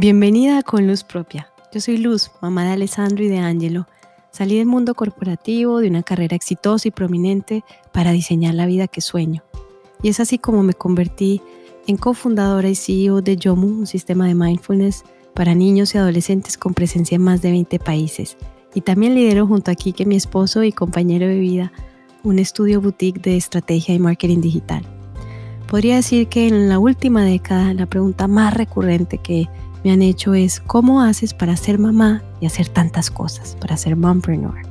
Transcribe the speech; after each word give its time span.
Bienvenida 0.00 0.62
Con 0.62 0.86
Luz 0.86 1.04
Propia. 1.04 1.52
Yo 1.74 1.78
soy 1.78 1.98
Luz, 1.98 2.30
mamá 2.40 2.64
de 2.64 2.70
Alessandro 2.70 3.22
y 3.22 3.28
de 3.28 3.36
Angelo. 3.36 3.86
Salí 4.30 4.56
del 4.56 4.64
mundo 4.64 4.94
corporativo, 4.94 5.78
de 5.80 5.88
una 5.88 6.02
carrera 6.02 6.34
exitosa 6.34 6.88
y 6.88 6.90
prominente, 6.90 7.64
para 7.92 8.10
diseñar 8.10 8.54
la 8.54 8.64
vida 8.64 8.88
que 8.88 9.02
sueño. 9.02 9.42
Y 10.02 10.08
es 10.08 10.18
así 10.18 10.38
como 10.38 10.62
me 10.62 10.72
convertí 10.72 11.42
en 11.86 11.98
cofundadora 11.98 12.70
y 12.70 12.76
CEO 12.76 13.20
de 13.20 13.36
Yomu, 13.36 13.66
un 13.66 13.86
sistema 13.86 14.26
de 14.26 14.34
mindfulness 14.34 15.04
para 15.34 15.54
niños 15.54 15.94
y 15.94 15.98
adolescentes 15.98 16.56
con 16.56 16.72
presencia 16.72 17.16
en 17.16 17.22
más 17.22 17.42
de 17.42 17.50
20 17.50 17.78
países. 17.78 18.38
Y 18.74 18.80
también 18.80 19.14
lidero 19.14 19.46
junto 19.46 19.70
a 19.70 19.74
Kike, 19.74 20.06
mi 20.06 20.16
esposo 20.16 20.64
y 20.64 20.72
compañero 20.72 21.26
de 21.26 21.38
vida, 21.38 21.72
un 22.22 22.38
estudio 22.38 22.80
boutique 22.80 23.20
de 23.20 23.36
estrategia 23.36 23.94
y 23.94 23.98
marketing 23.98 24.40
digital. 24.40 24.82
Podría 25.68 25.96
decir 25.96 26.28
que 26.28 26.48
en 26.48 26.70
la 26.70 26.78
última 26.78 27.22
década 27.22 27.74
la 27.74 27.84
pregunta 27.84 28.28
más 28.28 28.54
recurrente 28.54 29.18
que 29.18 29.46
me 29.84 29.92
han 29.92 30.02
hecho 30.02 30.34
es 30.34 30.60
cómo 30.60 31.02
haces 31.02 31.34
para 31.34 31.56
ser 31.56 31.78
mamá 31.78 32.22
y 32.40 32.46
hacer 32.46 32.68
tantas 32.68 33.10
cosas, 33.10 33.56
para 33.60 33.76
ser 33.76 33.96
mompreneur. 33.96 34.62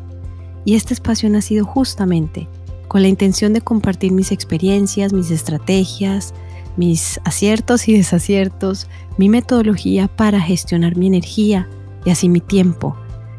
Y 0.65 0.75
este 0.75 0.93
espacio 0.93 1.29
ha 1.29 1.31
nacido 1.31 1.65
justamente 1.65 2.47
con 2.87 3.01
la 3.01 3.07
intención 3.07 3.53
de 3.53 3.61
compartir 3.61 4.11
mis 4.11 4.31
experiencias, 4.31 5.13
mis 5.13 5.31
estrategias, 5.31 6.33
mis 6.75 7.19
aciertos 7.23 7.87
y 7.87 7.93
desaciertos, 7.93 8.87
mi 9.17 9.29
metodología 9.29 10.07
para 10.07 10.41
gestionar 10.41 10.95
mi 10.95 11.07
energía 11.07 11.67
y 12.05 12.09
así 12.09 12.29
mi 12.29 12.41
tiempo, 12.41 12.95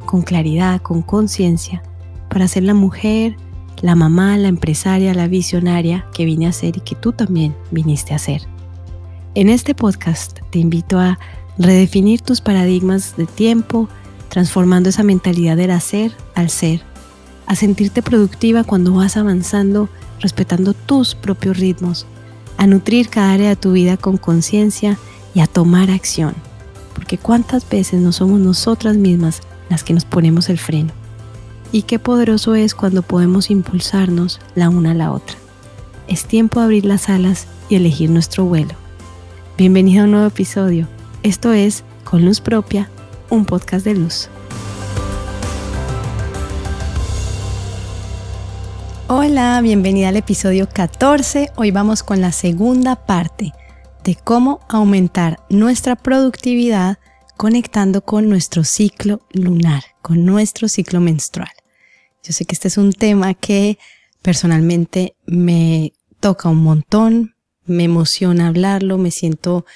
con 0.07 0.23
claridad, 0.23 0.81
con 0.83 1.03
conciencia, 1.03 1.83
para 2.29 2.49
ser 2.49 2.65
la 2.65 2.75
mujer, 2.75 3.37
la 3.81 3.95
mamá, 3.95 4.37
la 4.37 4.49
empresaria, 4.49 5.15
la 5.15 5.27
visionaria 5.27 6.07
que 6.13 6.25
vine 6.25 6.47
a 6.47 6.53
ser 6.53 6.77
y 6.77 6.81
que 6.81 6.95
tú 6.95 7.13
también 7.13 7.57
viniste 7.71 8.15
a 8.15 8.19
ser. 8.19 8.43
En 9.35 9.49
este 9.49 9.75
podcast 9.75 10.41
te 10.51 10.59
invito 10.59 10.99
a 10.99 11.19
redefinir 11.61 12.23
tus 12.23 12.41
paradigmas 12.41 13.17
de 13.17 13.27
tiempo, 13.27 13.89
transformando 14.31 14.89
esa 14.89 15.03
mentalidad 15.03 15.59
del 15.59 15.71
hacer 15.73 16.13
al 16.35 16.49
ser, 16.49 16.81
a 17.47 17.55
sentirte 17.55 18.03
productiva 18.03 18.65
cuando 18.65 18.95
vas 18.95 19.19
avanzando, 19.19 19.91
respetando 20.21 20.73
tus 20.73 21.15
propios 21.15 21.59
ritmos, 21.59 22.07
a 22.57 22.67
nutrir 22.67 23.11
cada 23.11 23.33
área 23.33 23.51
de 23.51 23.57
tu 23.57 23.73
vida 23.73 23.99
con 23.99 24.17
conciencia 24.17 24.99
y 25.35 25.41
a 25.41 25.47
tomar 25.47 25.91
acción, 25.91 26.35
porque 26.95 27.19
cuántas 27.19 27.69
veces 27.69 28.01
no 28.01 28.13
somos 28.13 28.41
nosotras 28.41 28.97
mismas 28.97 29.43
las 29.69 29.85
que 29.85 29.93
nos 29.93 30.07
ponemos 30.07 30.49
el 30.49 30.59
freno. 30.59 30.93
Y 31.73 31.83
qué 31.83 31.99
poderoso 31.99 32.55
es 32.55 32.75
cuando 32.75 33.03
podemos 33.03 33.51
impulsarnos 33.51 34.41
la 34.55 34.71
una 34.71 34.93
a 34.93 34.95
la 34.95 35.13
otra. 35.13 35.37
Es 36.09 36.25
tiempo 36.25 36.59
de 36.59 36.65
abrir 36.65 36.85
las 36.87 37.09
alas 37.09 37.47
y 37.69 37.77
elegir 37.77 38.11
nuestro 38.11 38.45
vuelo. 38.45 38.75
Bienvenido 39.57 40.03
a 40.03 40.05
un 40.07 40.13
nuevo 40.13 40.27
episodio 40.27 40.89
esto 41.23 41.53
es 41.53 41.85
Con 42.05 42.25
Luz 42.25 42.41
Propia, 42.41 42.91
un 43.29 43.45
podcast 43.45 43.85
de 43.85 43.95
luz. 43.95 44.29
Hola, 49.09 49.61
bienvenida 49.61 50.09
al 50.09 50.17
episodio 50.17 50.69
14. 50.69 51.51
Hoy 51.57 51.73
vamos 51.73 52.03
con 52.03 52.21
la 52.21 52.33
segunda 52.33 53.07
parte 53.07 53.53
de 54.05 54.15
cómo 54.17 54.61
aumentar 54.69 55.41
nuestra 55.51 55.95
productividad 55.97 56.99
conectando 57.37 58.03
con 58.03 58.29
nuestro 58.29 58.65
ciclo 58.65 59.21
lunar, 59.33 59.83
con 60.01 60.25
nuestro 60.25 60.69
ciclo 60.69 61.01
menstrual. 61.01 61.51
Yo 62.23 62.33
sé 62.33 62.45
que 62.45 62.55
este 62.55 62.69
es 62.69 62.79
un 62.79 62.93
tema 62.93 63.35
que 63.35 63.79
personalmente 64.23 65.17
me 65.27 65.93
toca 66.21 66.49
un 66.49 66.63
montón, 66.63 67.35
me 67.65 67.85
emociona 67.85 68.49
hablarlo, 68.49 68.97
me 68.97 69.11
siento 69.11 69.67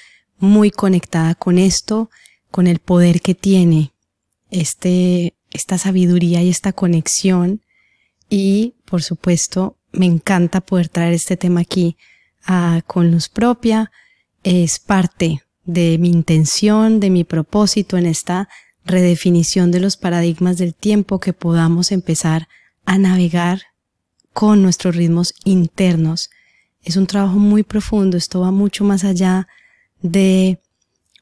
muy 0.45 0.71
conectada 0.71 1.35
con 1.35 1.57
esto, 1.57 2.09
con 2.51 2.67
el 2.67 2.79
poder 2.79 3.21
que 3.21 3.35
tiene 3.35 3.93
este, 4.49 5.35
esta 5.51 5.77
sabiduría 5.77 6.41
y 6.41 6.49
esta 6.49 6.73
conexión. 6.73 7.61
Y, 8.29 8.75
por 8.85 9.03
supuesto, 9.03 9.77
me 9.91 10.05
encanta 10.05 10.61
poder 10.61 10.89
traer 10.89 11.13
este 11.13 11.37
tema 11.37 11.61
aquí 11.61 11.97
a, 12.45 12.81
con 12.87 13.11
luz 13.11 13.29
propia. 13.29 13.91
Es 14.43 14.79
parte 14.79 15.43
de 15.65 15.97
mi 15.97 16.09
intención, 16.09 16.99
de 16.99 17.09
mi 17.09 17.23
propósito 17.23 17.97
en 17.97 18.05
esta 18.05 18.47
redefinición 18.85 19.71
de 19.71 19.79
los 19.79 19.97
paradigmas 19.97 20.57
del 20.57 20.75
tiempo 20.75 21.19
que 21.19 21.33
podamos 21.33 21.91
empezar 21.91 22.47
a 22.85 22.97
navegar 22.97 23.63
con 24.31 24.61
nuestros 24.61 24.95
ritmos 24.95 25.33
internos. 25.43 26.29
Es 26.83 26.97
un 26.97 27.07
trabajo 27.07 27.39
muy 27.39 27.63
profundo, 27.63 28.15
esto 28.15 28.41
va 28.41 28.51
mucho 28.51 28.83
más 28.83 29.03
allá 29.03 29.47
de 30.05 30.59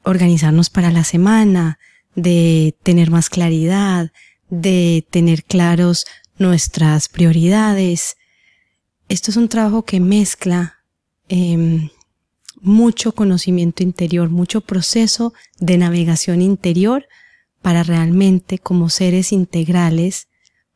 organizarnos 0.02 0.68
para 0.68 0.90
la 0.90 1.04
semana, 1.04 1.78
de 2.14 2.76
tener 2.82 3.10
más 3.10 3.30
claridad, 3.30 4.12
de 4.50 5.06
tener 5.10 5.42
claros 5.42 6.04
nuestras 6.38 7.08
prioridades. 7.08 8.16
Esto 9.08 9.30
es 9.30 9.38
un 9.38 9.48
trabajo 9.48 9.86
que 9.86 10.00
mezcla 10.00 10.74
em, 11.28 11.88
mucho 12.60 13.12
conocimiento 13.12 13.82
interior, 13.82 14.28
mucho 14.28 14.60
proceso 14.60 15.32
de 15.58 15.78
navegación 15.78 16.42
interior 16.42 17.06
para 17.62 17.84
realmente 17.84 18.58
como 18.58 18.90
seres 18.90 19.32
integrales 19.32 20.28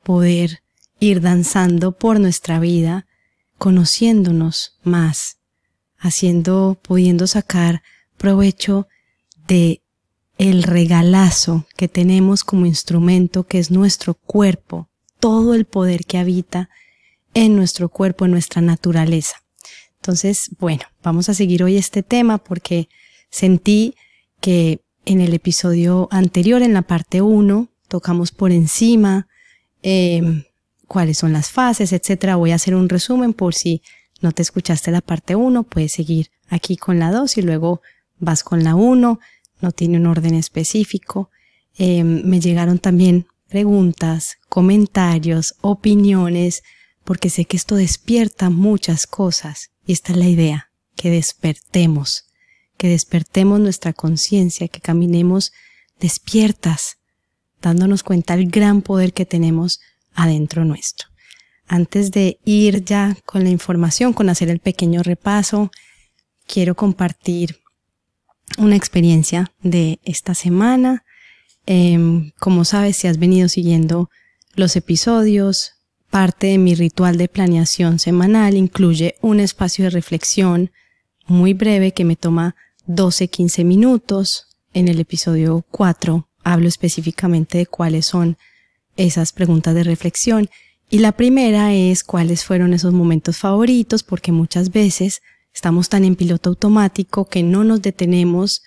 poder 0.02 0.62
ir 0.98 1.20
danzando 1.20 1.92
por 1.92 2.18
nuestra 2.20 2.58
vida, 2.58 3.06
conociéndonos 3.58 4.78
más, 4.82 5.36
haciendo, 5.98 6.78
pudiendo 6.80 7.26
sacar 7.26 7.82
provecho 8.18 8.86
de 9.46 9.82
el 10.36 10.62
regalazo 10.62 11.66
que 11.76 11.88
tenemos 11.88 12.44
como 12.44 12.66
instrumento 12.66 13.44
que 13.44 13.58
es 13.58 13.70
nuestro 13.70 14.14
cuerpo, 14.14 14.88
todo 15.18 15.54
el 15.54 15.64
poder 15.64 16.04
que 16.04 16.18
habita 16.18 16.68
en 17.34 17.56
nuestro 17.56 17.88
cuerpo, 17.88 18.24
en 18.24 18.32
nuestra 18.32 18.62
naturaleza. 18.62 19.36
Entonces, 19.96 20.50
bueno, 20.58 20.82
vamos 21.02 21.28
a 21.28 21.34
seguir 21.34 21.64
hoy 21.64 21.76
este 21.76 22.02
tema 22.02 22.38
porque 22.38 22.88
sentí 23.30 23.94
que 24.40 24.80
en 25.04 25.20
el 25.20 25.34
episodio 25.34 26.08
anterior, 26.10 26.62
en 26.62 26.72
la 26.72 26.82
parte 26.82 27.20
1, 27.20 27.68
tocamos 27.88 28.30
por 28.30 28.52
encima 28.52 29.26
eh, 29.82 30.44
cuáles 30.86 31.18
son 31.18 31.32
las 31.32 31.50
fases, 31.50 31.92
etcétera. 31.92 32.36
Voy 32.36 32.52
a 32.52 32.56
hacer 32.56 32.74
un 32.74 32.88
resumen 32.88 33.32
por 33.32 33.54
si 33.54 33.82
no 34.20 34.32
te 34.32 34.42
escuchaste 34.42 34.90
la 34.90 35.00
parte 35.00 35.34
1, 35.34 35.64
puedes 35.64 35.92
seguir 35.92 36.30
aquí 36.48 36.76
con 36.76 36.98
la 36.98 37.10
2 37.10 37.38
y 37.38 37.42
luego 37.42 37.82
vas 38.18 38.42
con 38.42 38.64
la 38.64 38.74
1, 38.74 39.18
no 39.60 39.72
tiene 39.72 39.98
un 39.98 40.06
orden 40.06 40.34
específico. 40.34 41.30
Eh, 41.76 42.04
me 42.04 42.40
llegaron 42.40 42.78
también 42.78 43.26
preguntas, 43.48 44.36
comentarios, 44.48 45.54
opiniones, 45.60 46.62
porque 47.04 47.30
sé 47.30 47.46
que 47.46 47.56
esto 47.56 47.74
despierta 47.74 48.50
muchas 48.50 49.06
cosas 49.06 49.70
y 49.86 49.92
esta 49.92 50.12
es 50.12 50.18
la 50.18 50.28
idea, 50.28 50.70
que 50.96 51.10
despertemos, 51.10 52.26
que 52.76 52.88
despertemos 52.88 53.60
nuestra 53.60 53.92
conciencia, 53.92 54.68
que 54.68 54.80
caminemos 54.80 55.52
despiertas, 55.98 56.98
dándonos 57.62 58.02
cuenta 58.02 58.36
del 58.36 58.50
gran 58.50 58.82
poder 58.82 59.12
que 59.12 59.24
tenemos 59.24 59.80
adentro 60.12 60.64
nuestro. 60.64 61.08
Antes 61.66 62.10
de 62.10 62.38
ir 62.44 62.84
ya 62.84 63.16
con 63.24 63.44
la 63.44 63.50
información, 63.50 64.12
con 64.12 64.28
hacer 64.28 64.50
el 64.50 64.58
pequeño 64.58 65.02
repaso, 65.02 65.70
quiero 66.46 66.74
compartir 66.74 67.60
una 68.56 68.76
experiencia 68.76 69.52
de 69.62 70.00
esta 70.04 70.34
semana. 70.34 71.04
Em, 71.66 72.32
como 72.38 72.64
sabes, 72.64 72.96
si 72.96 73.06
has 73.06 73.18
venido 73.18 73.48
siguiendo 73.48 74.10
los 74.54 74.76
episodios, 74.76 75.72
parte 76.10 76.48
de 76.48 76.58
mi 76.58 76.74
ritual 76.74 77.18
de 77.18 77.28
planeación 77.28 77.98
semanal 77.98 78.56
incluye 78.56 79.16
un 79.20 79.40
espacio 79.40 79.84
de 79.84 79.90
reflexión 79.90 80.70
muy 81.26 81.52
breve 81.52 81.92
que 81.92 82.04
me 82.04 82.16
toma 82.16 82.56
12-15 82.86 83.64
minutos. 83.64 84.46
En 84.72 84.88
el 84.88 85.00
episodio 85.00 85.64
4 85.70 86.28
hablo 86.42 86.68
específicamente 86.68 87.58
de 87.58 87.66
cuáles 87.66 88.06
son 88.06 88.38
esas 88.96 89.32
preguntas 89.32 89.74
de 89.74 89.84
reflexión 89.84 90.48
y 90.90 90.98
la 91.00 91.12
primera 91.12 91.74
es 91.74 92.02
cuáles 92.02 92.44
fueron 92.44 92.72
esos 92.72 92.94
momentos 92.94 93.36
favoritos, 93.36 94.02
porque 94.02 94.32
muchas 94.32 94.72
veces 94.72 95.20
estamos 95.58 95.88
tan 95.88 96.04
en 96.04 96.14
piloto 96.14 96.50
automático 96.50 97.24
que 97.24 97.42
no 97.42 97.64
nos 97.64 97.82
detenemos 97.82 98.62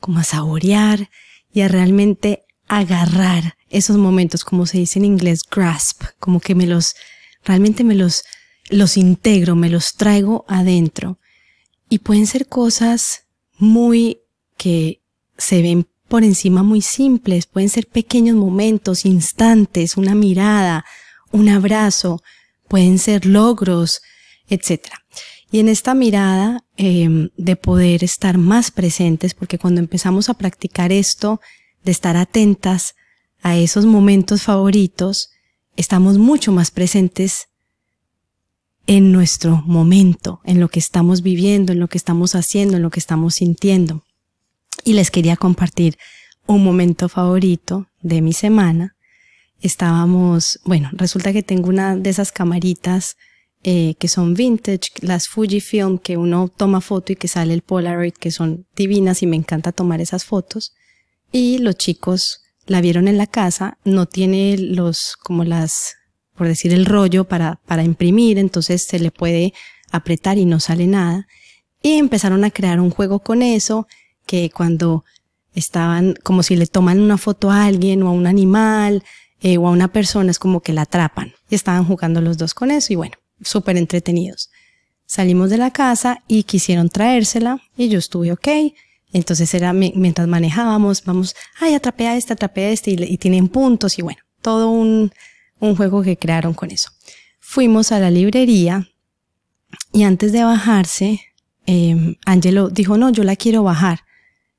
como 0.00 0.18
a 0.18 0.24
saborear 0.24 1.10
y 1.52 1.60
a 1.60 1.68
realmente 1.68 2.46
agarrar 2.68 3.58
esos 3.68 3.98
momentos, 3.98 4.42
como 4.42 4.64
se 4.64 4.78
dice 4.78 4.98
en 4.98 5.04
inglés, 5.04 5.42
grasp, 5.42 6.04
como 6.18 6.40
que 6.40 6.54
me 6.54 6.66
los, 6.66 6.94
realmente 7.44 7.84
me 7.84 7.94
los, 7.94 8.24
los 8.70 8.96
integro, 8.96 9.56
me 9.56 9.68
los 9.68 9.92
traigo 9.96 10.46
adentro. 10.48 11.18
Y 11.90 11.98
pueden 11.98 12.26
ser 12.26 12.46
cosas 12.46 13.26
muy 13.58 14.22
que 14.56 15.02
se 15.36 15.60
ven 15.60 15.86
por 16.08 16.24
encima 16.24 16.62
muy 16.62 16.80
simples, 16.80 17.44
pueden 17.44 17.68
ser 17.68 17.88
pequeños 17.88 18.36
momentos, 18.36 19.04
instantes, 19.04 19.98
una 19.98 20.14
mirada, 20.14 20.86
un 21.30 21.50
abrazo, 21.50 22.22
pueden 22.68 22.98
ser 22.98 23.26
logros, 23.26 24.00
etc. 24.48 25.01
Y 25.52 25.60
en 25.60 25.68
esta 25.68 25.94
mirada 25.94 26.64
em, 26.78 27.28
de 27.36 27.56
poder 27.56 28.02
estar 28.02 28.38
más 28.38 28.70
presentes, 28.70 29.34
porque 29.34 29.58
cuando 29.58 29.80
empezamos 29.80 30.30
a 30.30 30.34
practicar 30.34 30.92
esto, 30.92 31.42
de 31.84 31.92
estar 31.92 32.16
atentas 32.16 32.94
a 33.42 33.58
esos 33.58 33.84
momentos 33.84 34.42
favoritos, 34.42 35.28
estamos 35.76 36.16
mucho 36.16 36.52
más 36.52 36.70
presentes 36.70 37.48
en 38.86 39.12
nuestro 39.12 39.62
momento, 39.66 40.40
en 40.44 40.58
lo 40.58 40.70
que 40.70 40.78
estamos 40.80 41.20
viviendo, 41.20 41.72
en 41.72 41.80
lo 41.80 41.88
que 41.88 41.98
estamos 41.98 42.34
haciendo, 42.34 42.76
en 42.76 42.82
lo 42.82 42.90
que 42.90 43.00
estamos 43.00 43.34
sintiendo. 43.34 44.04
Y 44.84 44.94
les 44.94 45.10
quería 45.10 45.36
compartir 45.36 45.98
un 46.46 46.64
momento 46.64 47.10
favorito 47.10 47.88
de 48.00 48.22
mi 48.22 48.32
semana. 48.32 48.96
Estábamos, 49.60 50.60
bueno, 50.64 50.88
resulta 50.92 51.34
que 51.34 51.42
tengo 51.42 51.68
una 51.68 51.94
de 51.94 52.08
esas 52.08 52.32
camaritas 52.32 53.16
eh, 53.64 53.94
que 53.98 54.08
son 54.08 54.34
vintage, 54.34 54.90
las 55.00 55.28
Fujifilm, 55.28 55.98
que 55.98 56.16
uno 56.16 56.48
toma 56.48 56.80
foto 56.80 57.12
y 57.12 57.16
que 57.16 57.28
sale 57.28 57.54
el 57.54 57.62
Polaroid, 57.62 58.14
que 58.14 58.32
son 58.32 58.66
divinas 58.74 59.22
y 59.22 59.26
me 59.26 59.36
encanta 59.36 59.70
tomar 59.70 60.00
esas 60.00 60.24
fotos. 60.24 60.74
Y 61.30 61.58
los 61.58 61.76
chicos 61.76 62.42
la 62.66 62.80
vieron 62.80 63.06
en 63.06 63.18
la 63.18 63.26
casa, 63.26 63.78
no 63.84 64.06
tiene 64.06 64.58
los, 64.58 65.16
como 65.22 65.44
las, 65.44 65.94
por 66.34 66.48
decir 66.48 66.72
el 66.72 66.86
rollo 66.86 67.24
para, 67.24 67.60
para 67.66 67.84
imprimir, 67.84 68.38
entonces 68.38 68.84
se 68.84 68.98
le 68.98 69.12
puede 69.12 69.52
apretar 69.92 70.38
y 70.38 70.44
no 70.44 70.58
sale 70.58 70.88
nada. 70.88 71.28
Y 71.82 71.98
empezaron 71.98 72.42
a 72.44 72.50
crear 72.50 72.80
un 72.80 72.90
juego 72.90 73.20
con 73.20 73.42
eso, 73.42 73.86
que 74.26 74.50
cuando 74.50 75.04
estaban, 75.54 76.14
como 76.24 76.42
si 76.42 76.56
le 76.56 76.66
toman 76.66 77.00
una 77.00 77.18
foto 77.18 77.50
a 77.50 77.64
alguien 77.64 78.02
o 78.02 78.08
a 78.08 78.12
un 78.12 78.26
animal 78.26 79.04
eh, 79.40 79.58
o 79.58 79.68
a 79.68 79.70
una 79.70 79.88
persona, 79.88 80.30
es 80.30 80.38
como 80.38 80.62
que 80.62 80.72
la 80.72 80.82
atrapan. 80.82 81.32
Y 81.48 81.54
estaban 81.54 81.84
jugando 81.84 82.20
los 82.20 82.38
dos 82.38 82.54
con 82.54 82.70
eso 82.70 82.92
y 82.92 82.96
bueno, 82.96 83.16
súper 83.42 83.76
entretenidos. 83.76 84.50
Salimos 85.06 85.50
de 85.50 85.58
la 85.58 85.70
casa 85.70 86.22
y 86.26 86.44
quisieron 86.44 86.88
traérsela 86.88 87.60
y 87.76 87.88
yo 87.88 87.98
estuve 87.98 88.32
ok. 88.32 88.48
Entonces 89.12 89.52
era 89.52 89.72
mientras 89.72 90.26
manejábamos, 90.26 91.04
vamos, 91.04 91.36
ay, 91.60 91.74
atrapé 91.74 92.06
a 92.08 92.16
este, 92.16 92.32
atrapé 92.32 92.64
a 92.64 92.70
este 92.70 92.92
y, 92.92 93.18
tienen 93.18 93.48
puntos 93.48 93.98
y 93.98 94.02
bueno, 94.02 94.20
todo 94.40 94.70
un, 94.70 95.12
un 95.60 95.76
juego 95.76 96.02
que 96.02 96.16
crearon 96.16 96.54
con 96.54 96.70
eso. 96.70 96.90
Fuimos 97.38 97.92
a 97.92 97.98
la 97.98 98.10
librería 98.10 98.88
y 99.92 100.04
antes 100.04 100.32
de 100.32 100.44
bajarse, 100.44 101.20
eh, 101.66 102.16
Angelo 102.24 102.70
dijo, 102.70 102.96
no, 102.96 103.10
yo 103.10 103.24
la 103.24 103.36
quiero 103.36 103.62
bajar. 103.62 104.00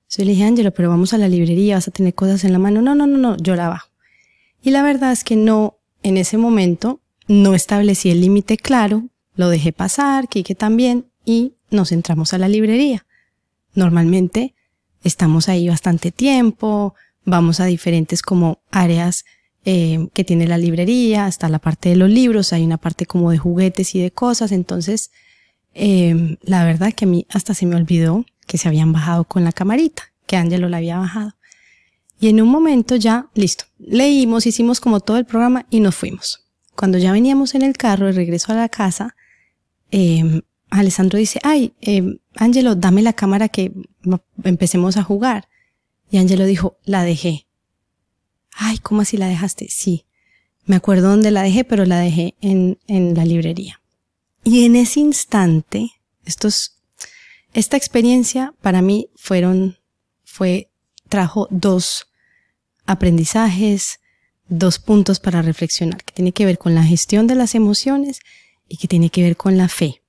Yo 0.10 0.24
le 0.24 0.32
dije, 0.32 0.44
Angelo, 0.44 0.72
pero 0.72 0.90
vamos 0.90 1.14
a 1.14 1.18
la 1.18 1.28
librería, 1.28 1.76
vas 1.76 1.88
a 1.88 1.92
tener 1.92 2.14
cosas 2.14 2.44
en 2.44 2.52
la 2.52 2.60
mano. 2.60 2.82
No, 2.82 2.94
no, 2.94 3.08
no, 3.08 3.18
no, 3.18 3.38
yo 3.38 3.56
la 3.56 3.70
bajo. 3.70 3.90
Y 4.62 4.72
la 4.72 4.84
verdad 4.84 5.12
es 5.12 5.24
que 5.24 5.36
no, 5.36 5.80
en 6.04 6.18
ese 6.18 6.38
momento, 6.38 7.02
no 7.28 7.54
establecí 7.54 8.10
el 8.10 8.22
límite 8.22 8.58
claro, 8.58 9.10
lo 9.36 9.50
dejé 9.50 9.72
pasar, 9.74 10.28
Kike 10.28 10.56
también, 10.56 11.06
y 11.26 11.54
nos 11.72 11.92
entramos 11.92 12.34
a 12.34 12.38
la 12.38 12.48
librería. 12.48 13.06
Normalmente 13.74 14.54
estamos 15.04 15.50
ahí 15.50 15.68
bastante 15.68 16.12
tiempo, 16.12 16.96
vamos 17.26 17.60
a 17.60 17.66
diferentes 17.66 18.22
como 18.22 18.60
áreas 18.72 19.26
eh, 19.66 20.08
que 20.14 20.24
tiene 20.24 20.48
la 20.48 20.58
librería, 20.58 21.26
hasta 21.26 21.50
la 21.50 21.60
parte 21.60 21.90
de 21.90 21.96
los 21.96 22.10
libros, 22.10 22.54
hay 22.54 22.64
una 22.64 22.78
parte 22.78 23.06
como 23.06 23.32
de 23.32 23.38
juguetes 23.38 23.96
y 23.96 24.02
de 24.02 24.12
cosas, 24.12 24.52
entonces 24.52 25.12
eh, 25.74 26.38
la 26.42 26.66
verdad 26.66 26.94
que 26.94 27.06
a 27.06 27.08
mí 27.08 27.26
hasta 27.30 27.54
se 27.54 27.66
me 27.66 27.76
olvidó 27.76 28.26
que 28.46 28.58
se 28.58 28.68
habían 28.68 28.92
bajado 28.92 29.24
con 29.24 29.44
la 29.44 29.52
camarita, 29.52 30.12
que 30.28 30.36
Angelo 30.38 30.70
la 30.70 30.78
había 30.78 31.00
bajado. 31.00 31.36
Y 32.20 32.30
en 32.30 32.42
un 32.42 32.50
momento 32.50 32.96
ya, 32.96 33.28
listo, 33.34 33.66
leímos, 33.80 34.46
hicimos 34.46 34.80
como 34.80 35.00
todo 35.00 35.18
el 35.18 35.26
programa 35.26 35.66
y 35.70 35.80
nos 35.80 35.96
fuimos. 35.96 36.43
Cuando 36.76 36.98
ya 36.98 37.12
veníamos 37.12 37.56
en 37.56 37.62
el 37.62 37.78
carro 37.78 38.08
de 38.08 38.14
regreso 38.14 38.52
a 38.52 38.56
la 38.56 38.70
casa, 38.70 39.16
eh, 39.92 40.42
Alessandro 40.70 41.20
dice, 41.20 41.40
ay, 41.44 41.74
eh, 41.82 42.20
Angelo, 42.36 42.76
dame 42.76 43.04
la 43.04 43.14
cámara 43.14 43.48
que 43.50 43.72
empecemos 44.44 44.98
a 44.98 45.04
jugar. 45.04 45.48
Y 46.10 46.18
Angelo 46.18 46.46
dijo, 46.46 46.78
la 46.84 47.04
dejé. 47.04 47.48
Ay, 48.56 48.80
¿cómo 48.80 49.02
así 49.02 49.18
la 49.18 49.28
dejaste? 49.28 49.68
Sí. 49.70 50.06
Me 50.66 50.76
acuerdo 50.76 51.10
dónde 51.10 51.30
la 51.30 51.44
dejé, 51.44 51.64
pero 51.64 51.86
la 51.86 52.00
dejé 52.00 52.36
en, 52.42 52.80
en 52.88 53.14
la 53.14 53.26
librería. 53.26 53.82
Y 54.44 54.66
en 54.66 54.76
ese 54.76 55.00
instante, 55.00 55.92
estos, 56.26 56.80
esta 57.54 57.78
experiencia 57.78 58.54
para 58.62 58.82
mí 58.82 59.10
fueron, 59.16 59.78
fue, 60.24 60.72
trajo 61.08 61.48
dos 61.52 62.08
aprendizajes, 62.86 64.00
dos 64.58 64.80
puntos 64.80 65.20
para 65.20 65.42
reflexionar, 65.42 66.04
que 66.04 66.14
tiene 66.14 66.32
que 66.32 66.46
ver 66.46 66.58
con 66.58 66.76
la 66.76 66.84
gestión 66.84 67.28
de 67.28 67.36
las 67.36 67.56
emociones 67.56 68.20
y 68.68 68.78
que 68.78 68.88
tiene 68.88 69.10
que 69.10 69.24
ver 69.24 69.38
con 69.38 69.58
la 69.58 69.68
fe 69.68 70.04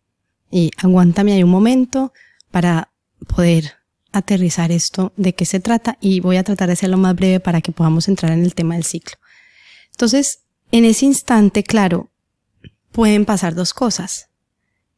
y 0.54 0.70
aguántame 0.76 1.32
ahí 1.32 1.42
un 1.42 1.50
momento 1.50 2.12
para 2.52 2.92
poder 3.26 3.72
aterrizar 4.12 4.70
esto 4.70 5.12
de 5.16 5.34
qué 5.34 5.46
se 5.46 5.58
trata 5.58 5.98
y 6.00 6.20
voy 6.20 6.36
a 6.36 6.44
tratar 6.44 6.68
de 6.68 6.74
hacerlo 6.74 6.96
más 6.96 7.16
breve 7.16 7.40
para 7.40 7.60
que 7.60 7.72
podamos 7.72 8.06
entrar 8.06 8.30
en 8.30 8.44
el 8.44 8.54
tema 8.54 8.74
del 8.74 8.84
ciclo. 8.84 9.16
Entonces, 9.90 10.44
en 10.70 10.84
ese 10.84 11.06
instante, 11.06 11.64
claro, 11.64 12.12
pueden 12.92 13.24
pasar 13.24 13.56
dos 13.56 13.74
cosas. 13.74 14.28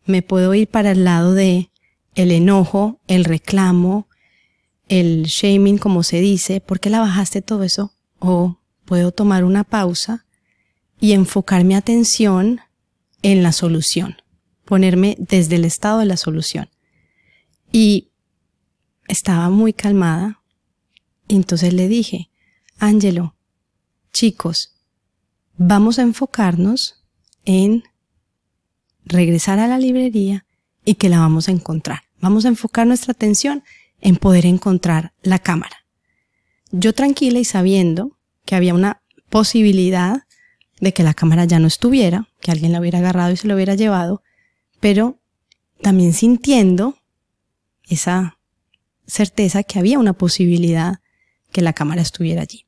Me 0.05 0.21
puedo 0.21 0.53
ir 0.53 0.69
para 0.69 0.91
el 0.91 1.05
lado 1.05 1.33
de 1.33 1.71
el 2.15 2.33
enojo, 2.33 3.01
el 3.09 3.25
reclamo, 3.25 4.09
el 4.91 5.23
shaming, 5.25 5.79
como 5.79 6.03
se 6.03 6.21
dice, 6.21 6.61
¿por 6.61 6.81
qué 6.81 6.91
la 6.91 7.01
bajaste 7.01 7.41
todo 7.41 7.63
eso? 7.63 7.95
O 8.19 8.59
puedo 8.87 9.13
tomar 9.13 9.45
una 9.45 9.65
pausa 9.65 10.25
y 11.01 11.13
enfocar 11.13 11.65
mi 11.65 11.75
atención 11.75 12.61
en 13.23 13.43
la 13.43 13.53
solución 13.53 14.17
ponerme 14.67 15.17
desde 15.19 15.57
el 15.57 15.65
estado 15.65 16.01
de 16.01 16.07
la 16.07 16.19
solución. 16.19 16.69
Y 17.73 18.11
estaba 19.09 19.49
muy 19.49 19.73
calmada. 19.73 20.43
Y 21.29 21.37
entonces 21.37 21.73
le 21.73 21.89
dije, 21.89 22.29
Ángelo, 22.79 23.35
chicos, 24.13 24.75
vamos 25.57 25.99
a 25.99 26.03
enfocarnos 26.03 27.03
en 27.47 27.85
regresar 29.05 29.59
a 29.61 29.69
la 29.69 29.79
librería 29.79 30.45
y 30.85 30.97
que 30.97 31.09
la 31.09 31.21
vamos 31.21 31.49
a 31.49 31.53
encontrar. 31.53 32.03
Vamos 32.21 32.45
a 32.45 32.49
enfocar 32.49 32.87
nuestra 32.87 33.13
atención 33.13 33.63
en 34.01 34.17
poder 34.17 34.47
encontrar 34.47 35.15
la 35.23 35.39
cámara. 35.39 35.77
Yo 36.73 36.93
tranquila 36.93 37.39
y 37.39 37.45
sabiendo 37.45 38.16
que 38.47 38.55
había 38.55 38.73
una 38.73 39.03
posibilidad 39.29 40.23
de 40.81 40.95
que 40.95 41.03
la 41.03 41.13
cámara 41.13 41.45
ya 41.45 41.59
no 41.59 41.67
estuviera, 41.67 42.29
que 42.41 42.51
alguien 42.51 42.73
la 42.73 42.81
hubiera 42.81 43.01
agarrado 43.01 43.33
y 43.33 43.37
se 43.37 43.49
la 43.49 43.55
hubiera 43.55 43.75
llevado, 43.75 44.23
pero 44.81 45.19
también 45.83 46.15
sintiendo 46.15 46.97
esa 47.89 48.39
certeza 49.07 49.63
que 49.63 49.79
había 49.79 49.99
una 49.99 50.15
posibilidad 50.15 51.01
que 51.53 51.61
la 51.61 51.73
cámara 51.73 52.03
estuviera 52.03 52.43
allí. 52.43 52.67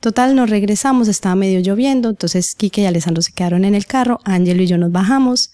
Total, 0.00 0.34
nos 0.36 0.50
regresamos, 0.50 1.08
estaba 1.08 1.34
medio 1.34 1.60
lloviendo, 1.60 2.10
entonces 2.10 2.54
Kike 2.54 2.82
y 2.82 2.86
Alessandro 2.86 3.22
se 3.22 3.32
quedaron 3.32 3.64
en 3.64 3.74
el 3.74 3.86
carro, 3.86 4.20
Ángelo 4.24 4.62
y 4.62 4.66
yo 4.66 4.76
nos 4.76 4.92
bajamos. 4.92 5.52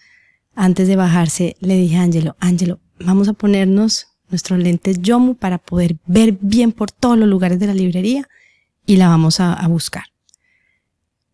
Antes 0.54 0.88
de 0.88 0.96
bajarse, 0.96 1.56
le 1.60 1.76
dije 1.76 1.96
a 1.96 2.02
Ángelo, 2.02 2.36
Ángelo, 2.40 2.80
vamos 2.98 3.28
a 3.28 3.32
ponernos 3.32 4.08
nuestros 4.28 4.58
lentes 4.58 5.00
Yomu 5.00 5.36
para 5.36 5.58
poder 5.58 5.96
ver 6.06 6.36
bien 6.40 6.72
por 6.72 6.90
todos 6.90 7.16
los 7.16 7.28
lugares 7.28 7.60
de 7.60 7.66
la 7.66 7.74
librería 7.74 8.28
y 8.90 8.96
la 8.96 9.06
vamos 9.06 9.38
a, 9.38 9.52
a 9.52 9.68
buscar. 9.68 10.06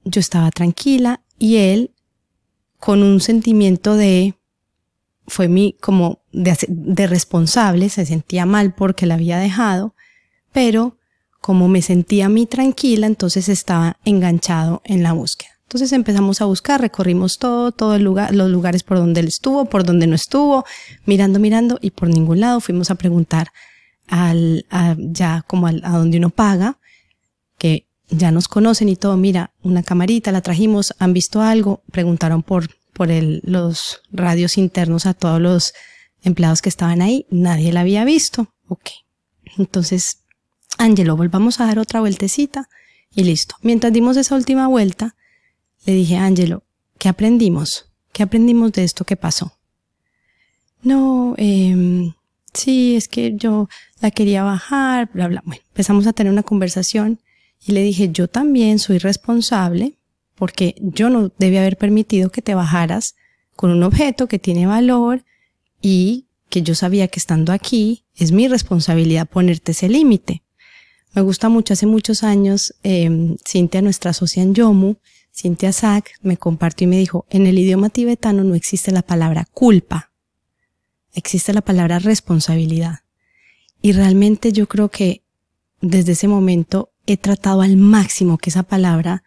Yo 0.04 0.20
estaba 0.20 0.50
tranquila 0.50 1.22
y 1.38 1.56
él 1.56 1.94
con 2.78 3.02
un 3.02 3.18
sentimiento 3.22 3.94
de 3.94 4.34
fue 5.26 5.48
mi 5.48 5.74
como 5.80 6.20
de, 6.32 7.06
responsable, 7.06 7.88
se 7.88 8.04
sentía 8.04 8.44
mal 8.44 8.74
porque 8.74 9.06
la 9.06 9.14
había 9.14 9.38
dejado, 9.38 9.94
pero 10.52 10.98
como 11.40 11.66
me 11.66 11.80
sentía 11.80 12.26
a 12.26 12.28
mí 12.28 12.44
tranquila, 12.44 13.06
entonces 13.06 13.48
estaba 13.48 13.96
enganchado 14.04 14.82
en 14.84 15.02
la 15.02 15.14
búsqueda. 15.14 15.52
Entonces 15.62 15.92
empezamos 15.92 16.42
a 16.42 16.44
buscar, 16.44 16.82
recorrimos 16.82 17.38
todo, 17.38 17.72
todo 17.72 17.94
el 17.94 18.02
lugar, 18.02 18.34
los 18.34 18.50
lugares 18.50 18.82
por 18.82 18.98
donde 18.98 19.20
él 19.20 19.28
estuvo, 19.28 19.64
por 19.64 19.84
donde 19.84 20.06
no 20.06 20.14
estuvo, 20.14 20.66
mirando, 21.06 21.40
mirando, 21.40 21.78
y 21.80 21.92
por 21.92 22.10
ningún 22.10 22.40
lado 22.40 22.60
fuimos 22.60 22.90
a 22.90 22.96
preguntar 22.96 23.48
al, 24.08 24.66
ya 24.98 25.42
como 25.46 25.68
al, 25.68 25.80
a 25.86 25.96
donde 25.96 26.18
uno 26.18 26.28
paga, 26.28 26.78
que 27.58 27.86
ya 28.08 28.30
nos 28.30 28.48
conocen 28.48 28.88
y 28.88 28.96
todo, 28.96 29.16
mira, 29.16 29.52
una 29.62 29.82
camarita, 29.82 30.32
la 30.32 30.40
trajimos, 30.40 30.94
han 30.98 31.12
visto 31.12 31.42
algo, 31.42 31.82
preguntaron 31.90 32.42
por 32.42 32.68
por 32.96 33.10
los 33.10 34.00
radios 34.10 34.56
internos 34.56 35.04
a 35.04 35.12
todos 35.12 35.38
los 35.38 35.74
empleados 36.22 36.62
que 36.62 36.70
estaban 36.70 37.02
ahí. 37.02 37.26
Nadie 37.30 37.70
la 37.70 37.80
había 37.80 38.06
visto. 38.06 38.54
Ok. 38.68 38.88
Entonces, 39.58 40.22
Angelo, 40.78 41.14
volvamos 41.14 41.60
a 41.60 41.66
dar 41.66 41.78
otra 41.78 42.00
vueltecita 42.00 42.70
y 43.14 43.24
listo. 43.24 43.56
Mientras 43.60 43.92
dimos 43.92 44.16
esa 44.16 44.34
última 44.34 44.66
vuelta, 44.66 45.14
le 45.84 45.92
dije 45.92 46.16
Angelo, 46.16 46.64
¿qué 46.98 47.10
aprendimos? 47.10 47.92
¿Qué 48.12 48.22
aprendimos 48.22 48.72
de 48.72 48.84
esto 48.84 49.04
que 49.04 49.16
pasó? 49.16 49.52
No, 50.80 51.34
eh, 51.36 52.14
sí, 52.54 52.96
es 52.96 53.08
que 53.08 53.34
yo 53.36 53.68
la 54.00 54.10
quería 54.10 54.42
bajar, 54.42 55.10
bla, 55.12 55.28
bla. 55.28 55.42
Bueno, 55.44 55.62
empezamos 55.68 56.06
a 56.06 56.14
tener 56.14 56.32
una 56.32 56.42
conversación 56.42 57.20
y 57.64 57.72
le 57.72 57.82
dije, 57.82 58.10
yo 58.12 58.28
también 58.28 58.78
soy 58.78 58.98
responsable 58.98 59.98
porque 60.34 60.76
yo 60.78 61.10
no 61.10 61.32
debía 61.38 61.60
haber 61.60 61.76
permitido 61.76 62.30
que 62.30 62.42
te 62.42 62.54
bajaras 62.54 63.16
con 63.54 63.70
un 63.70 63.82
objeto 63.82 64.28
que 64.28 64.38
tiene 64.38 64.66
valor 64.66 65.24
y 65.80 66.26
que 66.48 66.62
yo 66.62 66.74
sabía 66.74 67.08
que 67.08 67.18
estando 67.18 67.52
aquí 67.52 68.04
es 68.14 68.32
mi 68.32 68.48
responsabilidad 68.48 69.28
ponerte 69.28 69.72
ese 69.72 69.88
límite. 69.88 70.42
Me 71.14 71.22
gusta 71.22 71.48
mucho, 71.48 71.72
hace 71.72 71.86
muchos 71.86 72.22
años, 72.22 72.74
eh, 72.82 73.36
Cintia, 73.46 73.80
nuestra 73.80 74.12
socia 74.12 74.42
en 74.42 74.54
Yomu, 74.54 74.96
Cintia 75.34 75.72
Sack, 75.72 76.12
me 76.22 76.36
compartió 76.36 76.86
y 76.86 76.88
me 76.88 76.98
dijo, 76.98 77.26
en 77.30 77.46
el 77.46 77.58
idioma 77.58 77.88
tibetano 77.88 78.44
no 78.44 78.54
existe 78.54 78.92
la 78.92 79.02
palabra 79.02 79.46
culpa, 79.52 80.12
existe 81.14 81.52
la 81.52 81.62
palabra 81.62 81.98
responsabilidad. 81.98 83.00
Y 83.80 83.92
realmente 83.92 84.52
yo 84.52 84.66
creo 84.66 84.90
que 84.90 85.22
desde 85.80 86.12
ese 86.12 86.28
momento 86.28 86.90
he 87.06 87.16
tratado 87.16 87.62
al 87.62 87.76
máximo 87.76 88.38
que 88.38 88.50
esa 88.50 88.62
palabra 88.62 89.22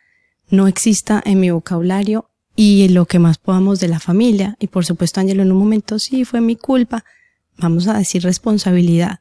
no 0.49 0.67
exista 0.67 1.21
en 1.25 1.39
mi 1.39 1.51
vocabulario 1.51 2.29
y 2.55 2.83
en 2.83 2.93
lo 2.93 3.05
que 3.05 3.19
más 3.19 3.37
podamos 3.37 3.79
de 3.79 3.87
la 3.87 3.99
familia. 3.99 4.55
Y 4.59 4.67
por 4.67 4.85
supuesto, 4.85 5.19
Ángelo, 5.19 5.43
en 5.43 5.51
un 5.51 5.57
momento 5.57 5.99
sí 5.99 6.25
fue 6.25 6.41
mi 6.41 6.55
culpa. 6.55 7.05
Vamos 7.57 7.87
a 7.87 7.97
decir 7.97 8.23
responsabilidad. 8.23 9.19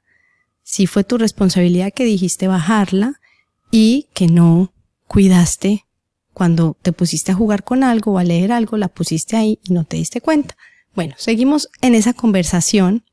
Sí 0.63 0.87
fue 0.87 1.05
tu 1.05 1.19
responsabilidad 1.19 1.93
que 1.93 2.05
dijiste 2.05 2.49
bajarla 2.49 3.21
y 3.71 4.07
que 4.13 4.27
no 4.27 4.73
cuidaste 5.07 5.87
cuando 6.33 6.77
te 6.83 6.93
pusiste 6.93 7.33
a 7.33 7.35
jugar 7.35 7.65
con 7.65 7.83
algo 7.83 8.13
o 8.13 8.19
a 8.19 8.25
leer 8.25 8.53
algo, 8.53 8.77
la 8.77 8.89
pusiste 8.89 9.37
ahí 9.37 9.59
y 9.65 9.73
no 9.73 9.85
te 9.85 9.97
diste 9.97 10.21
cuenta. 10.21 10.57
Bueno, 10.95 11.15
seguimos 11.19 11.69
en 11.81 11.95
esa 11.95 12.13
conversación 12.13 13.05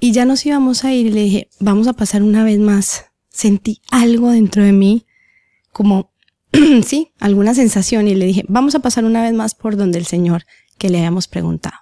y 0.00 0.12
ya 0.12 0.24
nos 0.24 0.44
íbamos 0.44 0.84
a 0.84 0.92
ir 0.92 1.06
y 1.06 1.10
le 1.10 1.22
dije, 1.22 1.48
vamos 1.60 1.86
a 1.88 1.92
pasar 1.92 2.22
una 2.22 2.44
vez 2.44 2.58
más. 2.58 3.09
Sentí 3.30 3.80
algo 3.90 4.30
dentro 4.30 4.62
de 4.62 4.72
mí, 4.72 5.06
como, 5.72 6.10
sí, 6.84 7.12
alguna 7.18 7.54
sensación 7.54 8.08
y 8.08 8.14
le 8.14 8.26
dije, 8.26 8.44
vamos 8.48 8.74
a 8.74 8.80
pasar 8.80 9.04
una 9.04 9.22
vez 9.22 9.32
más 9.32 9.54
por 9.54 9.76
donde 9.76 9.98
el 9.98 10.06
Señor 10.06 10.44
que 10.78 10.90
le 10.90 10.98
habíamos 10.98 11.28
preguntado. 11.28 11.76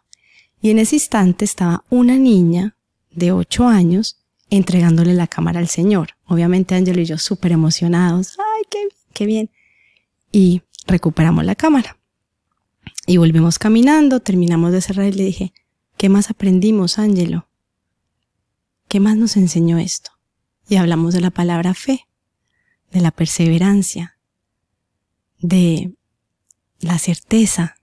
Y 0.61 0.71
en 0.71 0.79
ese 0.79 0.97
instante 0.97 1.45
estaba 1.45 1.85
una 1.89 2.17
niña 2.17 2.77
de 3.11 3.33
ocho 3.33 3.67
años 3.67 4.19
entregándole 4.51 5.15
la 5.15 5.27
cámara 5.27 5.61
al 5.61 5.69
Señor. 5.69 6.11
Obviamente 6.27 6.75
Ángel 6.75 7.01
y 7.01 7.05
yo 7.05 7.19
súper 7.19 7.53
emocionados. 7.53 8.37
¡Ay, 8.39 8.65
qué, 8.71 8.89
qué 9.13 9.27
bien! 9.27 9.51
Y 10.33 10.63
recuperamos 10.87 11.45
la 11.45 11.55
cámara. 11.55 11.97
Y 13.07 13.17
volvimos 13.17 13.59
caminando, 13.59 14.21
terminamos 14.21 14.73
de 14.73 14.81
cerrar 14.81 15.07
y 15.07 15.13
le 15.13 15.25
dije, 15.25 15.53
¿qué 15.97 16.09
más 16.09 16.31
aprendimos, 16.31 16.99
Ángelo? 16.99 17.49
¿Qué 18.89 19.01
más 19.01 19.17
nos 19.17 19.37
enseñó 19.37 19.79
esto? 19.79 20.11
Y 20.69 20.77
hablamos 20.77 21.15
de 21.15 21.21
la 21.21 21.31
palabra 21.31 21.75
fe, 21.75 22.07
de 22.91 23.01
la 23.01 23.11
perseverancia, 23.11 24.19
de 25.39 25.95
la 26.81 26.99
certeza, 26.99 27.77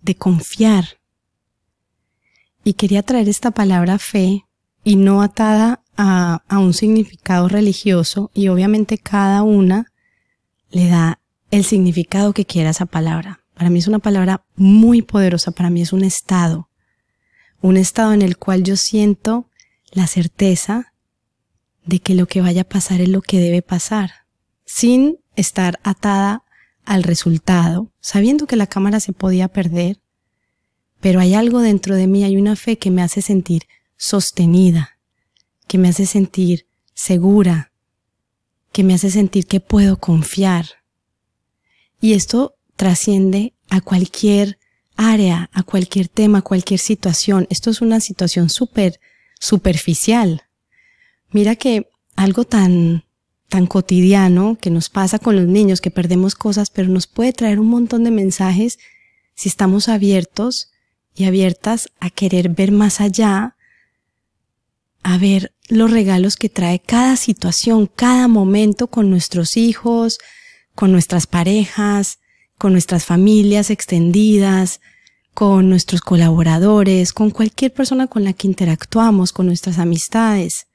de 0.00 0.16
confiar. 0.16 1.00
Y 2.64 2.74
quería 2.74 3.02
traer 3.02 3.28
esta 3.28 3.50
palabra 3.50 3.98
fe 3.98 4.44
y 4.84 4.96
no 4.96 5.22
atada 5.22 5.82
a, 5.96 6.42
a, 6.48 6.58
un 6.58 6.74
significado 6.74 7.48
religioso 7.48 8.30
y 8.34 8.48
obviamente 8.48 8.98
cada 8.98 9.42
una 9.42 9.92
le 10.70 10.88
da 10.88 11.20
el 11.50 11.64
significado 11.64 12.32
que 12.32 12.46
quiera 12.46 12.70
esa 12.70 12.86
palabra. 12.86 13.40
Para 13.54 13.70
mí 13.70 13.78
es 13.78 13.86
una 13.86 13.98
palabra 13.98 14.44
muy 14.56 15.02
poderosa, 15.02 15.52
para 15.52 15.70
mí 15.70 15.82
es 15.82 15.92
un 15.92 16.02
estado, 16.02 16.68
un 17.60 17.76
estado 17.76 18.12
en 18.12 18.22
el 18.22 18.38
cual 18.38 18.64
yo 18.64 18.76
siento 18.76 19.46
la 19.92 20.06
certeza 20.06 20.91
de 21.84 22.00
que 22.00 22.14
lo 22.14 22.26
que 22.26 22.40
vaya 22.40 22.62
a 22.62 22.68
pasar 22.68 23.00
es 23.00 23.08
lo 23.08 23.22
que 23.22 23.40
debe 23.40 23.62
pasar, 23.62 24.10
sin 24.64 25.18
estar 25.36 25.80
atada 25.82 26.44
al 26.84 27.02
resultado, 27.02 27.92
sabiendo 28.00 28.46
que 28.46 28.56
la 28.56 28.66
cámara 28.66 29.00
se 29.00 29.12
podía 29.12 29.48
perder, 29.48 30.00
pero 31.00 31.20
hay 31.20 31.34
algo 31.34 31.60
dentro 31.60 31.96
de 31.96 32.06
mí, 32.06 32.24
hay 32.24 32.36
una 32.36 32.56
fe 32.56 32.78
que 32.78 32.90
me 32.90 33.02
hace 33.02 33.22
sentir 33.22 33.64
sostenida, 33.96 34.98
que 35.66 35.78
me 35.78 35.88
hace 35.88 36.06
sentir 36.06 36.66
segura, 36.94 37.72
que 38.72 38.84
me 38.84 38.94
hace 38.94 39.10
sentir 39.10 39.46
que 39.46 39.60
puedo 39.60 39.98
confiar. 39.98 40.66
Y 42.00 42.14
esto 42.14 42.54
trasciende 42.76 43.54
a 43.68 43.80
cualquier 43.80 44.58
área, 44.96 45.50
a 45.52 45.62
cualquier 45.62 46.08
tema, 46.08 46.38
a 46.38 46.42
cualquier 46.42 46.80
situación. 46.80 47.46
Esto 47.50 47.70
es 47.70 47.80
una 47.80 48.00
situación 48.00 48.48
súper 48.48 49.00
superficial. 49.40 50.42
Mira 51.32 51.56
que 51.56 51.88
algo 52.14 52.44
tan, 52.44 53.04
tan 53.48 53.66
cotidiano 53.66 54.58
que 54.60 54.70
nos 54.70 54.90
pasa 54.90 55.18
con 55.18 55.36
los 55.36 55.46
niños, 55.46 55.80
que 55.80 55.90
perdemos 55.90 56.34
cosas, 56.34 56.70
pero 56.70 56.88
nos 56.88 57.06
puede 57.06 57.32
traer 57.32 57.58
un 57.58 57.68
montón 57.68 58.04
de 58.04 58.10
mensajes 58.10 58.78
si 59.34 59.48
estamos 59.48 59.88
abiertos 59.88 60.70
y 61.14 61.24
abiertas 61.24 61.90
a 62.00 62.10
querer 62.10 62.50
ver 62.50 62.70
más 62.70 63.00
allá, 63.00 63.56
a 65.02 65.18
ver 65.18 65.52
los 65.68 65.90
regalos 65.90 66.36
que 66.36 66.48
trae 66.48 66.80
cada 66.80 67.16
situación, 67.16 67.86
cada 67.86 68.28
momento 68.28 68.86
con 68.86 69.10
nuestros 69.10 69.56
hijos, 69.56 70.18
con 70.74 70.92
nuestras 70.92 71.26
parejas, 71.26 72.18
con 72.58 72.72
nuestras 72.72 73.04
familias 73.04 73.70
extendidas, 73.70 74.80
con 75.34 75.68
nuestros 75.68 76.02
colaboradores, 76.02 77.12
con 77.12 77.30
cualquier 77.30 77.72
persona 77.72 78.06
con 78.06 78.22
la 78.22 78.32
que 78.32 78.46
interactuamos, 78.46 79.32
con 79.32 79.46
nuestras 79.46 79.78
amistades. 79.78 80.66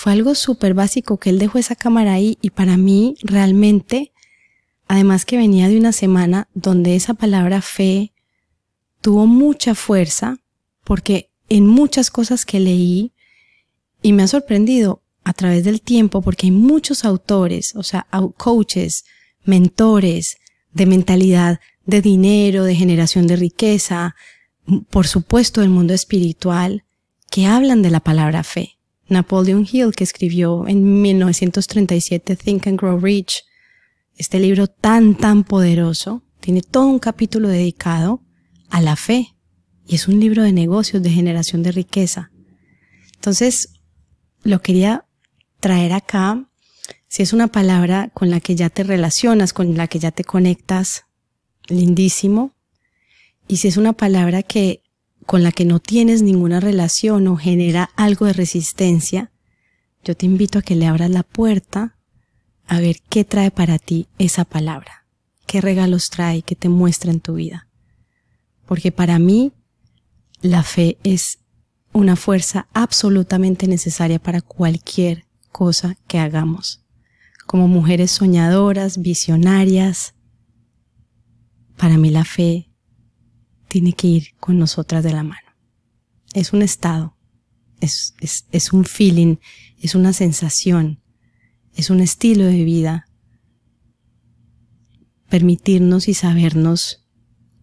Fue 0.00 0.12
algo 0.12 0.36
súper 0.36 0.74
básico 0.74 1.16
que 1.16 1.30
él 1.30 1.40
dejó 1.40 1.58
esa 1.58 1.74
cámara 1.74 2.12
ahí 2.12 2.38
y 2.40 2.50
para 2.50 2.76
mí 2.76 3.16
realmente, 3.20 4.12
además 4.86 5.24
que 5.24 5.36
venía 5.36 5.68
de 5.68 5.76
una 5.76 5.90
semana 5.90 6.46
donde 6.54 6.94
esa 6.94 7.14
palabra 7.14 7.62
fe 7.62 8.12
tuvo 9.00 9.26
mucha 9.26 9.74
fuerza, 9.74 10.38
porque 10.84 11.32
en 11.48 11.66
muchas 11.66 12.12
cosas 12.12 12.44
que 12.44 12.60
leí, 12.60 13.12
y 14.00 14.12
me 14.12 14.22
ha 14.22 14.28
sorprendido 14.28 15.02
a 15.24 15.32
través 15.32 15.64
del 15.64 15.80
tiempo, 15.80 16.22
porque 16.22 16.46
hay 16.46 16.52
muchos 16.52 17.04
autores, 17.04 17.74
o 17.74 17.82
sea, 17.82 18.06
coaches, 18.36 19.04
mentores 19.42 20.36
de 20.70 20.86
mentalidad 20.86 21.58
de 21.86 22.02
dinero, 22.02 22.62
de 22.62 22.76
generación 22.76 23.26
de 23.26 23.34
riqueza, 23.34 24.14
por 24.90 25.08
supuesto 25.08 25.60
del 25.60 25.70
mundo 25.70 25.92
espiritual, 25.92 26.84
que 27.32 27.46
hablan 27.46 27.82
de 27.82 27.90
la 27.90 27.98
palabra 27.98 28.44
fe. 28.44 28.77
Napoleon 29.08 29.66
Hill, 29.70 29.92
que 29.94 30.04
escribió 30.04 30.66
en 30.68 31.00
1937 31.00 32.36
Think 32.36 32.66
and 32.66 32.80
Grow 32.80 32.98
Rich, 32.98 33.44
este 34.16 34.40
libro 34.40 34.66
tan, 34.66 35.14
tan 35.14 35.44
poderoso, 35.44 36.22
tiene 36.40 36.62
todo 36.62 36.86
un 36.86 36.98
capítulo 36.98 37.48
dedicado 37.48 38.22
a 38.68 38.80
la 38.80 38.96
fe. 38.96 39.34
Y 39.86 39.94
es 39.94 40.08
un 40.08 40.20
libro 40.20 40.42
de 40.42 40.52
negocios, 40.52 41.02
de 41.02 41.10
generación 41.10 41.62
de 41.62 41.72
riqueza. 41.72 42.30
Entonces, 43.14 43.80
lo 44.42 44.60
quería 44.60 45.06
traer 45.60 45.92
acá. 45.92 46.50
Si 47.08 47.22
es 47.22 47.32
una 47.32 47.48
palabra 47.48 48.10
con 48.12 48.30
la 48.30 48.40
que 48.40 48.54
ya 48.54 48.68
te 48.68 48.82
relacionas, 48.82 49.52
con 49.52 49.76
la 49.76 49.88
que 49.88 49.98
ya 49.98 50.10
te 50.10 50.24
conectas, 50.24 51.04
lindísimo. 51.68 52.54
Y 53.46 53.58
si 53.58 53.68
es 53.68 53.76
una 53.76 53.94
palabra 53.94 54.42
que 54.42 54.82
con 55.28 55.42
la 55.42 55.52
que 55.52 55.66
no 55.66 55.78
tienes 55.78 56.22
ninguna 56.22 56.58
relación 56.58 57.28
o 57.28 57.36
genera 57.36 57.90
algo 57.96 58.24
de 58.24 58.32
resistencia, 58.32 59.30
yo 60.02 60.16
te 60.16 60.24
invito 60.24 60.58
a 60.58 60.62
que 60.62 60.74
le 60.74 60.86
abras 60.86 61.10
la 61.10 61.22
puerta 61.22 61.98
a 62.66 62.80
ver 62.80 63.02
qué 63.10 63.24
trae 63.24 63.50
para 63.50 63.78
ti 63.78 64.08
esa 64.16 64.46
palabra, 64.46 65.04
qué 65.46 65.60
regalos 65.60 66.08
trae, 66.08 66.40
que 66.40 66.56
te 66.56 66.70
muestra 66.70 67.10
en 67.10 67.20
tu 67.20 67.34
vida. 67.34 67.68
Porque 68.64 68.90
para 68.90 69.18
mí 69.18 69.52
la 70.40 70.62
fe 70.62 70.96
es 71.04 71.40
una 71.92 72.16
fuerza 72.16 72.66
absolutamente 72.72 73.68
necesaria 73.68 74.18
para 74.18 74.40
cualquier 74.40 75.26
cosa 75.52 75.98
que 76.06 76.18
hagamos. 76.18 76.86
Como 77.46 77.68
mujeres 77.68 78.12
soñadoras, 78.12 78.96
visionarias, 78.96 80.14
para 81.76 81.98
mí 81.98 82.08
la 82.08 82.24
fe 82.24 82.67
tiene 83.68 83.92
que 83.92 84.06
ir 84.06 84.34
con 84.40 84.58
nosotras 84.58 85.04
de 85.04 85.12
la 85.12 85.22
mano. 85.22 85.48
Es 86.32 86.52
un 86.52 86.62
estado, 86.62 87.16
es, 87.80 88.14
es, 88.20 88.46
es 88.50 88.72
un 88.72 88.84
feeling, 88.84 89.36
es 89.80 89.94
una 89.94 90.12
sensación, 90.12 91.00
es 91.74 91.90
un 91.90 92.00
estilo 92.00 92.44
de 92.44 92.64
vida. 92.64 93.06
Permitirnos 95.28 96.08
y 96.08 96.14
sabernos 96.14 97.06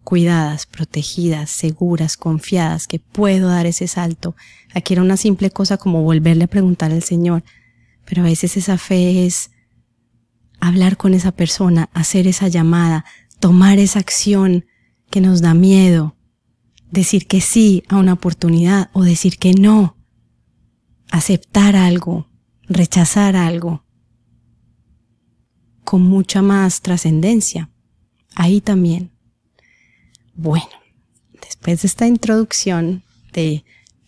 cuidadas, 0.04 0.66
protegidas, 0.66 1.50
seguras, 1.50 2.16
confiadas, 2.16 2.86
que 2.86 3.00
puedo 3.00 3.48
dar 3.48 3.66
ese 3.66 3.88
salto. 3.88 4.36
Aquí 4.72 4.94
era 4.94 5.02
una 5.02 5.16
simple 5.16 5.50
cosa 5.50 5.78
como 5.78 6.02
volverle 6.02 6.44
a 6.44 6.48
preguntar 6.48 6.92
al 6.92 7.02
Señor, 7.02 7.42
pero 8.04 8.22
a 8.22 8.26
veces 8.26 8.56
esa 8.56 8.78
fe 8.78 9.26
es 9.26 9.50
hablar 10.60 10.96
con 10.96 11.12
esa 11.12 11.32
persona, 11.32 11.90
hacer 11.92 12.28
esa 12.28 12.46
llamada, 12.46 13.04
tomar 13.40 13.80
esa 13.80 13.98
acción 13.98 14.64
que 15.16 15.22
nos 15.22 15.40
da 15.40 15.54
miedo, 15.54 16.14
decir 16.90 17.26
que 17.26 17.40
sí 17.40 17.82
a 17.88 17.96
una 17.96 18.12
oportunidad 18.12 18.90
o 18.92 19.02
decir 19.02 19.38
que 19.38 19.54
no, 19.54 19.96
aceptar 21.10 21.74
algo, 21.74 22.28
rechazar 22.64 23.34
algo, 23.34 23.82
con 25.84 26.02
mucha 26.02 26.42
más 26.42 26.82
trascendencia. 26.82 27.70
Ahí 28.34 28.60
también. 28.60 29.10
Bueno, 30.34 30.68
después 31.40 31.80
de 31.80 31.88
esta 31.88 32.06
introducción 32.06 33.02
de 33.32 33.64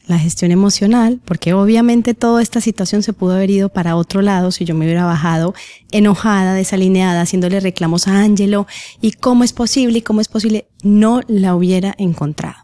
la 0.09 0.19
gestión 0.19 0.50
emocional, 0.50 1.21
porque 1.25 1.53
obviamente 1.53 2.15
toda 2.15 2.43
esta 2.43 2.61
situación 2.61 3.03
se 3.03 3.12
pudo 3.12 3.35
haber 3.35 3.50
ido 3.50 3.69
para 3.69 3.95
otro 3.95 4.23
lado 4.23 4.50
si 4.50 4.65
yo 4.65 4.75
me 4.75 4.87
hubiera 4.87 5.05
bajado 5.05 5.55
enojada, 5.93 6.55
desalineada, 6.55 7.21
haciéndole 7.21 7.61
reclamos 7.61 8.09
a 8.09 8.21
Angelo 8.21 8.67
y 9.03 9.12
cómo 9.12 9.45
es 9.45 9.53
posible 9.53 9.99
y 9.99 10.03
cómo 10.03 10.21
es 10.21 10.29
posible, 10.29 10.69
no 10.83 11.21
la 11.29 11.55
hubiera 11.55 11.95
encontrado. 11.99 12.57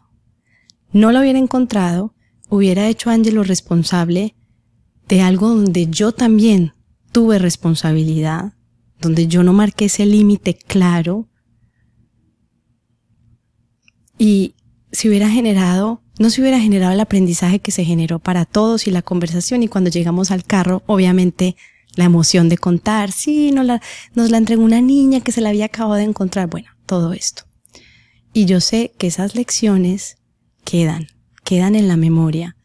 No 0.92 1.12
la 1.12 1.20
hubiera 1.20 1.38
encontrado, 1.38 2.14
hubiera 2.48 2.88
hecho 2.88 3.10
a 3.10 3.14
Angelo 3.14 3.42
responsable 3.42 4.34
de 5.08 5.20
algo 5.20 5.48
donde 5.48 5.86
yo 5.88 6.12
también 6.12 6.72
tuve 7.12 7.38
responsabilidad, 7.38 8.54
donde 9.00 9.26
yo 9.26 9.42
no 9.42 9.52
marqué 9.52 9.86
ese 9.86 10.06
límite 10.06 10.54
claro 10.54 11.28
y 14.18 14.54
se 14.92 15.08
hubiera 15.08 15.28
generado 15.28 16.03
no 16.18 16.30
se 16.30 16.40
hubiera 16.40 16.60
generado 16.60 16.92
el 16.92 17.00
aprendizaje 17.00 17.58
que 17.58 17.70
se 17.70 17.84
generó 17.84 18.18
para 18.18 18.44
todos 18.44 18.86
y 18.86 18.90
la 18.90 19.02
conversación 19.02 19.62
y 19.62 19.68
cuando 19.68 19.90
llegamos 19.90 20.30
al 20.30 20.44
carro, 20.44 20.82
obviamente 20.86 21.56
la 21.96 22.04
emoción 22.04 22.48
de 22.48 22.58
contar, 22.58 23.12
sí, 23.12 23.52
nos 23.52 23.64
la, 23.64 23.82
nos 24.14 24.30
la 24.30 24.38
entregó 24.38 24.62
una 24.62 24.80
niña 24.80 25.20
que 25.20 25.32
se 25.32 25.40
la 25.40 25.50
había 25.50 25.66
acabado 25.66 25.94
de 25.94 26.04
encontrar, 26.04 26.48
bueno, 26.48 26.68
todo 26.86 27.12
esto. 27.12 27.44
Y 28.32 28.46
yo 28.46 28.60
sé 28.60 28.92
que 28.98 29.06
esas 29.06 29.34
lecciones 29.34 30.16
quedan, 30.64 31.08
quedan 31.44 31.76
en 31.76 31.88
la 31.88 31.96
memoria 31.96 32.56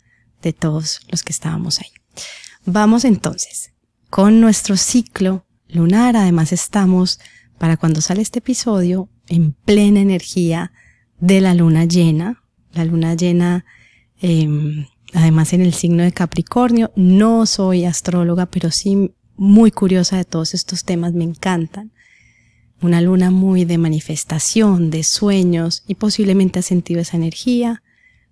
de 0.42 0.54
todos 0.54 1.02
los 1.10 1.24
que 1.24 1.32
estábamos 1.32 1.80
ahí. 1.80 1.92
Vamos 2.66 3.06
entonces 3.06 3.72
con 4.10 4.42
nuestro 4.42 4.78
ciclo 4.78 5.46
lunar, 5.68 6.18
además 6.18 6.52
estamos 6.52 7.20
para 7.58 7.78
cuando 7.78 8.02
sale 8.02 8.22
este 8.22 8.40
episodio 8.40 9.10
en 9.28 9.54
plena 9.54 10.00
energía 10.00 10.72
de 11.20 11.42
la 11.42 11.54
luna 11.54 11.86
llena, 11.86 12.42
la 12.74 12.86
luna 12.86 13.16
llena, 13.16 13.66
em, 14.22 14.86
además 15.14 15.54
en 15.54 15.62
el 15.62 15.74
signo 15.74 16.04
de 16.04 16.12
Capricornio. 16.12 16.92
No 16.96 17.46
soy 17.46 17.86
astróloga, 17.86 18.46
pero 18.46 18.72
sí 18.72 19.12
muy 19.36 19.72
curiosa 19.72 20.18
de 20.18 20.26
todos 20.26 20.54
estos 20.54 20.84
temas, 20.84 21.14
me 21.14 21.24
encantan. 21.24 21.92
Una 22.82 23.02
luna 23.02 23.32
muy 23.32 23.66
de 23.66 23.78
manifestación, 23.78 24.90
de 24.90 25.04
sueños, 25.04 25.84
y 25.88 25.96
posiblemente 25.96 26.60
has 26.60 26.66
sentido 26.66 27.02
esa 27.02 27.18
energía, 27.18 27.82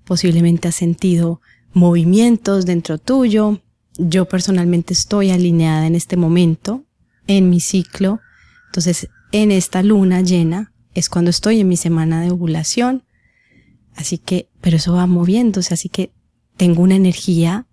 posiblemente 0.05 0.67
has 0.67 0.75
sentido 0.75 1.41
movimientos 1.73 2.65
dentro 2.65 2.97
tuyo. 2.97 3.61
Yo 3.97 4.25
personalmente 4.25 4.93
estoy 4.93 5.31
alineada 5.31 5.87
en 5.87 5.95
este 5.95 6.17
momento, 6.17 6.83
en 7.25 7.49
mi 7.49 7.59
ciclo. 7.59 8.19
Entonces, 8.67 9.09
en 9.31 9.51
esta 9.51 9.83
luna 9.83 10.21
llena 10.21 10.71
es 10.93 11.09
cuando 11.09 11.29
estoy 11.29 11.59
en 11.59 11.67
mi 11.67 11.77
semana 11.77 12.21
de 12.21 12.31
ovulación 12.31 13.03
Así 13.97 14.19
que, 14.19 14.49
pero 14.61 14.77
eso 14.77 14.93
va 14.93 15.07
moviéndose, 15.07 15.73
así 15.73 15.89
que 15.89 16.13
tengo 16.55 16.83
una 16.83 16.95
energía 16.95 17.67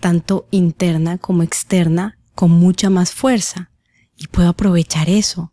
tanto 0.00 0.48
interna 0.50 1.18
como 1.18 1.42
externa 1.42 2.18
con 2.34 2.50
mucha 2.50 2.90
más 2.90 3.12
fuerza 3.12 3.70
y 4.16 4.26
puedo 4.28 4.48
aprovechar 4.48 5.08
eso 5.08 5.52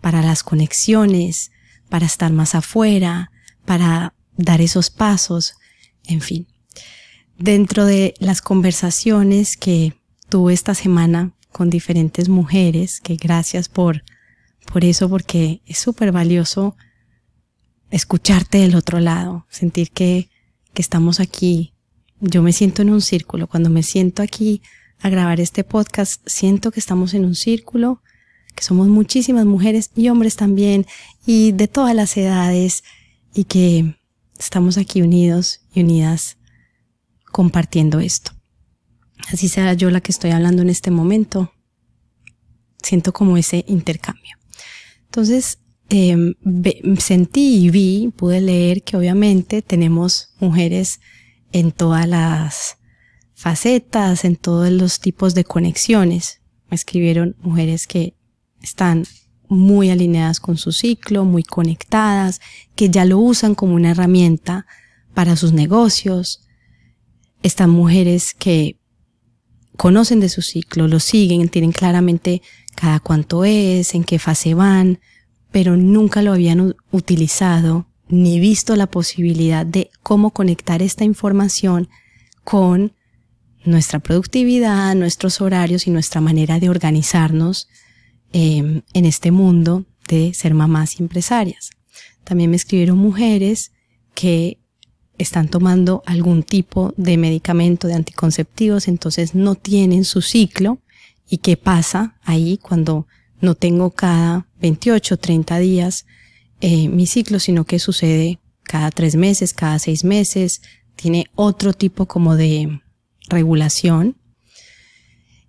para 0.00 0.22
las 0.22 0.42
conexiones, 0.42 1.52
para 1.88 2.06
estar 2.06 2.32
más 2.32 2.54
afuera, 2.54 3.30
para 3.66 4.14
dar 4.36 4.60
esos 4.60 4.90
pasos, 4.90 5.54
en 6.04 6.20
fin. 6.20 6.46
Dentro 7.36 7.84
de 7.84 8.14
las 8.18 8.40
conversaciones 8.40 9.56
que 9.56 9.94
tuve 10.28 10.54
esta 10.54 10.74
semana 10.74 11.34
con 11.52 11.68
diferentes 11.68 12.28
mujeres, 12.28 13.00
que 13.00 13.16
gracias 13.16 13.68
por, 13.68 14.04
por 14.72 14.84
eso, 14.84 15.08
porque 15.10 15.62
es 15.66 15.78
súper 15.78 16.12
valioso 16.12 16.76
escucharte 17.90 18.58
del 18.58 18.74
otro 18.74 19.00
lado, 19.00 19.46
sentir 19.50 19.90
que, 19.90 20.28
que 20.72 20.82
estamos 20.82 21.20
aquí. 21.20 21.74
Yo 22.20 22.42
me 22.42 22.52
siento 22.52 22.82
en 22.82 22.90
un 22.90 23.00
círculo. 23.00 23.46
Cuando 23.46 23.70
me 23.70 23.82
siento 23.82 24.22
aquí 24.22 24.62
a 25.00 25.08
grabar 25.08 25.40
este 25.40 25.64
podcast, 25.64 26.22
siento 26.26 26.70
que 26.70 26.80
estamos 26.80 27.14
en 27.14 27.24
un 27.24 27.34
círculo, 27.34 28.02
que 28.54 28.64
somos 28.64 28.88
muchísimas 28.88 29.46
mujeres 29.46 29.90
y 29.96 30.08
hombres 30.08 30.36
también, 30.36 30.86
y 31.26 31.52
de 31.52 31.68
todas 31.68 31.94
las 31.94 32.16
edades, 32.16 32.84
y 33.34 33.44
que 33.44 33.96
estamos 34.38 34.78
aquí 34.78 35.02
unidos 35.02 35.60
y 35.72 35.80
unidas 35.80 36.36
compartiendo 37.30 38.00
esto. 38.00 38.32
Así 39.32 39.48
sea 39.48 39.72
yo 39.74 39.90
la 39.90 40.00
que 40.00 40.12
estoy 40.12 40.30
hablando 40.30 40.62
en 40.62 40.70
este 40.70 40.90
momento, 40.90 41.52
siento 42.82 43.12
como 43.12 43.36
ese 43.36 43.64
intercambio. 43.68 44.36
Entonces, 45.04 45.58
Em, 45.92 46.34
sentí 46.98 47.64
y 47.64 47.70
vi, 47.70 48.12
pude 48.16 48.40
leer 48.40 48.84
que 48.84 48.96
obviamente 48.96 49.60
tenemos 49.60 50.32
mujeres 50.38 51.00
en 51.50 51.72
todas 51.72 52.06
las 52.06 52.78
facetas, 53.34 54.24
en 54.24 54.36
todos 54.36 54.70
los 54.70 55.00
tipos 55.00 55.34
de 55.34 55.42
conexiones. 55.42 56.42
Me 56.70 56.76
escribieron 56.76 57.34
mujeres 57.40 57.88
que 57.88 58.14
están 58.62 59.04
muy 59.48 59.90
alineadas 59.90 60.38
con 60.38 60.56
su 60.58 60.70
ciclo, 60.70 61.24
muy 61.24 61.42
conectadas, 61.42 62.40
que 62.76 62.88
ya 62.88 63.04
lo 63.04 63.18
usan 63.18 63.56
como 63.56 63.74
una 63.74 63.90
herramienta 63.90 64.66
para 65.12 65.34
sus 65.34 65.52
negocios. 65.52 66.46
Están 67.42 67.70
mujeres 67.70 68.32
que 68.32 68.78
conocen 69.76 70.20
de 70.20 70.28
su 70.28 70.42
ciclo, 70.42 70.86
lo 70.86 71.00
siguen, 71.00 71.48
tienen 71.48 71.72
claramente 71.72 72.42
cada 72.76 73.00
cuánto 73.00 73.44
es, 73.44 73.92
en 73.96 74.04
qué 74.04 74.20
fase 74.20 74.54
van, 74.54 75.00
pero 75.50 75.76
nunca 75.76 76.22
lo 76.22 76.32
habían 76.32 76.76
utilizado 76.90 77.86
ni 78.08 78.40
visto 78.40 78.76
la 78.76 78.88
posibilidad 78.88 79.64
de 79.64 79.90
cómo 80.02 80.30
conectar 80.30 80.82
esta 80.82 81.04
información 81.04 81.88
con 82.44 82.92
nuestra 83.64 83.98
productividad, 83.98 84.94
nuestros 84.94 85.40
horarios 85.40 85.86
y 85.86 85.90
nuestra 85.90 86.20
manera 86.20 86.58
de 86.58 86.68
organizarnos 86.68 87.68
em, 88.32 88.82
en 88.94 89.04
este 89.04 89.30
mundo 89.30 89.84
de 90.08 90.34
ser 90.34 90.54
mamás 90.54 90.98
y 90.98 91.02
empresarias. 91.02 91.70
También 92.24 92.50
me 92.50 92.56
escribieron 92.56 92.98
mujeres 92.98 93.72
que 94.14 94.58
están 95.18 95.48
tomando 95.48 96.02
algún 96.06 96.42
tipo 96.42 96.94
de 96.96 97.16
medicamento 97.16 97.86
de 97.86 97.94
anticonceptivos, 97.94 98.88
entonces 98.88 99.34
no 99.34 99.54
tienen 99.54 100.04
su 100.04 100.22
ciclo 100.22 100.78
y 101.28 101.38
qué 101.38 101.56
pasa 101.56 102.18
ahí 102.22 102.58
cuando 102.58 103.06
no 103.40 103.54
tengo 103.54 103.90
cada 103.90 104.46
28, 104.60 105.16
30 105.16 105.58
días 105.58 106.06
eh, 106.60 106.88
mi 106.88 107.06
ciclo, 107.06 107.38
sino 107.38 107.64
que 107.64 107.78
sucede 107.78 108.38
cada 108.64 108.90
tres 108.90 109.16
meses, 109.16 109.54
cada 109.54 109.78
seis 109.78 110.04
meses, 110.04 110.60
tiene 110.94 111.26
otro 111.34 111.72
tipo 111.72 112.06
como 112.06 112.36
de 112.36 112.80
regulación. 113.28 114.16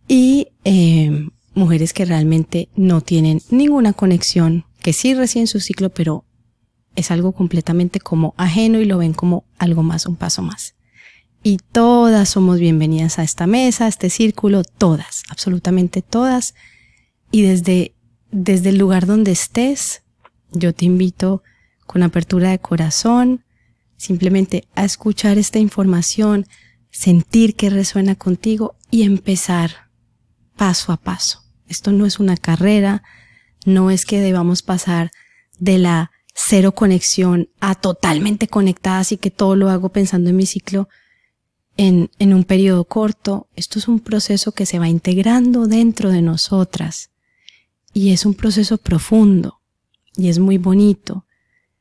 Y 0.08 0.48
eh, 0.64 1.28
mujeres 1.54 1.94
que 1.94 2.06
realmente 2.06 2.70
no 2.76 3.02
tienen 3.02 3.42
ninguna 3.50 3.94
conexión, 3.94 4.66
que 4.82 4.94
sí 4.94 5.14
reciben 5.14 5.48
su 5.48 5.60
ciclo, 5.60 5.90
pero 5.90 6.26
es 6.96 7.12
algo 7.12 7.34
completamente 7.34 8.00
como 8.00 8.34
ajeno 8.38 8.80
y 8.80 8.86
lo 8.86 8.98
ven 8.98 9.14
como 9.14 9.46
algo 9.58 9.84
más, 9.84 10.06
un 10.06 10.16
paso 10.16 10.42
más. 10.42 10.76
Y 11.44 11.58
todas 11.72 12.30
somos 12.30 12.60
bienvenidas 12.60 13.20
a 13.20 13.24
esta 13.24 13.48
mesa, 13.48 13.86
a 13.86 13.90
este 13.90 14.10
círculo, 14.10 14.64
todas, 14.64 15.24
absolutamente 15.30 16.02
todas 16.02 16.54
y 17.32 17.44
desde, 17.44 17.96
desde 18.32 18.70
el 18.70 18.78
lugar 18.78 19.06
donde 19.06 19.32
estés, 19.32 20.04
yo 20.52 20.74
te 20.74 20.86
invito 20.86 21.44
con 21.88 22.04
apertura 22.04 22.52
de 22.52 22.60
corazón, 22.60 23.44
simplemente 23.98 24.68
a 24.76 24.84
escuchar 24.84 25.38
esta 25.38 25.60
información, 25.60 26.46
sentir 26.90 27.56
que 27.56 27.70
resuena 27.70 28.16
contigo 28.16 28.76
y 28.90 29.04
empezar 29.04 29.90
paso 30.58 30.92
a 30.92 30.98
paso. 30.98 31.42
Esto 31.68 31.92
no 31.92 32.06
es 32.06 32.20
una 32.20 32.36
carrera, 32.36 33.04
no 33.66 33.92
es 33.92 34.06
que 34.06 34.20
debamos 34.20 34.62
pasar 34.62 35.12
de 35.58 35.78
la 35.78 36.12
cero 36.34 36.74
conexión 36.74 37.50
a 37.60 37.76
totalmente 37.76 38.48
conectada, 38.48 39.00
así 39.00 39.18
que 39.18 39.32
todo 39.32 39.56
lo 39.56 39.70
hago 39.70 39.90
pensando 39.90 40.30
en 40.30 40.36
mi 40.36 40.46
ciclo 40.46 40.90
en, 41.78 42.10
en 42.20 42.34
un 42.34 42.44
periodo 42.44 42.86
corto. 42.86 43.48
Esto 43.56 43.80
es 43.80 43.88
un 43.88 44.00
proceso 44.00 44.52
que 44.52 44.66
se 44.66 44.80
va 44.80 44.90
integrando 44.90 45.68
dentro 45.68 46.10
de 46.10 46.22
nosotras 46.22 47.11
y 47.94 48.12
es 48.12 48.26
un 48.26 48.34
proceso 48.34 48.78
profundo 48.78 49.62
y 50.16 50.30
es 50.30 50.40
muy 50.40 50.58
bonito. 50.58 51.26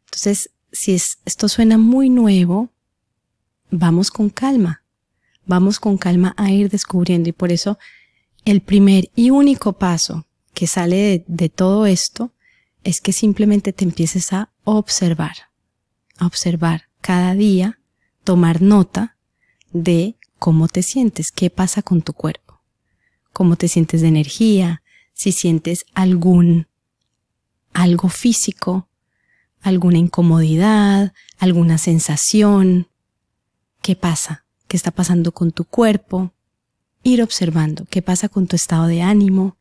Entonces, 0.07 0.51
si 0.73 0.92
esto 0.92 1.49
suena 1.49 1.79
muy 1.79 2.11
nuevo, 2.11 2.70
vamos 3.70 4.11
con 4.11 4.31
calma, 4.31 4.83
vamos 5.46 5.81
con 5.81 5.99
calma 5.99 6.35
a 6.37 6.51
ir 6.51 6.70
descubriendo 6.70 7.29
y 7.29 7.33
por 7.33 7.53
eso 7.53 7.79
el 8.44 8.61
primer 8.61 9.11
y 9.14 9.31
único 9.31 9.75
paso 9.75 10.27
que 10.55 10.66
sale 10.66 10.96
de, 10.96 11.25
de 11.27 11.49
todo 11.49 11.87
esto 11.87 12.33
es 12.85 13.01
que 13.01 13.12
simplemente 13.12 13.73
te 13.73 13.85
empieces 13.85 14.33
a 14.33 14.53
observar, 14.64 15.37
a 16.18 16.27
observar 16.27 16.85
cada 17.01 17.35
día, 17.35 17.79
tomar 18.25 18.62
nota 18.62 19.16
de 19.73 20.16
cómo 20.38 20.68
te 20.68 20.83
sientes, 20.83 21.31
qué 21.33 21.51
pasa 21.51 21.83
con 21.83 22.03
tu 22.03 22.12
cuerpo, 22.14 22.62
cómo 23.33 23.57
te 23.57 23.68
sientes 23.68 24.01
de 24.01 24.09
energía, 24.09 24.83
si 25.20 25.33
sientes 25.33 25.85
algún, 25.92 26.66
algo 27.74 28.09
físico, 28.09 28.88
alguna 29.61 29.98
incomodidad, 29.98 31.12
alguna 31.38 31.76
sensación. 31.76 32.88
¿Qué 33.83 33.96
pasa? 33.96 34.46
¿Qué 34.66 34.78
está 34.78 34.92
pasando 34.92 35.33
con 35.33 35.52
tu 35.52 35.64
cuerpo? 35.66 36.33
Ir 37.02 37.22
observando 37.22 37.85
qué 37.90 38.00
pasa 38.00 38.30
con 38.30 38.46
tu 38.46 38.56
estado 38.56 38.87
de 38.87 39.02
ánimo, 39.02 39.59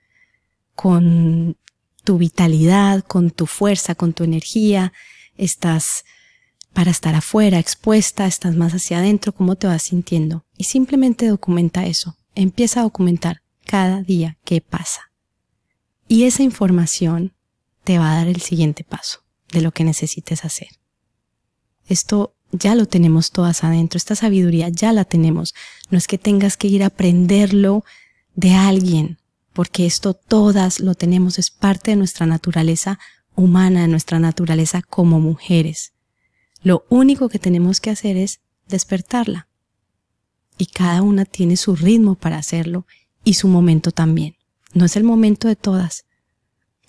con 0.75 1.57
tu 2.05 2.17
vitalidad, 2.17 3.03
con 3.03 3.29
tu 3.29 3.45
fuerza, 3.45 3.95
con 3.95 4.13
tu 4.13 4.23
energía. 4.23 4.93
Estás 5.35 6.05
para 6.71 6.91
estar 6.91 7.15
afuera, 7.15 7.59
expuesta, 7.59 8.27
estás 8.27 8.55
más 8.55 8.71
hacia 8.71 8.99
adentro, 8.99 9.33
cómo 9.33 9.57
te 9.57 9.67
vas 9.67 9.83
sintiendo. 9.83 10.45
Y 10.55 10.63
simplemente 10.63 11.27
documenta 11.27 11.85
eso. 11.85 12.15
Empieza 12.33 12.79
a 12.79 12.83
documentar 12.83 13.41
cada 13.65 14.03
día 14.03 14.37
qué 14.45 14.61
pasa. 14.61 15.08
Y 16.11 16.23
esa 16.23 16.41
información 16.41 17.33
te 17.83 17.99
va 17.99 18.11
a 18.11 18.15
dar 18.15 18.27
el 18.27 18.41
siguiente 18.41 18.83
paso 18.83 19.19
de 19.51 19.61
lo 19.61 19.71
que 19.71 19.83
necesites 19.83 20.43
hacer. 20.43 20.69
Esto 21.85 22.33
ya 22.51 22.73
lo 22.73 22.87
tenemos 22.87 23.29
todas 23.29 23.63
adentro, 23.63 23.97
esta 23.97 24.15
sabiduría 24.15 24.69
ya 24.69 24.91
la 24.91 25.05
tenemos. 25.05 25.53
No 25.91 25.99
es 25.99 26.07
que 26.07 26.17
tengas 26.17 26.57
que 26.57 26.67
ir 26.67 26.81
a 26.81 26.87
aprenderlo 26.87 27.85
de 28.33 28.55
alguien, 28.55 29.19
porque 29.53 29.85
esto 29.85 30.15
todas 30.15 30.79
lo 30.79 30.95
tenemos, 30.95 31.37
es 31.37 31.51
parte 31.51 31.91
de 31.91 31.97
nuestra 31.97 32.25
naturaleza 32.25 32.97
humana, 33.35 33.83
de 33.83 33.87
nuestra 33.87 34.17
naturaleza 34.17 34.81
como 34.81 35.19
mujeres. 35.19 35.93
Lo 36.63 36.87
único 36.89 37.29
que 37.29 37.37
tenemos 37.37 37.79
que 37.81 37.91
hacer 37.91 38.17
es 38.17 38.39
despertarla. 38.67 39.47
Y 40.57 40.65
cada 40.65 41.03
una 41.03 41.25
tiene 41.25 41.55
su 41.55 41.75
ritmo 41.75 42.15
para 42.15 42.39
hacerlo 42.39 42.87
y 43.23 43.35
su 43.35 43.47
momento 43.47 43.91
también. 43.91 44.38
No 44.73 44.85
es 44.85 44.95
el 44.95 45.03
momento 45.03 45.47
de 45.47 45.55
todas. 45.55 46.05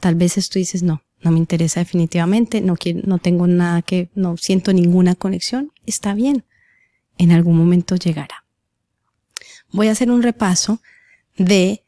Tal 0.01 0.15
vez 0.15 0.35
tú 0.49 0.59
dices, 0.59 0.83
no, 0.83 1.03
no 1.23 1.31
me 1.31 1.39
interesa 1.39 1.81
definitivamente, 1.81 2.61
no, 2.61 2.77
quiero, 2.77 3.01
no 3.05 3.19
tengo 3.19 3.47
nada 3.47 3.83
que, 3.83 4.11
no 4.15 4.37
siento 4.37 4.73
ninguna 4.73 5.15
conexión, 5.15 5.73
está 5.87 6.15
bien, 6.15 6.45
en 7.19 7.33
algún 7.33 7.57
momento 7.57 7.97
llegará. 7.97 8.45
Voy 9.73 9.89
a 9.89 9.93
hacer 9.93 10.11
un 10.11 10.23
repaso 10.23 10.81
de 11.37 11.85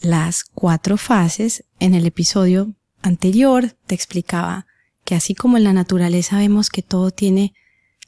las 0.00 0.44
cuatro 0.44 0.96
fases. 0.96 1.64
En 1.78 1.94
el 1.94 2.06
episodio 2.06 2.74
anterior 3.00 3.76
te 3.86 3.94
explicaba 3.94 4.66
que 5.04 5.14
así 5.14 5.34
como 5.34 5.56
en 5.56 5.64
la 5.64 5.72
naturaleza 5.72 6.38
vemos 6.38 6.68
que 6.68 6.82
todo 6.82 7.10
tiene 7.10 7.54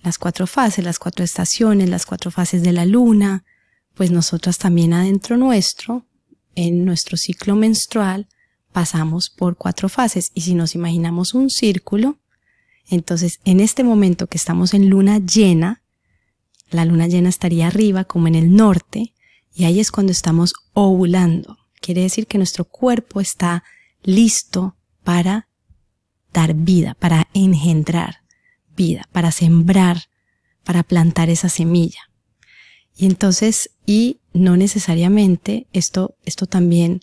las 0.03 0.19
cuatro 0.19 0.47
fases, 0.47 0.85
las 0.85 0.99
cuatro 0.99 1.25
estaciones, 1.25 1.89
las 1.89 2.07
cuatro 2.07 2.31
fases 2.31 2.63
de 2.63 2.73
la 2.73 2.85
luna, 2.85 3.45
pues 3.95 4.11
nosotras 4.11 4.59
también 4.59 4.93
adentro 4.93 5.37
nuestro, 5.37 6.07
en 6.55 6.85
nuestro 6.85 7.17
ciclo 7.17 7.57
menstrual, 7.57 8.29
pasamos 8.73 9.31
por 9.31 9.57
cuatro 9.57 9.89
fases 9.89 10.31
y 10.35 10.43
si 10.43 10.55
nos 10.55 10.75
imaginamos 10.75 11.35
un 11.35 11.51
círculo, 11.51 12.19
entonces 12.89 13.41
en 13.45 13.61
este 13.61 13.85
momento 13.85 14.27
que 14.27 14.39
estamos 14.39 14.75
en 14.75 14.91
luna 14.91 15.19
llena, 15.19 15.83
la 16.71 16.85
luna 16.85 17.07
llena 17.07 17.29
estaría 17.29 17.69
arriba 17.69 18.05
como 18.05 18.29
en 18.29 18.35
el 18.35 18.55
norte 18.55 19.15
y 19.55 19.65
ahí 19.65 19.81
es 19.81 19.93
cuando 19.93 20.13
estamos 20.13 20.55
ovulando. 20.73 21.59
Quiere 21.81 22.03
decir 22.03 22.27
que 22.27 22.39
nuestro 22.39 22.65
cuerpo 22.65 23.21
está 23.21 23.63
listo 24.03 24.77
para 25.05 25.49
dar 26.33 26.55
vida, 26.55 26.95
para 26.95 27.29
engendrar 27.33 28.25
vida, 28.77 29.09
para 29.13 29.31
sembrar, 29.31 30.05
para 30.65 30.83
plantar 30.83 31.31
esa 31.31 31.49
semilla. 31.49 32.11
Y 32.97 33.07
entonces, 33.07 33.71
y 33.87 34.19
no 34.35 34.57
necesariamente, 34.57 35.67
esto, 35.73 36.17
esto 36.25 36.47
también 36.47 37.01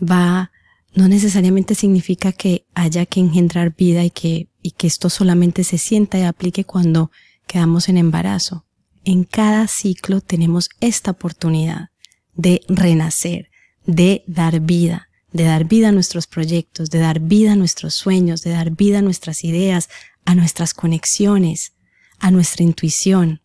va 0.00 0.52
no 0.94 1.08
necesariamente 1.08 1.74
significa 1.74 2.32
que 2.32 2.66
haya 2.74 3.06
que 3.06 3.20
engendrar 3.20 3.74
vida 3.76 4.04
y 4.04 4.10
que, 4.10 4.48
y 4.62 4.72
que 4.72 4.86
esto 4.86 5.08
solamente 5.08 5.64
se 5.64 5.78
sienta 5.78 6.18
y 6.18 6.22
aplique 6.22 6.64
cuando 6.64 7.10
quedamos 7.46 7.88
en 7.88 7.96
embarazo. 7.96 8.66
En 9.04 9.24
cada 9.24 9.66
ciclo 9.68 10.20
tenemos 10.20 10.68
esta 10.80 11.12
oportunidad 11.12 11.90
de 12.34 12.62
renacer, 12.68 13.50
de 13.86 14.24
dar 14.26 14.60
vida, 14.60 15.08
de 15.32 15.44
dar 15.44 15.64
vida 15.64 15.88
a 15.88 15.92
nuestros 15.92 16.26
proyectos, 16.26 16.90
de 16.90 16.98
dar 16.98 17.20
vida 17.20 17.52
a 17.52 17.56
nuestros 17.56 17.94
sueños, 17.94 18.42
de 18.42 18.50
dar 18.50 18.70
vida 18.72 18.98
a 18.98 19.02
nuestras 19.02 19.44
ideas, 19.44 19.88
a 20.24 20.34
nuestras 20.34 20.74
conexiones, 20.74 21.72
a 22.18 22.30
nuestra 22.30 22.64
intuición. 22.64 23.42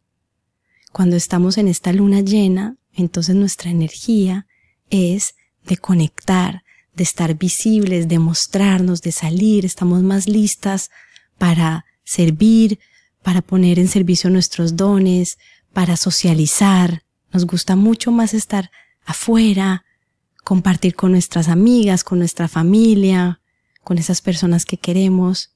Cuando 0.91 1.15
estamos 1.15 1.57
en 1.57 1.67
esta 1.67 1.93
luna 1.93 2.21
llena, 2.21 2.77
entonces 2.95 3.35
nuestra 3.35 3.69
energía 3.69 4.47
es 4.89 5.35
de 5.65 5.77
conectar, 5.77 6.63
de 6.93 7.03
estar 7.03 7.37
visibles, 7.37 8.07
de 8.07 8.19
mostrarnos, 8.19 9.01
de 9.01 9.11
salir, 9.11 9.65
estamos 9.65 10.01
más 10.01 10.27
listas 10.27 10.91
para 11.37 11.85
servir, 12.03 12.79
para 13.21 13.41
poner 13.41 13.79
en 13.79 13.87
servicio 13.87 14.29
nuestros 14.29 14.75
dones, 14.75 15.37
para 15.73 15.97
socializar. 15.97 17.03
Nos 17.33 17.45
gusta 17.45 17.75
mucho 17.75 18.11
más 18.11 18.33
estar 18.33 18.71
afuera, 19.05 19.83
compartir 20.43 20.95
con 20.95 21.11
nuestras 21.11 21.49
amigas, 21.49 22.03
con 22.03 22.19
nuestra 22.19 22.47
familia, 22.47 23.41
con 23.83 23.97
esas 23.97 24.21
personas 24.21 24.65
que 24.65 24.77
queremos. 24.77 25.51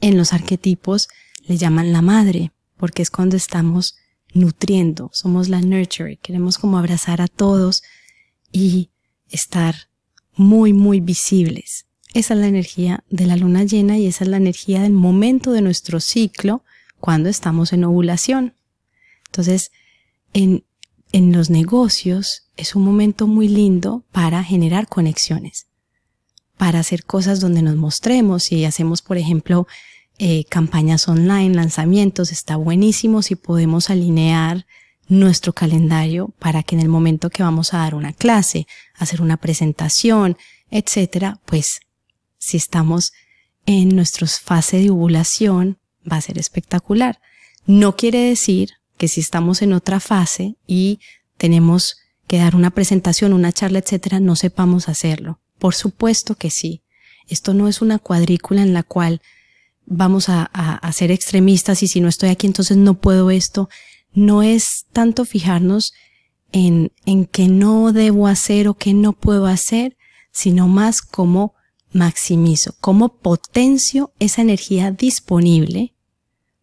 En 0.00 0.16
los 0.16 0.32
arquetipos 0.32 1.08
le 1.46 1.56
llaman 1.56 1.92
la 1.92 2.02
madre, 2.02 2.52
porque 2.76 3.02
es 3.02 3.10
cuando 3.10 3.36
estamos 3.36 3.96
nutriendo, 4.34 5.10
somos 5.12 5.48
la 5.48 5.60
nurture, 5.60 6.16
queremos 6.16 6.58
como 6.58 6.78
abrazar 6.78 7.20
a 7.20 7.28
todos 7.28 7.82
y 8.50 8.90
estar 9.28 9.74
muy, 10.34 10.72
muy 10.72 11.00
visibles. 11.00 11.86
Esa 12.14 12.34
es 12.34 12.40
la 12.40 12.46
energía 12.46 13.04
de 13.08 13.26
la 13.26 13.36
luna 13.36 13.64
llena 13.64 13.98
y 13.98 14.06
esa 14.06 14.24
es 14.24 14.30
la 14.30 14.36
energía 14.36 14.82
del 14.82 14.92
momento 14.92 15.52
de 15.52 15.62
nuestro 15.62 16.00
ciclo 16.00 16.62
cuando 17.00 17.28
estamos 17.28 17.72
en 17.72 17.84
ovulación. 17.84 18.54
Entonces, 19.26 19.72
en, 20.34 20.64
en 21.12 21.32
los 21.32 21.48
negocios 21.48 22.48
es 22.56 22.74
un 22.74 22.84
momento 22.84 23.26
muy 23.26 23.48
lindo 23.48 24.04
para 24.12 24.44
generar 24.44 24.88
conexiones, 24.88 25.66
para 26.58 26.80
hacer 26.80 27.04
cosas 27.04 27.40
donde 27.40 27.62
nos 27.62 27.76
mostremos 27.76 28.52
y 28.52 28.64
hacemos, 28.64 29.00
por 29.00 29.16
ejemplo, 29.16 29.66
eh, 30.24 30.44
campañas 30.44 31.08
online, 31.08 31.56
lanzamientos, 31.56 32.30
está 32.30 32.54
buenísimo 32.54 33.22
si 33.22 33.34
podemos 33.34 33.90
alinear 33.90 34.66
nuestro 35.08 35.52
calendario 35.52 36.32
para 36.38 36.62
que 36.62 36.76
en 36.76 36.80
el 36.80 36.88
momento 36.88 37.28
que 37.28 37.42
vamos 37.42 37.74
a 37.74 37.78
dar 37.78 37.96
una 37.96 38.12
clase, 38.12 38.68
hacer 38.94 39.20
una 39.20 39.36
presentación, 39.36 40.36
etcétera, 40.70 41.40
pues 41.44 41.80
si 42.38 42.56
estamos 42.56 43.12
en 43.66 43.96
nuestra 43.96 44.28
fase 44.28 44.76
de 44.76 44.90
ovulación, 44.90 45.80
va 46.08 46.18
a 46.18 46.20
ser 46.20 46.38
espectacular. 46.38 47.20
No 47.66 47.96
quiere 47.96 48.20
decir 48.20 48.74
que 48.98 49.08
si 49.08 49.20
estamos 49.20 49.60
en 49.60 49.72
otra 49.72 49.98
fase 49.98 50.54
y 50.68 51.00
tenemos 51.36 51.96
que 52.28 52.38
dar 52.38 52.54
una 52.54 52.70
presentación, 52.70 53.32
una 53.32 53.50
charla, 53.50 53.80
etcétera, 53.80 54.20
no 54.20 54.36
sepamos 54.36 54.88
hacerlo. 54.88 55.40
Por 55.58 55.74
supuesto 55.74 56.36
que 56.36 56.50
sí. 56.50 56.84
Esto 57.26 57.54
no 57.54 57.66
es 57.66 57.82
una 57.82 57.98
cuadrícula 57.98 58.62
en 58.62 58.72
la 58.72 58.84
cual 58.84 59.20
vamos 59.86 60.28
a, 60.28 60.48
a, 60.52 60.74
a 60.74 60.92
ser 60.92 61.10
extremistas 61.10 61.82
y 61.82 61.88
si 61.88 62.00
no 62.00 62.08
estoy 62.08 62.30
aquí 62.30 62.46
entonces 62.46 62.76
no 62.76 62.94
puedo 62.94 63.30
esto. 63.30 63.68
No 64.12 64.42
es 64.42 64.86
tanto 64.92 65.24
fijarnos 65.24 65.92
en, 66.52 66.92
en 67.06 67.24
qué 67.26 67.48
no 67.48 67.92
debo 67.92 68.26
hacer 68.26 68.68
o 68.68 68.74
qué 68.74 68.94
no 68.94 69.12
puedo 69.12 69.46
hacer, 69.46 69.96
sino 70.30 70.68
más 70.68 71.02
cómo 71.02 71.54
maximizo, 71.92 72.74
cómo 72.80 73.16
potencio 73.16 74.12
esa 74.18 74.42
energía 74.42 74.90
disponible 74.90 75.94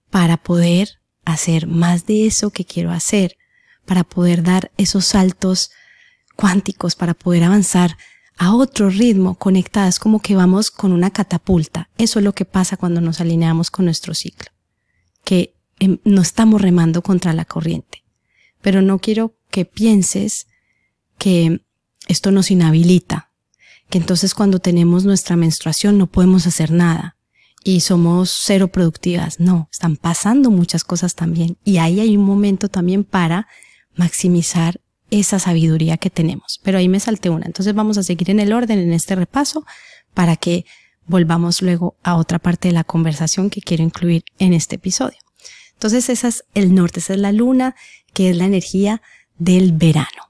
para 0.09 0.37
poder 0.37 0.99
hacer 1.25 1.67
más 1.67 2.05
de 2.05 2.25
eso 2.25 2.49
que 2.49 2.65
quiero 2.65 2.91
hacer, 2.91 3.37
para 3.85 4.03
poder 4.03 4.43
dar 4.43 4.71
esos 4.77 5.05
saltos 5.05 5.69
cuánticos, 6.35 6.95
para 6.95 7.13
poder 7.13 7.43
avanzar 7.43 7.97
a 8.39 8.55
otro 8.55 8.89
ritmo 8.89 9.35
conectadas, 9.35 9.99
como 9.99 10.19
que 10.21 10.35
vamos 10.35 10.71
con 10.71 10.91
una 10.91 11.11
catapulta. 11.11 11.89
Eso 11.99 12.17
es 12.17 12.25
lo 12.25 12.33
que 12.33 12.45
pasa 12.45 12.77
cuando 12.77 13.01
nos 13.01 13.21
alineamos 13.21 13.69
con 13.69 13.85
nuestro 13.85 14.15
ciclo. 14.15 14.49
Que 15.23 15.59
Em, 15.79 15.99
no 16.03 16.21
estamos 16.21 16.61
remando 16.61 17.01
contra 17.01 17.33
la 17.33 17.45
corriente. 17.45 18.03
Pero 18.61 18.81
no 18.81 18.99
quiero 18.99 19.37
que 19.49 19.65
pienses 19.65 20.47
que 21.17 21.61
esto 22.07 22.31
nos 22.31 22.51
inhabilita, 22.51 23.31
que 23.89 23.97
entonces 23.97 24.33
cuando 24.33 24.59
tenemos 24.59 25.05
nuestra 25.05 25.35
menstruación 25.35 25.97
no 25.97 26.07
podemos 26.07 26.45
hacer 26.47 26.71
nada 26.71 27.17
y 27.63 27.79
somos 27.79 28.37
cero 28.43 28.67
productivas. 28.67 29.39
No, 29.39 29.69
están 29.71 29.95
pasando 29.95 30.51
muchas 30.51 30.83
cosas 30.83 31.15
también 31.15 31.57
y 31.63 31.77
ahí 31.77 31.99
hay 31.99 32.17
un 32.17 32.25
momento 32.25 32.67
también 32.67 33.03
para 33.05 33.47
maximizar 33.95 34.81
esa 35.11 35.39
sabiduría 35.39 35.97
que 35.97 36.09
tenemos. 36.09 36.59
Pero 36.63 36.77
ahí 36.77 36.87
me 36.87 36.99
salté 36.99 37.29
una. 37.29 37.45
Entonces 37.45 37.73
vamos 37.73 37.97
a 37.97 38.03
seguir 38.03 38.29
en 38.29 38.39
el 38.39 38.53
orden 38.53 38.79
en 38.79 38.93
este 38.93 39.15
repaso 39.15 39.65
para 40.13 40.35
que 40.35 40.65
volvamos 41.07 41.61
luego 41.61 41.95
a 42.03 42.15
otra 42.15 42.39
parte 42.39 42.67
de 42.67 42.73
la 42.73 42.83
conversación 42.83 43.49
que 43.49 43.61
quiero 43.61 43.83
incluir 43.83 44.23
en 44.37 44.53
este 44.53 44.75
episodio. 44.75 45.17
Entonces 45.73 46.09
esa 46.09 46.27
es 46.27 46.43
el 46.53 46.75
norte, 46.75 46.99
esa 46.99 47.13
es 47.13 47.19
la 47.19 47.31
luna, 47.31 47.75
que 48.13 48.29
es 48.29 48.37
la 48.37 48.45
energía 48.45 49.01
del 49.37 49.71
verano. 49.71 50.29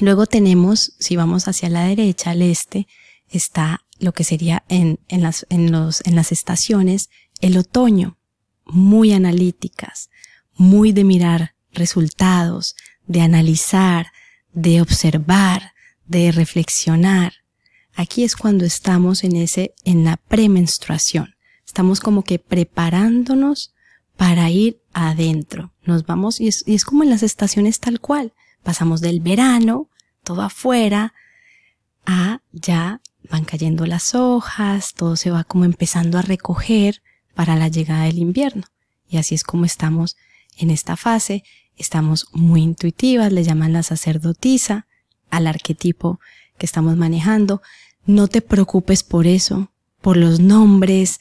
Luego 0.00 0.26
tenemos, 0.26 0.94
si 0.98 1.16
vamos 1.16 1.46
hacia 1.46 1.68
la 1.68 1.84
derecha, 1.84 2.30
al 2.30 2.42
este, 2.42 2.88
está 3.28 3.84
lo 3.98 4.12
que 4.12 4.24
sería 4.24 4.64
en, 4.68 4.98
en, 5.08 5.22
las, 5.22 5.46
en, 5.50 5.70
los, 5.70 6.02
en 6.06 6.16
las 6.16 6.32
estaciones, 6.32 7.10
el 7.40 7.56
otoño, 7.56 8.18
muy 8.64 9.12
analíticas, 9.12 10.10
muy 10.54 10.92
de 10.92 11.04
mirar 11.04 11.54
resultados, 11.72 12.74
de 13.12 13.20
analizar, 13.20 14.06
de 14.52 14.80
observar, 14.80 15.72
de 16.06 16.32
reflexionar. 16.32 17.34
Aquí 17.94 18.24
es 18.24 18.36
cuando 18.36 18.64
estamos 18.64 19.22
en 19.22 19.36
ese, 19.36 19.74
en 19.84 20.04
la 20.04 20.16
premenstruación. 20.16 21.34
Estamos 21.66 22.00
como 22.00 22.24
que 22.24 22.38
preparándonos 22.38 23.74
para 24.16 24.50
ir 24.50 24.80
adentro. 24.94 25.72
Nos 25.84 26.06
vamos 26.06 26.40
y 26.40 26.48
es, 26.48 26.64
y 26.66 26.74
es 26.74 26.84
como 26.84 27.02
en 27.02 27.10
las 27.10 27.22
estaciones 27.22 27.80
tal 27.80 28.00
cual. 28.00 28.32
Pasamos 28.62 29.00
del 29.00 29.20
verano, 29.20 29.88
todo 30.24 30.42
afuera, 30.42 31.12
a 32.06 32.40
ya 32.52 33.00
van 33.30 33.44
cayendo 33.44 33.86
las 33.86 34.14
hojas, 34.14 34.94
todo 34.94 35.16
se 35.16 35.30
va 35.30 35.44
como 35.44 35.64
empezando 35.64 36.18
a 36.18 36.22
recoger 36.22 37.02
para 37.34 37.56
la 37.56 37.68
llegada 37.68 38.04
del 38.04 38.18
invierno. 38.18 38.64
Y 39.08 39.18
así 39.18 39.34
es 39.34 39.44
como 39.44 39.64
estamos 39.64 40.16
en 40.56 40.70
esta 40.70 40.96
fase. 40.96 41.44
Estamos 41.76 42.26
muy 42.32 42.62
intuitivas, 42.62 43.32
le 43.32 43.44
llaman 43.44 43.72
la 43.72 43.82
sacerdotisa 43.82 44.86
al 45.30 45.46
arquetipo 45.46 46.20
que 46.58 46.66
estamos 46.66 46.96
manejando. 46.96 47.62
No 48.04 48.28
te 48.28 48.42
preocupes 48.42 49.02
por 49.02 49.26
eso, 49.26 49.72
por 50.00 50.16
los 50.16 50.40
nombres. 50.40 51.20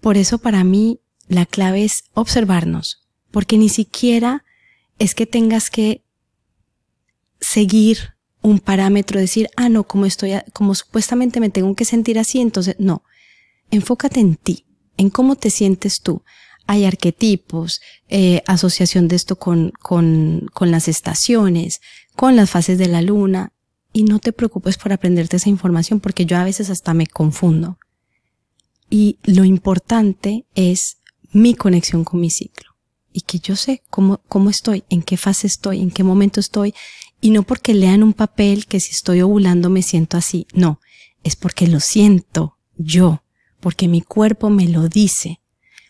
Por 0.00 0.16
eso 0.16 0.38
para 0.38 0.64
mí 0.64 1.00
la 1.28 1.46
clave 1.46 1.84
es 1.84 2.04
observarnos, 2.14 3.08
porque 3.30 3.58
ni 3.58 3.68
siquiera 3.68 4.44
es 4.98 5.14
que 5.14 5.26
tengas 5.26 5.70
que 5.70 6.04
seguir 7.40 8.14
un 8.42 8.58
parámetro, 8.60 9.20
decir, 9.20 9.48
ah, 9.56 9.68
no, 9.68 9.84
como 9.84 10.06
estoy, 10.06 10.32
como 10.52 10.74
supuestamente 10.74 11.40
me 11.40 11.50
tengo 11.50 11.74
que 11.74 11.84
sentir 11.84 12.18
así, 12.18 12.40
entonces 12.40 12.76
no. 12.78 13.02
Enfócate 13.70 14.20
en 14.20 14.36
ti, 14.36 14.66
en 14.96 15.10
cómo 15.10 15.36
te 15.36 15.50
sientes 15.50 16.00
tú. 16.00 16.22
Hay 16.68 16.84
arquetipos, 16.84 17.80
eh, 18.08 18.42
asociación 18.46 19.08
de 19.08 19.16
esto 19.16 19.36
con, 19.36 19.72
con, 19.82 20.46
con 20.54 20.70
las 20.70 20.86
estaciones, 20.86 21.80
con 22.14 22.36
las 22.36 22.50
fases 22.50 22.78
de 22.78 22.86
la 22.86 23.02
luna, 23.02 23.52
y 23.92 24.04
no 24.04 24.20
te 24.20 24.32
preocupes 24.32 24.78
por 24.78 24.92
aprenderte 24.92 25.38
esa 25.38 25.48
información 25.48 25.98
porque 25.98 26.24
yo 26.24 26.36
a 26.36 26.44
veces 26.44 26.70
hasta 26.70 26.94
me 26.94 27.06
confundo. 27.06 27.78
Y 28.88 29.18
lo 29.24 29.44
importante 29.44 30.46
es 30.54 30.98
mi 31.32 31.54
conexión 31.54 32.04
con 32.04 32.20
mi 32.20 32.30
ciclo 32.30 32.76
y 33.12 33.22
que 33.22 33.38
yo 33.38 33.56
sé 33.56 33.82
cómo, 33.90 34.20
cómo 34.28 34.50
estoy, 34.50 34.84
en 34.88 35.02
qué 35.02 35.16
fase 35.16 35.46
estoy, 35.46 35.80
en 35.80 35.90
qué 35.90 36.04
momento 36.04 36.40
estoy 36.40 36.74
y 37.20 37.30
no 37.30 37.42
porque 37.42 37.74
lean 37.74 38.02
un 38.02 38.12
papel 38.12 38.66
que 38.66 38.80
si 38.80 38.92
estoy 38.92 39.22
ovulando 39.22 39.70
me 39.70 39.82
siento 39.82 40.16
así, 40.16 40.46
no, 40.52 40.80
es 41.24 41.34
porque 41.34 41.66
lo 41.66 41.80
siento 41.80 42.58
yo, 42.76 43.24
porque 43.60 43.88
mi 43.88 44.02
cuerpo 44.02 44.50
me 44.50 44.68
lo 44.68 44.88
dice, 44.88 45.40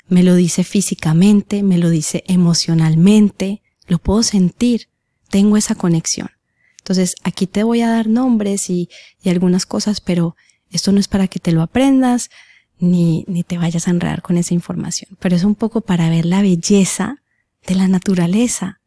me 0.09 0.23
lo 0.23 0.35
dice 0.35 0.65
físicamente, 0.65 1.63
me 1.63 1.79
lo 1.79 1.91
dice 1.91 2.25
emocionalmente, 2.27 3.63
lo 3.87 3.99
puedo 3.99 4.23
sentir, 4.23 4.89
tengo 5.31 5.57
esa 5.57 5.75
conexión. 5.75 6.31
Entonces 6.79 7.17
aquí 7.23 7.47
te 7.47 7.63
voy 7.63 7.83
a 7.83 7.91
dar 7.91 8.09
nombres 8.09 8.71
y, 8.71 8.89
y 9.23 9.29
algunas 9.29 9.67
cosas, 9.67 10.01
pero 10.01 10.37
esto 10.71 10.93
no 10.93 11.01
es 11.01 11.09
para 11.09 11.29
que 11.29 11.39
te 11.39 11.53
lo 11.53 11.63
aprendas 11.63 12.31
ni, 12.79 13.25
ni 13.29 13.43
te 13.43 13.59
vayas 13.59 13.89
a 13.89 13.91
enredar 13.91 14.23
con 14.23 14.37
esa 14.37 14.55
información, 14.55 15.17
pero 15.21 15.37
es 15.37 15.45
un 15.45 15.55
poco 15.55 15.81
para 15.81 16.09
ver 16.11 16.25
la 16.25 16.43
belleza 16.43 17.23
de 17.67 17.75
la 17.75 17.89
naturaleza, 17.89 18.81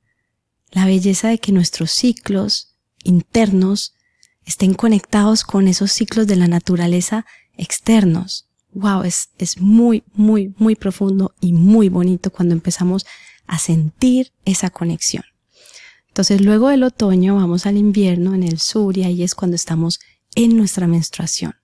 la 0.72 0.86
belleza 0.86 1.30
de 1.30 1.40
que 1.40 1.52
nuestros 1.52 1.92
ciclos 1.92 2.76
internos 3.04 3.94
estén 4.46 4.74
conectados 4.74 5.44
con 5.44 5.68
esos 5.68 5.92
ciclos 5.92 6.28
de 6.28 6.36
la 6.36 6.48
naturaleza 6.48 7.26
externos. 7.58 8.48
Wow, 8.74 9.04
es, 9.04 9.30
es 9.38 9.60
muy, 9.60 10.04
muy, 10.14 10.54
muy 10.58 10.76
profundo 10.76 11.34
y 11.42 11.54
muy 11.54 11.90
bonito 11.90 12.32
cuando 12.32 12.54
empezamos 12.54 13.06
a 13.48 13.60
sentir 13.60 14.32
esa 14.46 14.70
conexión. 14.70 15.24
Entonces 16.08 16.42
luego 16.42 16.70
del 16.70 16.84
otoño 16.84 17.36
vamos 17.36 17.66
al 17.66 17.78
invierno 17.78 18.34
en 18.34 18.44
el 18.44 18.60
sur 18.60 18.98
y 18.98 19.04
ahí 19.04 19.24
es 19.24 19.36
cuando 19.36 19.56
estamos 19.56 20.00
en 20.36 20.58
nuestra 20.58 20.88
menstruación, 20.88 21.56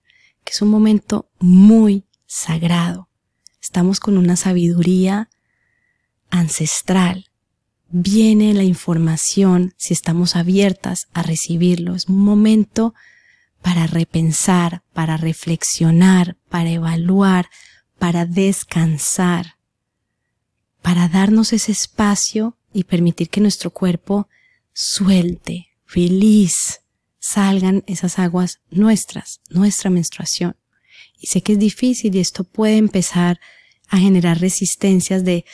que 0.44 0.54
es 0.54 0.62
un 0.62 0.70
momento 0.70 1.30
muy 1.40 2.06
sagrado. 2.26 3.10
Estamos 3.62 4.00
con 4.00 4.18
una 4.18 4.36
sabiduría 4.36 5.30
ancestral, 6.30 7.26
viene 7.90 8.54
la 8.54 8.64
información 8.64 9.74
si 9.78 9.94
estamos 9.94 10.36
abiertas 10.36 11.08
a 11.14 11.24
recibirlo. 11.24 11.96
Es 11.96 12.08
un 12.08 12.20
momento 12.20 12.94
para 13.62 13.88
repensar, 13.88 14.84
para 14.94 15.18
reflexionar, 15.18 16.38
para 16.50 16.70
evaluar, 16.70 17.50
para 18.00 18.26
descansar, 18.26 19.58
para 20.82 21.08
darnos 21.08 21.54
ese 21.54 21.72
espacio 21.72 22.58
y 22.74 22.84
permitir 22.84 23.30
que 23.30 23.42
nuestro 23.42 23.72
cuerpo 23.72 24.28
suelte, 24.74 25.68
release, 25.88 26.80
salgan 27.20 27.84
esas 27.88 28.20
aguas 28.20 28.60
nuestras, 28.70 29.42
nuestra 29.50 29.90
menstruación. 29.90 30.56
Y 31.20 31.28
sé 31.28 31.42
que 31.42 31.54
es 31.54 31.60
difícil 31.60 32.16
y 32.16 32.20
esto 32.20 32.44
puede 32.44 32.78
empezar 32.78 33.40
a 33.90 33.98
generar 33.98 34.40
resistencias 34.40 35.24
de 35.24 35.46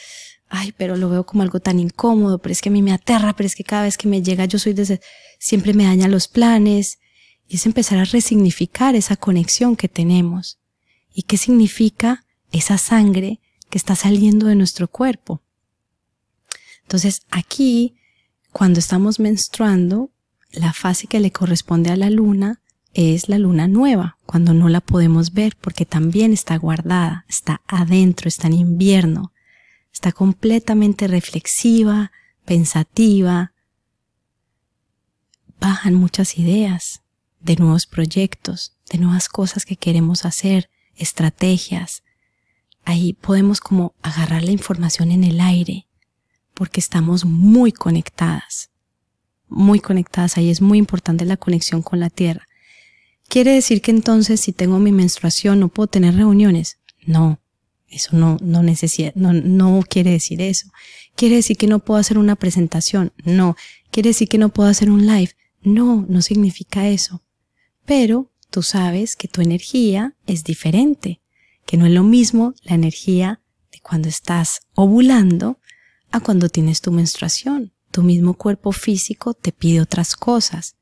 ay, 0.56 0.72
pero 0.78 0.96
lo 0.96 1.10
veo 1.10 1.26
como 1.26 1.42
algo 1.42 1.60
tan 1.60 1.80
incómodo, 1.80 2.38
pero 2.38 2.54
es 2.54 2.62
que 2.62 2.70
a 2.70 2.72
mí 2.72 2.84
me 2.84 2.94
aterra, 2.94 3.36
pero 3.36 3.48
es 3.48 3.56
que 3.56 3.64
cada 3.64 3.84
vez 3.84 3.98
que 3.98 4.08
me 4.08 4.22
llega 4.22 4.46
yo 4.46 4.60
soy 4.60 4.74
desde, 4.74 5.02
siempre 5.40 5.74
me 5.74 5.86
daña 5.86 6.08
los 6.08 6.28
planes. 6.28 7.00
Y 7.48 7.58
es 7.58 7.66
empezar 7.66 8.00
a 8.00 8.06
resignificar 8.06 8.96
esa 8.96 9.16
conexión 9.16 9.76
que 9.76 9.90
tenemos. 9.90 10.60
¿Y 11.14 11.24
qué 11.24 11.38
significa 11.38 12.26
esa 12.52 12.78
sangre 12.78 13.40
que 13.70 13.78
está 13.78 13.96
saliendo 13.96 14.48
de 14.48 14.56
nuestro 14.56 14.88
cuerpo? 14.88 15.42
Entonces 16.84 17.22
aquí, 17.30 17.96
cuando 18.52 18.80
estamos 18.80 19.20
menstruando, 19.20 20.12
la 20.52 20.74
fase 20.74 21.08
que 21.08 21.20
le 21.20 21.32
corresponde 21.32 21.90
a 21.92 21.96
la 21.96 22.10
luna 22.10 22.62
es 22.94 23.28
la 23.28 23.40
luna 23.40 23.68
nueva, 23.68 24.18
cuando 24.26 24.54
no 24.54 24.70
la 24.70 24.82
podemos 24.82 25.34
ver 25.34 25.56
porque 25.60 25.86
también 25.86 26.32
está 26.32 26.56
guardada, 26.58 27.26
está 27.28 27.62
adentro, 27.68 28.28
está 28.28 28.48
en 28.48 28.54
invierno 28.54 29.34
está 29.94 30.12
completamente 30.12 31.08
reflexiva, 31.08 32.12
pensativa. 32.46 33.54
Bajan 35.60 35.94
muchas 35.94 36.38
ideas 36.38 37.03
de 37.44 37.56
nuevos 37.58 37.86
proyectos, 37.86 38.76
de 38.90 38.98
nuevas 38.98 39.30
cosas 39.30 39.66
que 39.66 39.76
queremos 39.76 40.26
hacer, 40.26 40.70
estrategias. 40.96 42.04
Ahí 42.86 43.14
podemos 43.14 43.60
como 43.60 43.94
agarrar 44.02 44.44
la 44.44 44.52
información 44.52 45.12
en 45.12 45.24
el 45.24 45.40
aire, 45.40 45.88
porque 46.54 46.80
estamos 46.80 47.26
muy 47.26 47.72
conectadas, 47.72 48.72
muy 49.48 49.80
conectadas. 49.80 50.38
Ahí 50.38 50.50
es 50.50 50.62
muy 50.62 50.78
importante 50.78 51.26
la 51.26 51.38
conexión 51.38 51.82
con 51.82 52.00
la 52.00 52.10
tierra. 52.10 52.48
¿Quiere 53.28 53.52
decir 53.52 53.82
que 53.82 53.92
entonces 53.92 54.42
si 54.42 54.52
tengo 54.52 54.80
mi 54.80 54.92
menstruación 54.92 55.60
no 55.60 55.70
puedo 55.70 55.88
tener 55.88 56.16
reuniones? 56.16 56.80
No, 57.06 57.40
eso 57.88 58.16
no, 58.18 58.38
no 58.42 58.64
no, 58.64 59.34
no 59.34 59.84
quiere 59.88 60.12
decir 60.12 60.42
eso. 60.42 60.70
Quiere 61.16 61.36
decir 61.36 61.58
que 61.58 61.68
no 61.68 61.80
puedo 61.80 62.00
hacer 62.00 62.18
una 62.18 62.36
presentación. 62.36 63.14
No. 63.24 63.56
Quiere 63.92 64.10
decir 64.10 64.28
que 64.28 64.40
no 64.40 64.50
puedo 64.50 64.70
hacer 64.70 64.90
un 64.90 65.06
live. 65.06 65.32
No, 65.62 66.06
no 66.10 66.22
significa 66.22 66.88
eso. 66.88 67.22
Pero 67.86 68.32
tú 68.50 68.62
sabes 68.62 69.16
que 69.16 69.28
tu 69.28 69.42
energía 69.42 70.16
es 70.26 70.44
diferente, 70.44 71.22
que 71.66 71.78
no 71.78 71.86
es 71.86 71.92
lo 71.92 72.04
mismo 72.04 72.54
la 72.64 72.76
energía 72.76 73.42
de 73.72 73.80
cuando 73.80 74.10
estás 74.10 74.62
ovulando 74.76 75.60
a 76.12 76.20
cuando 76.20 76.50
tienes 76.50 76.82
tu 76.82 76.92
menstruación. 76.92 77.74
Tu 77.92 78.04
mismo 78.04 78.36
cuerpo 78.36 78.72
físico 78.72 79.34
te 79.34 79.52
pide 79.52 79.82
otras 79.82 80.16
cosas. 80.16 80.76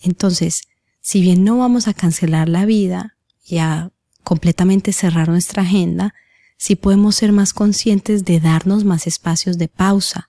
Entonces, 0.00 0.62
si 1.00 1.20
bien 1.20 1.44
no 1.44 1.58
vamos 1.58 1.88
a 1.88 1.94
cancelar 1.94 2.48
la 2.48 2.66
vida 2.66 3.16
y 3.44 3.58
a 3.58 3.90
completamente 4.22 4.92
cerrar 4.92 5.28
nuestra 5.28 5.62
agenda, 5.62 6.14
si 6.58 6.74
podemos 6.74 7.16
ser 7.16 7.32
más 7.32 7.52
conscientes 7.52 8.24
de 8.24 8.40
darnos 8.40 8.84
más 8.84 9.06
espacios 9.06 9.58
de 9.58 9.68
pausa, 9.68 10.28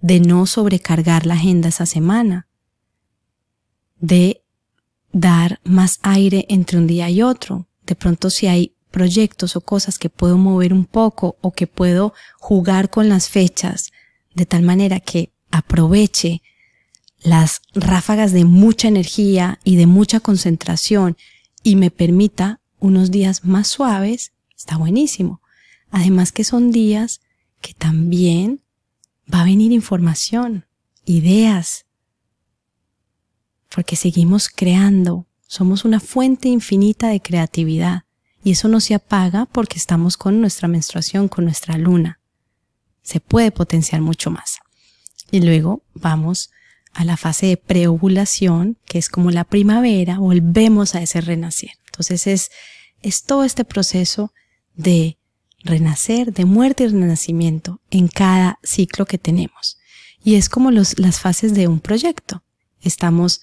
de 0.00 0.20
no 0.20 0.46
sobrecargar 0.46 1.26
la 1.26 1.34
agenda 1.34 1.68
esa 1.68 1.86
semana, 1.86 2.48
de 3.98 4.42
dar 5.12 5.60
más 5.64 5.98
aire 6.02 6.46
entre 6.48 6.78
un 6.78 6.86
día 6.86 7.10
y 7.10 7.22
otro. 7.22 7.66
De 7.86 7.94
pronto 7.94 8.30
si 8.30 8.46
hay 8.46 8.74
proyectos 8.90 9.56
o 9.56 9.60
cosas 9.60 9.98
que 9.98 10.10
puedo 10.10 10.36
mover 10.36 10.72
un 10.72 10.84
poco 10.84 11.36
o 11.40 11.52
que 11.52 11.66
puedo 11.66 12.12
jugar 12.38 12.90
con 12.90 13.08
las 13.08 13.28
fechas 13.28 13.92
de 14.34 14.46
tal 14.46 14.62
manera 14.62 15.00
que 15.00 15.32
aproveche 15.50 16.42
las 17.22 17.60
ráfagas 17.74 18.32
de 18.32 18.44
mucha 18.44 18.88
energía 18.88 19.58
y 19.64 19.76
de 19.76 19.86
mucha 19.86 20.20
concentración 20.20 21.16
y 21.62 21.76
me 21.76 21.90
permita 21.90 22.60
unos 22.78 23.10
días 23.10 23.44
más 23.44 23.68
suaves, 23.68 24.32
está 24.56 24.76
buenísimo. 24.76 25.42
Además 25.90 26.32
que 26.32 26.44
son 26.44 26.70
días 26.70 27.20
que 27.60 27.74
también 27.74 28.62
va 29.32 29.42
a 29.42 29.44
venir 29.44 29.72
información, 29.72 30.66
ideas, 31.04 31.86
porque 33.74 33.96
seguimos 33.96 34.48
creando, 34.48 35.26
somos 35.46 35.84
una 35.84 36.00
fuente 36.00 36.48
infinita 36.48 37.08
de 37.08 37.20
creatividad 37.20 38.04
y 38.42 38.52
eso 38.52 38.68
no 38.68 38.80
se 38.80 38.94
apaga 38.94 39.46
porque 39.46 39.78
estamos 39.78 40.16
con 40.16 40.40
nuestra 40.40 40.68
menstruación, 40.68 41.28
con 41.28 41.44
nuestra 41.44 41.76
luna. 41.78 42.20
Se 43.02 43.20
puede 43.20 43.50
potenciar 43.50 44.00
mucho 44.00 44.30
más. 44.30 44.58
Y 45.30 45.40
luego 45.40 45.82
vamos 45.94 46.50
a 46.92 47.04
la 47.04 47.16
fase 47.16 47.46
de 47.46 47.56
preovulación, 47.56 48.76
que 48.84 48.98
es 48.98 49.08
como 49.08 49.30
la 49.30 49.44
primavera, 49.44 50.18
volvemos 50.18 50.94
a 50.94 51.02
ese 51.02 51.20
renacer. 51.20 51.70
Entonces 51.86 52.26
es, 52.26 52.50
es 53.02 53.22
todo 53.24 53.44
este 53.44 53.64
proceso 53.64 54.32
de 54.74 55.18
renacer, 55.62 56.32
de 56.32 56.44
muerte 56.44 56.84
y 56.84 56.88
renacimiento 56.88 57.80
en 57.90 58.08
cada 58.08 58.58
ciclo 58.62 59.06
que 59.06 59.18
tenemos. 59.18 59.78
Y 60.24 60.34
es 60.34 60.48
como 60.48 60.70
las 60.70 61.20
fases 61.20 61.54
de 61.54 61.68
un 61.68 61.80
proyecto. 61.80 62.42
Estamos 62.80 63.42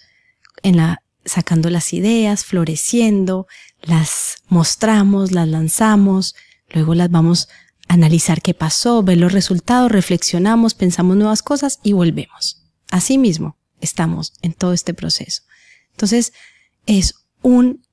en 0.63 0.77
la, 0.77 1.03
sacando 1.25 1.69
las 1.69 1.93
ideas, 1.93 2.45
floreciendo, 2.45 3.47
las 3.81 4.37
mostramos, 4.49 5.31
las 5.31 5.47
lanzamos, 5.47 6.35
luego 6.69 6.95
las 6.95 7.09
vamos 7.09 7.47
a 7.87 7.93
analizar 7.93 8.41
qué 8.41 8.53
pasó, 8.53 9.03
ver 9.03 9.17
los 9.17 9.31
resultados, 9.31 9.91
reflexionamos, 9.91 10.73
pensamos 10.73 11.17
nuevas 11.17 11.41
cosas 11.41 11.79
y 11.83 11.93
volvemos. 11.93 12.63
Así 12.89 13.17
mismo 13.17 13.57
estamos 13.81 14.33
en 14.41 14.53
todo 14.53 14.73
este 14.73 14.93
proceso. 14.93 15.43
Entonces, 15.91 16.33
es 16.85 17.15
un, 17.41 17.83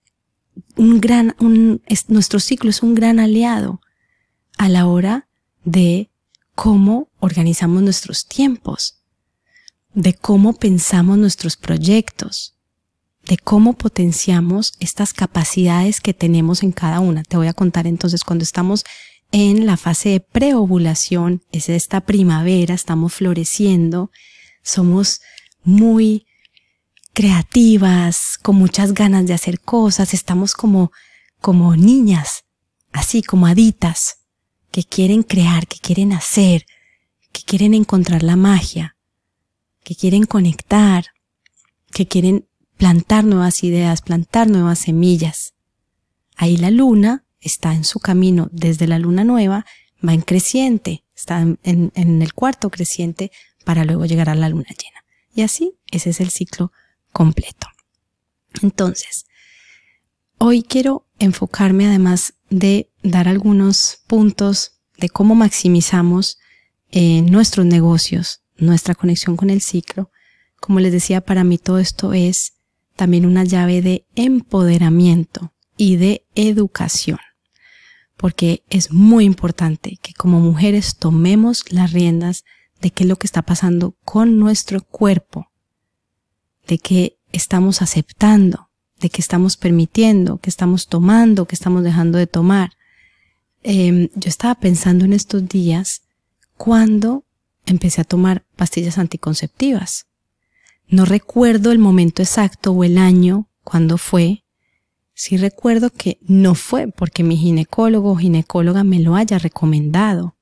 gran, 0.76 1.36
nuestro 2.08 2.40
ciclo 2.40 2.70
es 2.70 2.82
un 2.82 2.94
gran 2.94 3.18
aliado 3.18 3.80
a 4.56 4.68
la 4.68 4.86
hora 4.86 5.28
de 5.64 6.10
cómo 6.54 7.08
organizamos 7.18 7.82
nuestros 7.82 8.26
tiempos, 8.26 9.02
de 9.94 10.14
cómo 10.14 10.54
pensamos 10.54 11.18
nuestros 11.18 11.56
proyectos, 11.56 12.53
de 13.26 13.38
cómo 13.38 13.74
potenciamos 13.74 14.74
estas 14.80 15.12
capacidades 15.12 16.00
que 16.00 16.14
tenemos 16.14 16.62
en 16.62 16.72
cada 16.72 17.00
una. 17.00 17.22
Te 17.22 17.36
voy 17.36 17.46
a 17.46 17.54
contar 17.54 17.86
entonces 17.86 18.24
cuando 18.24 18.42
estamos 18.42 18.84
en 19.32 19.66
la 19.66 19.76
fase 19.76 20.10
de 20.10 20.20
preovulación, 20.20 21.42
es 21.50 21.68
esta 21.68 22.02
primavera, 22.02 22.74
estamos 22.74 23.14
floreciendo, 23.14 24.10
somos 24.62 25.20
muy 25.64 26.26
creativas, 27.14 28.38
con 28.42 28.56
muchas 28.56 28.92
ganas 28.92 29.26
de 29.26 29.34
hacer 29.34 29.60
cosas, 29.60 30.14
estamos 30.14 30.52
como, 30.54 30.92
como 31.40 31.74
niñas, 31.76 32.44
así 32.92 33.22
como 33.22 33.46
haditas, 33.46 34.18
que 34.70 34.84
quieren 34.84 35.22
crear, 35.22 35.66
que 35.66 35.78
quieren 35.78 36.12
hacer, 36.12 36.66
que 37.32 37.42
quieren 37.42 37.74
encontrar 37.74 38.22
la 38.22 38.36
magia, 38.36 38.96
que 39.82 39.94
quieren 39.94 40.24
conectar, 40.24 41.06
que 41.92 42.06
quieren 42.06 42.48
plantar 42.76 43.24
nuevas 43.24 43.62
ideas, 43.64 44.02
plantar 44.02 44.48
nuevas 44.48 44.80
semillas. 44.80 45.54
Ahí 46.36 46.56
la 46.56 46.70
luna 46.70 47.24
está 47.40 47.74
en 47.74 47.84
su 47.84 48.00
camino 48.00 48.48
desde 48.52 48.86
la 48.86 48.98
luna 48.98 49.24
nueva, 49.24 49.66
va 50.06 50.14
en 50.14 50.22
creciente, 50.22 51.04
está 51.14 51.40
en, 51.40 51.92
el 51.94 52.34
cuarto 52.34 52.70
creciente 52.70 53.30
para 53.64 53.84
luego 53.84 54.06
llegar 54.06 54.28
a 54.28 54.34
la 54.34 54.48
luna 54.48 54.68
llena. 54.68 55.04
Y 55.34 55.42
así, 55.42 55.74
ese 55.90 56.10
es 56.10 56.20
el 56.20 56.30
ciclo 56.30 56.72
completo. 57.12 57.68
Entonces, 58.62 59.26
hoy 60.38 60.62
quiero 60.62 61.06
enfocarme 61.18 61.86
además 61.86 62.34
de 62.50 62.90
dar 63.02 63.28
algunos 63.28 64.02
puntos 64.06 64.80
de 64.96 65.08
cómo 65.08 65.34
maximizamos 65.34 66.38
eh, 66.90 67.22
nuestros 67.22 67.66
negocios, 67.66 68.42
nuestra 68.56 68.94
conexión 68.94 69.36
con 69.36 69.50
el 69.50 69.60
ciclo. 69.60 70.10
Como 70.60 70.80
les 70.80 70.92
decía, 70.92 71.20
para 71.20 71.44
mí 71.44 71.58
todo 71.58 71.78
esto 71.78 72.12
es 72.12 72.53
también 72.96 73.26
una 73.26 73.44
llave 73.44 73.82
de 73.82 74.06
empoderamiento 74.14 75.52
y 75.76 75.96
de 75.96 76.24
educación, 76.34 77.18
porque 78.16 78.62
es 78.70 78.92
muy 78.92 79.24
importante 79.24 79.98
que 80.00 80.14
como 80.14 80.40
mujeres 80.40 80.96
tomemos 80.96 81.70
las 81.72 81.92
riendas 81.92 82.44
de 82.80 82.90
qué 82.90 83.04
es 83.04 83.08
lo 83.08 83.16
que 83.16 83.26
está 83.26 83.42
pasando 83.42 83.96
con 84.04 84.38
nuestro 84.38 84.82
cuerpo, 84.82 85.50
de 86.66 86.78
qué 86.78 87.18
estamos 87.32 87.82
aceptando, 87.82 88.70
de 89.00 89.10
qué 89.10 89.20
estamos 89.20 89.56
permitiendo, 89.56 90.38
qué 90.38 90.50
estamos 90.50 90.86
tomando, 90.86 91.46
qué 91.46 91.54
estamos 91.54 91.82
dejando 91.82 92.18
de 92.18 92.26
tomar. 92.26 92.72
Em, 93.62 94.08
yo 94.14 94.28
estaba 94.28 94.54
pensando 94.54 95.04
en 95.04 95.12
estos 95.12 95.48
días 95.48 96.02
cuando 96.56 97.24
empecé 97.66 98.02
a 98.02 98.04
tomar 98.04 98.44
pastillas 98.56 98.98
anticonceptivas. 98.98 100.06
No 100.94 101.04
recuerdo 101.04 101.72
el 101.72 101.80
momento 101.80 102.22
exacto 102.22 102.70
o 102.70 102.84
el 102.84 102.98
año 102.98 103.48
cuando 103.64 103.98
fue. 103.98 104.44
Sí 105.12 105.36
recuerdo 105.36 105.90
que 105.90 106.18
no 106.22 106.54
fue 106.54 106.86
porque 106.86 107.24
mi 107.24 107.36
ginecólogo 107.36 108.12
o 108.12 108.16
ginecóloga 108.16 108.84
me 108.84 109.00
lo 109.00 109.16
haya 109.16 109.40
recomendado. 109.40 110.36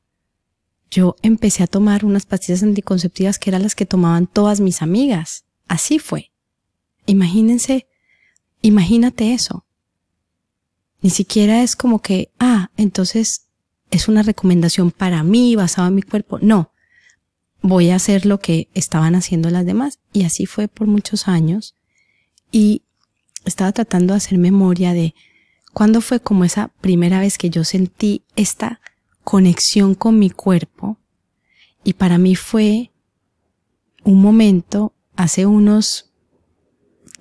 Yo 0.91 1.17
empecé 1.23 1.63
a 1.63 1.69
tomar 1.69 2.05
unas 2.05 2.27
pastillas 2.27 2.63
anticonceptivas 2.63 3.39
que 3.39 3.49
eran 3.49 3.63
las 3.63 3.75
que 3.75 3.87
tomaban 3.87 4.27
todas 4.27 4.61
mis 4.61 4.83
amigas. 4.83 5.47
Así 5.69 5.99
fue. 5.99 6.33
Imagínense 7.07 7.87
Imagínate 8.61 9.33
eso. 9.33 9.65
Ni 11.01 11.09
siquiera 11.09 11.63
es 11.63 11.77
como 11.77 12.03
que, 12.03 12.31
ah, 12.39 12.71
entonces 12.77 13.49
es 13.91 14.07
una 14.07 14.23
recomendación 14.23 14.91
para 14.91 15.23
mí 15.23 15.57
basada 15.57 15.89
en 15.89 15.95
mi 15.95 16.03
cuerpo. 16.03 16.39
No, 16.43 16.72
voy 17.63 17.91
a 17.91 17.97
hacer 17.97 18.27
lo 18.27 18.39
que 18.41 18.69
estaban 18.75 19.15
haciendo 19.15 19.51
las 19.51 19.65
demás. 19.65 19.99
Y 20.13 20.25
así 20.25 20.47
fue 20.47 20.69
por 20.69 20.87
muchos 20.87 21.29
años. 21.29 21.77
Y 22.51 22.83
estaba 23.45 23.73
tratando 23.73 24.13
de 24.13 24.19
hacer 24.19 24.39
memoria 24.39 24.93
de 24.93 25.15
cuándo 25.73 26.01
fue 26.01 26.21
como 26.21 26.45
esa 26.45 26.69
primera 26.81 27.21
vez 27.21 27.39
que 27.39 27.51
yo 27.51 27.65
sentí 27.65 28.25
esta 28.37 28.81
conexión 29.25 29.95
con 29.95 30.19
mi 30.19 30.31
cuerpo. 30.31 30.99
Y 31.85 31.95
para 31.95 32.19
mí 32.19 32.37
fue 32.37 32.91
un 34.05 34.21
momento 34.21 34.95
hace 35.17 35.47
unos 35.47 36.11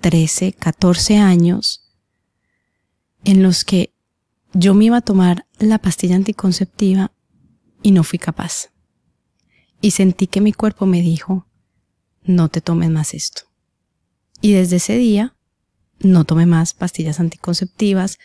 13, 0.00 0.52
14 0.52 1.18
años 1.18 1.88
en 3.24 3.42
los 3.42 3.64
que 3.64 3.92
yo 4.52 4.74
me 4.74 4.86
iba 4.86 4.98
a 4.98 5.02
tomar 5.02 5.46
la 5.58 5.78
pastilla 5.78 6.16
anticonceptiva 6.16 7.12
y 7.82 7.92
no 7.92 8.04
fui 8.04 8.18
capaz. 8.18 8.71
Y 9.82 9.90
sentí 9.90 10.28
que 10.28 10.40
mi 10.40 10.54
cuerpo 10.54 10.86
me 10.86 11.02
dijo, 11.02 11.46
no 12.22 12.48
te 12.48 12.62
tomes 12.62 12.88
más 12.88 13.12
esto. 13.12 13.42
Y 14.40 14.52
desde 14.52 14.76
ese 14.76 14.96
día 14.96 15.34
no 15.98 16.24
tomé 16.24 16.46
más 16.46 16.72
pastillas 16.72 17.20
anticonceptivas 17.20 18.18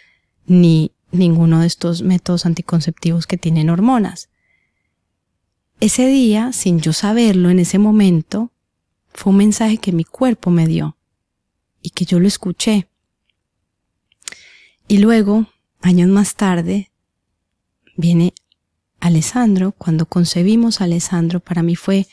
ni 0.46 0.94
ninguno 1.12 1.60
de 1.60 1.68
estos 1.68 2.04
métodos 2.04 2.46
anticonceptivos 2.46 3.28
que 3.28 3.38
tienen 3.38 3.70
hormonas. 3.70 4.30
Ese 5.80 6.08
día, 6.08 6.54
sin 6.54 6.80
yo 6.80 6.94
saberlo 6.94 7.50
en 7.50 7.60
ese 7.60 7.80
momento, 7.80 8.52
fue 9.14 9.32
un 9.32 9.38
mensaje 9.38 9.80
que 9.80 9.92
mi 9.92 10.04
cuerpo 10.04 10.52
me 10.52 10.68
dio 10.68 10.96
y 11.82 11.90
que 11.90 12.06
yo 12.06 12.20
lo 12.20 12.28
escuché. 12.28 12.88
Y 14.88 15.00
luego, 15.00 15.48
años 15.82 16.10
más 16.10 16.36
tarde, 16.36 16.92
viene 17.96 18.34
Alessandro. 19.00 19.72
Cuando 19.72 20.06
concebimos 20.06 20.82
a 20.82 20.86
Alessandro, 20.86 21.40
para 21.40 21.64
mí 21.64 21.76
fue 21.76 22.08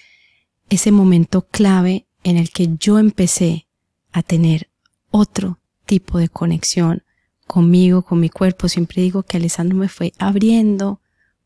ese 0.69 0.93
momento 0.93 1.47
clave 1.49 2.07
en 2.23 2.37
el 2.37 2.51
que 2.51 2.77
yo 2.79 2.99
empecé 2.99 3.67
a 4.13 4.23
tener 4.23 4.71
otro 5.11 5.61
tipo 5.87 6.19
de 6.19 6.29
conexión 6.29 7.05
conmigo, 7.47 8.03
con 8.03 8.21
mi 8.21 8.31
cuerpo. 8.31 8.69
Siempre 8.69 9.03
digo 9.03 9.23
que 9.23 9.37
Alessandro 9.37 9.77
me 9.77 9.89
fue 9.89 10.13
abriendo 10.19 11.01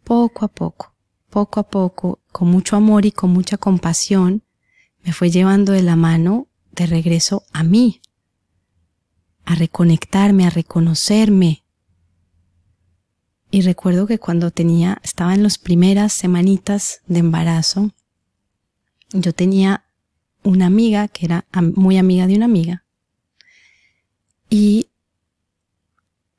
poco 0.05 0.44
a 0.44 0.48
poco, 0.48 0.94
poco 1.29 1.61
a 1.61 1.68
poco, 1.68 2.20
con 2.33 2.48
mucho 2.48 2.77
amor 2.77 3.05
y 3.05 3.12
con 3.12 3.31
mucha 3.31 3.59
compasión, 3.59 4.44
me 5.05 5.12
fue 5.12 5.31
llevando 5.31 5.72
de 5.72 5.83
la 5.83 5.96
mano 5.96 6.48
de 6.72 6.87
regreso 6.87 7.44
a 7.53 7.62
mí, 7.62 8.01
a 9.44 9.55
reconectarme, 9.55 10.46
a 10.46 10.51
reconocerme. 10.51 11.64
Y 13.51 13.63
recuerdo 13.63 14.07
que 14.07 14.19
cuando 14.19 14.51
tenía, 14.51 15.01
estaba 15.03 15.35
en 15.35 15.43
las 15.43 15.59
primeras 15.59 16.13
semanitas 16.13 17.01
de 17.07 17.21
embarazo, 17.21 17.92
yo 19.13 19.33
tenía 19.33 19.85
una 20.42 20.67
amiga 20.67 21.09
que 21.09 21.27
era 21.27 21.46
muy 21.75 21.96
amiga 21.96 22.27
de 22.27 22.37
una 22.37 22.44
amiga. 22.44 22.85
Y 24.51 24.88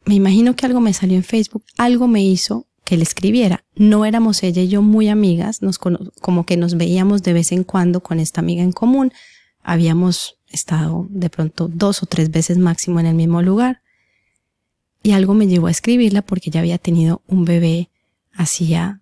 me 0.05 0.15
imagino 0.15 0.55
que 0.55 0.65
algo 0.65 0.81
me 0.81 0.93
salió 0.93 1.15
en 1.15 1.23
Facebook, 1.23 1.63
algo 1.77 2.07
me 2.07 2.23
hizo 2.23 2.67
que 2.83 2.97
le 2.97 3.03
escribiera. 3.03 3.63
No 3.75 4.05
éramos 4.05 4.41
ella 4.41 4.61
y 4.61 4.67
yo 4.67 4.81
muy 4.81 5.09
amigas, 5.09 5.61
nos 5.61 5.77
como 5.77 6.45
que 6.45 6.57
nos 6.57 6.77
veíamos 6.77 7.21
de 7.21 7.33
vez 7.33 7.51
en 7.51 7.63
cuando 7.63 8.01
con 8.01 8.19
esta 8.19 8.41
amiga 8.41 8.63
en 8.63 8.71
común. 8.71 9.11
Habíamos 9.61 10.39
estado 10.47 11.07
de 11.09 11.29
pronto 11.29 11.67
dos 11.67 12.01
o 12.01 12.07
tres 12.07 12.31
veces 12.31 12.57
máximo 12.57 12.99
en 12.99 13.05
el 13.05 13.15
mismo 13.15 13.41
lugar. 13.41 13.81
Y 15.01 15.11
algo 15.11 15.33
me 15.33 15.47
llevó 15.47 15.67
a 15.67 15.71
escribirla 15.71 16.21
porque 16.21 16.49
ya 16.49 16.59
había 16.59 16.77
tenido 16.77 17.21
un 17.27 17.45
bebé 17.45 17.89
hacía 18.33 19.01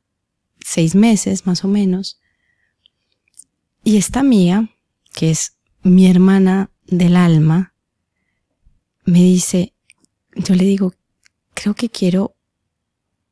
seis 0.59 0.95
meses 0.95 1.45
más 1.45 1.63
o 1.63 1.67
menos. 1.67 2.19
Y 3.83 3.97
esta 3.97 4.19
amiga, 4.19 4.69
que 5.13 5.29
es 5.29 5.53
mi 5.83 6.07
hermana 6.07 6.71
del 6.85 7.15
alma, 7.15 7.73
me 9.05 9.19
dice, 9.19 9.73
yo 10.35 10.55
le 10.55 10.65
digo, 10.65 10.93
creo 11.53 11.73
que 11.73 11.89
quiero 11.89 12.35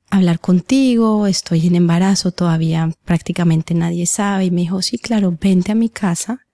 hablar 0.09 0.39
contigo, 0.39 1.27
estoy 1.27 1.67
en 1.67 1.75
embarazo, 1.75 2.31
todavía 2.31 2.91
prácticamente 3.03 3.73
nadie 3.73 4.05
sabe. 4.05 4.45
Y 4.45 4.51
me 4.51 4.61
dijo, 4.61 4.81
sí, 4.81 4.97
claro, 4.97 5.35
vente 5.39 5.71
a 5.71 5.75
mi 5.75 5.89
casa 5.89 6.45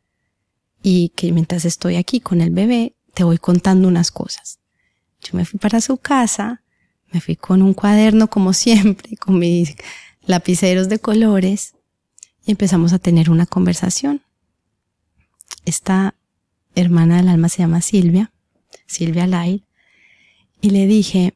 y 0.82 1.10
que 1.10 1.32
mientras 1.32 1.66
estoy 1.66 1.98
aquí 1.98 2.22
con 2.22 2.42
el 2.42 2.50
bebé, 2.50 2.96
te 3.14 3.24
voy 3.24 3.38
contando 3.38 3.88
unas 3.88 4.10
cosas. 4.12 4.61
Yo 5.22 5.38
me 5.38 5.46
fui 5.46 5.60
para 5.60 5.82
su 5.82 5.98
casa, 5.98 6.64
me 7.12 7.22
fui 7.22 7.36
con 7.36 7.62
un 7.62 7.74
cuaderno 7.74 8.30
como 8.30 8.54
siempre, 8.66 9.16
con 9.18 9.40
mis 9.40 9.76
lapiceros 10.26 10.90
de 10.90 11.00
colores 11.00 11.76
y 12.46 12.52
empezamos 12.52 12.94
a 12.94 13.00
tener 13.00 13.30
una 13.30 13.46
conversación. 13.46 14.24
Esta 15.66 16.16
hermana 16.76 17.18
del 17.18 17.30
alma 17.30 17.50
se 17.50 17.60
llama 17.60 17.82
Silvia, 17.82 18.32
Silvia 18.88 19.28
Lai, 19.28 19.64
y 20.62 20.72
le 20.72 20.88
dije, 20.88 21.36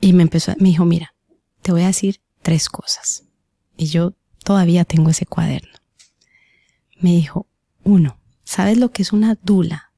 y 0.00 0.12
me 0.12 0.22
empezó, 0.22 0.52
me 0.58 0.68
dijo, 0.68 0.84
mira, 0.84 1.14
te 1.62 1.72
voy 1.72 1.82
a 1.82 1.88
decir 1.88 2.20
tres 2.42 2.68
cosas. 2.68 3.24
Y 3.76 3.86
yo 3.86 4.14
todavía 4.44 4.84
tengo 4.84 5.10
ese 5.10 5.26
cuaderno. 5.26 5.72
Me 7.00 7.10
dijo, 7.10 7.46
uno, 7.82 8.18
¿sabes 8.44 8.78
lo 8.78 8.90
que 8.90 9.02
es 9.02 9.12
una 9.12 9.38
dula? 9.42 9.92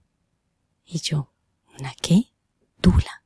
Y 0.84 1.00
yo, 1.00 1.32
¿una 1.78 1.92
qué? 2.00 2.28
Dula. 2.80 3.22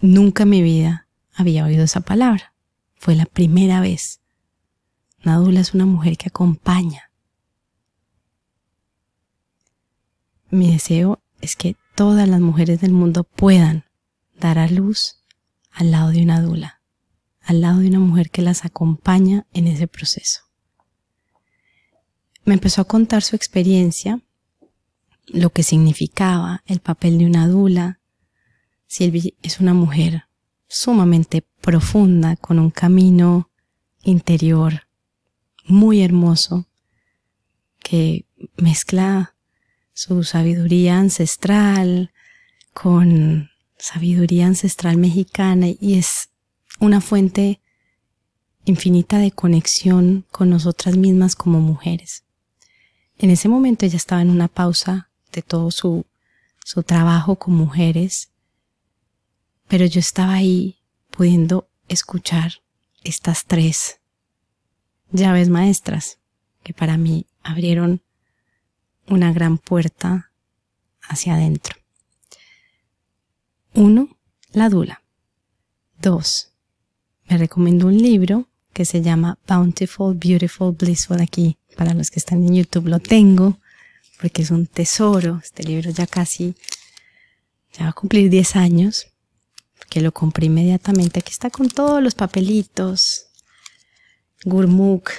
Nunca 0.00 0.42
en 0.42 0.50
mi 0.50 0.62
vida 0.62 1.08
había 1.34 1.64
oído 1.64 1.84
esa 1.84 2.00
palabra. 2.00 2.54
Fue 2.96 3.14
la 3.14 3.26
primera 3.26 3.80
vez. 3.80 4.20
Una 5.24 5.36
dula 5.36 5.60
es 5.60 5.74
una 5.74 5.86
mujer 5.86 6.16
que 6.16 6.28
acompaña. 6.28 7.10
Mi 10.50 10.70
deseo 10.70 11.22
es 11.40 11.56
que 11.56 11.76
todas 11.94 12.28
las 12.28 12.40
mujeres 12.40 12.80
del 12.80 12.92
mundo 12.92 13.24
puedan 13.24 13.84
dar 14.38 14.58
a 14.58 14.68
luz 14.68 15.24
al 15.70 15.90
lado 15.90 16.10
de 16.10 16.22
una 16.22 16.40
dula, 16.40 16.80
al 17.40 17.60
lado 17.60 17.80
de 17.80 17.88
una 17.88 17.98
mujer 17.98 18.30
que 18.30 18.42
las 18.42 18.64
acompaña 18.64 19.46
en 19.52 19.66
ese 19.66 19.88
proceso. 19.88 20.42
Me 22.44 22.54
empezó 22.54 22.82
a 22.82 22.86
contar 22.86 23.22
su 23.22 23.36
experiencia, 23.36 24.20
lo 25.26 25.50
que 25.50 25.62
significaba 25.62 26.62
el 26.66 26.80
papel 26.80 27.18
de 27.18 27.26
una 27.26 27.48
dula. 27.48 28.00
Silvia 28.94 29.32
es 29.42 29.58
una 29.58 29.74
mujer 29.74 30.28
sumamente 30.68 31.44
profunda, 31.60 32.36
con 32.36 32.60
un 32.60 32.70
camino 32.70 33.50
interior 34.04 34.86
muy 35.66 36.00
hermoso, 36.00 36.68
que 37.82 38.24
mezcla 38.56 39.34
su 39.94 40.22
sabiduría 40.22 40.96
ancestral 40.96 42.12
con 42.72 43.50
sabiduría 43.76 44.46
ancestral 44.46 44.96
mexicana 44.96 45.66
y 45.80 45.98
es 45.98 46.28
una 46.78 47.00
fuente 47.00 47.60
infinita 48.64 49.18
de 49.18 49.32
conexión 49.32 50.24
con 50.30 50.50
nosotras 50.50 50.96
mismas 50.96 51.34
como 51.34 51.58
mujeres. 51.60 52.22
En 53.18 53.30
ese 53.30 53.48
momento 53.48 53.86
ella 53.86 53.96
estaba 53.96 54.22
en 54.22 54.30
una 54.30 54.46
pausa 54.46 55.10
de 55.32 55.42
todo 55.42 55.72
su, 55.72 56.06
su 56.64 56.84
trabajo 56.84 57.34
con 57.40 57.54
mujeres, 57.54 58.30
pero 59.68 59.86
yo 59.86 60.00
estaba 60.00 60.34
ahí 60.34 60.78
pudiendo 61.10 61.68
escuchar 61.88 62.62
estas 63.02 63.44
tres 63.44 64.00
llaves 65.10 65.48
maestras 65.48 66.18
que 66.62 66.72
para 66.72 66.96
mí 66.96 67.26
abrieron 67.42 68.02
una 69.06 69.32
gran 69.32 69.58
puerta 69.58 70.30
hacia 71.02 71.34
adentro. 71.34 71.76
Uno, 73.74 74.16
la 74.52 74.68
dula. 74.68 75.02
Dos, 76.00 76.52
me 77.28 77.38
recomiendo 77.38 77.86
un 77.86 77.98
libro 77.98 78.48
que 78.72 78.84
se 78.84 79.02
llama 79.02 79.38
Bountiful, 79.46 80.14
Beautiful, 80.14 80.72
Blissful. 80.72 81.20
Aquí, 81.20 81.58
para 81.76 81.94
los 81.94 82.10
que 82.10 82.18
están 82.18 82.46
en 82.46 82.54
YouTube, 82.54 82.88
lo 82.88 82.98
tengo 82.98 83.58
porque 84.20 84.42
es 84.42 84.50
un 84.50 84.66
tesoro. 84.66 85.40
Este 85.42 85.62
libro 85.62 85.90
ya 85.90 86.06
casi, 86.06 86.54
ya 87.72 87.84
va 87.84 87.90
a 87.90 87.92
cumplir 87.92 88.30
10 88.30 88.56
años, 88.56 89.06
porque 89.84 90.00
lo 90.00 90.12
compré 90.12 90.46
inmediatamente. 90.46 91.20
Aquí 91.20 91.30
está 91.30 91.50
con 91.50 91.68
todos 91.68 92.02
los 92.02 92.14
papelitos. 92.14 93.28
Gurmukh 94.44 95.10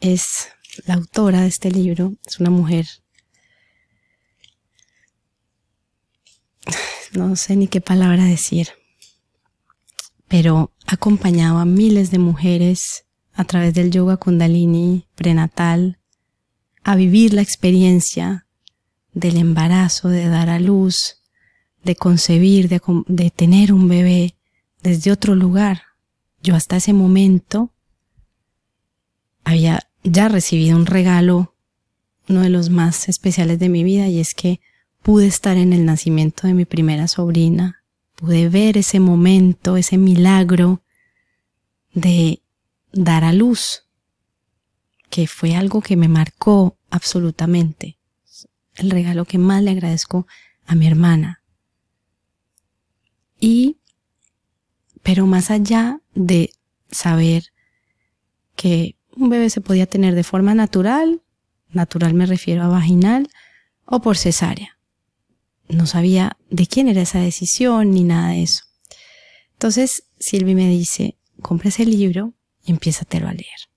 es 0.00 0.48
la 0.86 0.94
autora 0.94 1.42
de 1.42 1.48
este 1.48 1.70
libro, 1.70 2.14
es 2.26 2.40
una 2.40 2.50
mujer 2.50 2.86
no 7.16 7.36
sé 7.36 7.56
ni 7.56 7.68
qué 7.68 7.80
palabra 7.80 8.24
decir, 8.24 8.68
pero 10.28 10.72
ha 10.86 10.94
acompañado 10.94 11.58
a 11.58 11.64
miles 11.64 12.10
de 12.10 12.18
mujeres 12.18 13.04
a 13.32 13.44
través 13.44 13.74
del 13.74 13.90
yoga 13.90 14.16
kundalini 14.16 15.06
prenatal 15.14 15.98
a 16.82 16.96
vivir 16.96 17.32
la 17.32 17.42
experiencia 17.42 18.46
del 19.12 19.36
embarazo, 19.36 20.08
de 20.08 20.28
dar 20.28 20.50
a 20.50 20.58
luz, 20.58 21.22
de 21.84 21.96
concebir, 21.96 22.68
de, 22.68 23.30
tener 23.30 23.72
un 23.72 23.88
bebé 23.88 24.34
desde 24.82 25.12
otro 25.12 25.34
lugar. 25.34 25.82
Yo 26.42 26.54
hasta 26.54 26.76
ese 26.76 26.92
momento 26.92 27.70
había 29.44 29.86
ya 30.02 30.28
recibido 30.28 30.76
un 30.76 30.86
regalo, 30.86 31.54
uno 32.28 32.40
de 32.40 32.48
los 32.48 32.70
más 32.70 33.08
especiales 33.08 33.58
de 33.58 33.68
mi 33.68 33.84
vida, 33.84 34.08
y 34.08 34.20
es 34.20 34.34
que 34.34 34.60
pude 35.02 35.26
estar 35.26 35.56
en 35.56 35.72
el 35.72 35.84
nacimiento 35.84 36.46
de 36.46 36.54
mi 36.54 36.64
primera 36.64 37.08
sobrina, 37.08 37.82
pude 38.16 38.48
ver 38.48 38.78
ese 38.78 39.00
momento, 39.00 39.76
ese 39.76 39.98
milagro 39.98 40.82
de 41.92 42.42
dar 42.92 43.24
a 43.24 43.32
luz, 43.32 43.84
que 45.10 45.26
fue 45.26 45.54
algo 45.54 45.82
que 45.82 45.96
me 45.96 46.08
marcó 46.08 46.78
absolutamente. 46.90 47.98
El 48.76 48.90
regalo 48.90 49.24
que 49.26 49.38
más 49.38 49.62
le 49.62 49.70
agradezco 49.70 50.26
a 50.66 50.74
mi 50.74 50.86
hermana. 50.86 51.43
Y, 53.44 53.76
pero 55.02 55.26
más 55.26 55.50
allá 55.50 56.00
de 56.14 56.50
saber 56.90 57.52
que 58.56 58.96
un 59.14 59.28
bebé 59.28 59.50
se 59.50 59.60
podía 59.60 59.84
tener 59.84 60.14
de 60.14 60.24
forma 60.24 60.54
natural, 60.54 61.20
natural 61.68 62.14
me 62.14 62.24
refiero 62.24 62.62
a 62.62 62.68
vaginal, 62.68 63.28
o 63.84 64.00
por 64.00 64.16
cesárea 64.16 64.78
no 65.68 65.86
sabía 65.86 66.38
de 66.48 66.66
quién 66.66 66.88
era 66.88 67.02
esa 67.02 67.20
decisión 67.20 67.90
ni 67.90 68.02
nada 68.04 68.30
de 68.30 68.44
eso. 68.44 68.64
Entonces 69.52 70.04
Silvi 70.18 70.54
me 70.54 70.68
dice, 70.68 71.18
compra 71.42 71.68
ese 71.68 71.84
libro 71.84 72.32
y 72.64 72.70
empiézatelo 72.70 73.28
a 73.28 73.34
leer. 73.34 73.68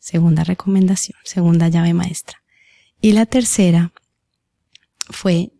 Segunda 0.00 0.42
recomendación, 0.42 1.18
segunda 1.24 1.68
llave 1.68 1.94
maestra. 1.94 2.42
Y 3.00 3.12
la 3.12 3.26
tercera 3.26 3.92
fue 5.08 5.52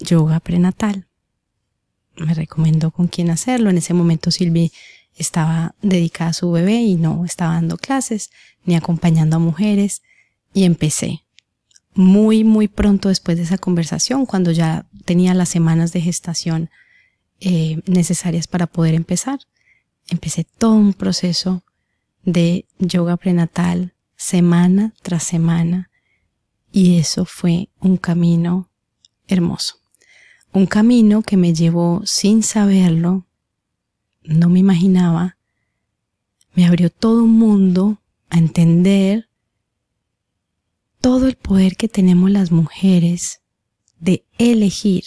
yoga 0.00 0.40
prenatal. 0.40 1.07
Me 2.18 2.34
recomendó 2.34 2.90
con 2.90 3.08
quién 3.08 3.30
hacerlo. 3.30 3.70
En 3.70 3.78
ese 3.78 3.94
momento 3.94 4.30
Silvi 4.30 4.72
estaba 5.16 5.74
dedicada 5.82 6.30
a 6.30 6.34
su 6.34 6.50
bebé 6.50 6.76
y 6.76 6.94
no 6.94 7.24
estaba 7.24 7.54
dando 7.54 7.76
clases 7.76 8.30
ni 8.64 8.76
acompañando 8.76 9.36
a 9.36 9.40
mujeres 9.40 10.02
y 10.54 10.64
empecé 10.64 11.24
muy, 11.94 12.44
muy 12.44 12.68
pronto 12.68 13.08
después 13.08 13.36
de 13.36 13.42
esa 13.42 13.58
conversación, 13.58 14.24
cuando 14.24 14.52
ya 14.52 14.86
tenía 15.04 15.34
las 15.34 15.48
semanas 15.48 15.92
de 15.92 16.00
gestación 16.00 16.70
eh, 17.40 17.80
necesarias 17.86 18.46
para 18.46 18.68
poder 18.68 18.94
empezar, 18.94 19.40
empecé 20.08 20.44
todo 20.44 20.74
un 20.74 20.94
proceso 20.94 21.64
de 22.22 22.66
yoga 22.78 23.16
prenatal 23.16 23.94
semana 24.16 24.92
tras 25.02 25.24
semana 25.24 25.90
y 26.70 26.98
eso 26.98 27.24
fue 27.24 27.68
un 27.80 27.96
camino 27.96 28.70
hermoso. 29.26 29.76
Un 30.52 30.66
camino 30.66 31.22
que 31.22 31.36
me 31.36 31.52
llevó 31.52 32.02
sin 32.04 32.42
saberlo, 32.42 33.26
no 34.22 34.48
me 34.48 34.58
imaginaba, 34.58 35.36
me 36.54 36.66
abrió 36.66 36.90
todo 36.90 37.24
un 37.24 37.38
mundo 37.38 38.00
a 38.30 38.38
entender 38.38 39.28
todo 41.00 41.28
el 41.28 41.36
poder 41.36 41.76
que 41.76 41.88
tenemos 41.88 42.30
las 42.30 42.50
mujeres 42.50 43.40
de 44.00 44.24
elegir, 44.38 45.04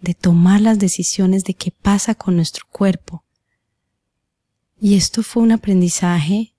de 0.00 0.14
tomar 0.14 0.60
las 0.60 0.78
decisiones 0.78 1.44
de 1.44 1.54
qué 1.54 1.70
pasa 1.70 2.14
con 2.14 2.36
nuestro 2.36 2.64
cuerpo. 2.70 3.24
Y 4.80 4.96
esto 4.96 5.22
fue 5.22 5.42
un 5.42 5.52
aprendizaje 5.52 6.54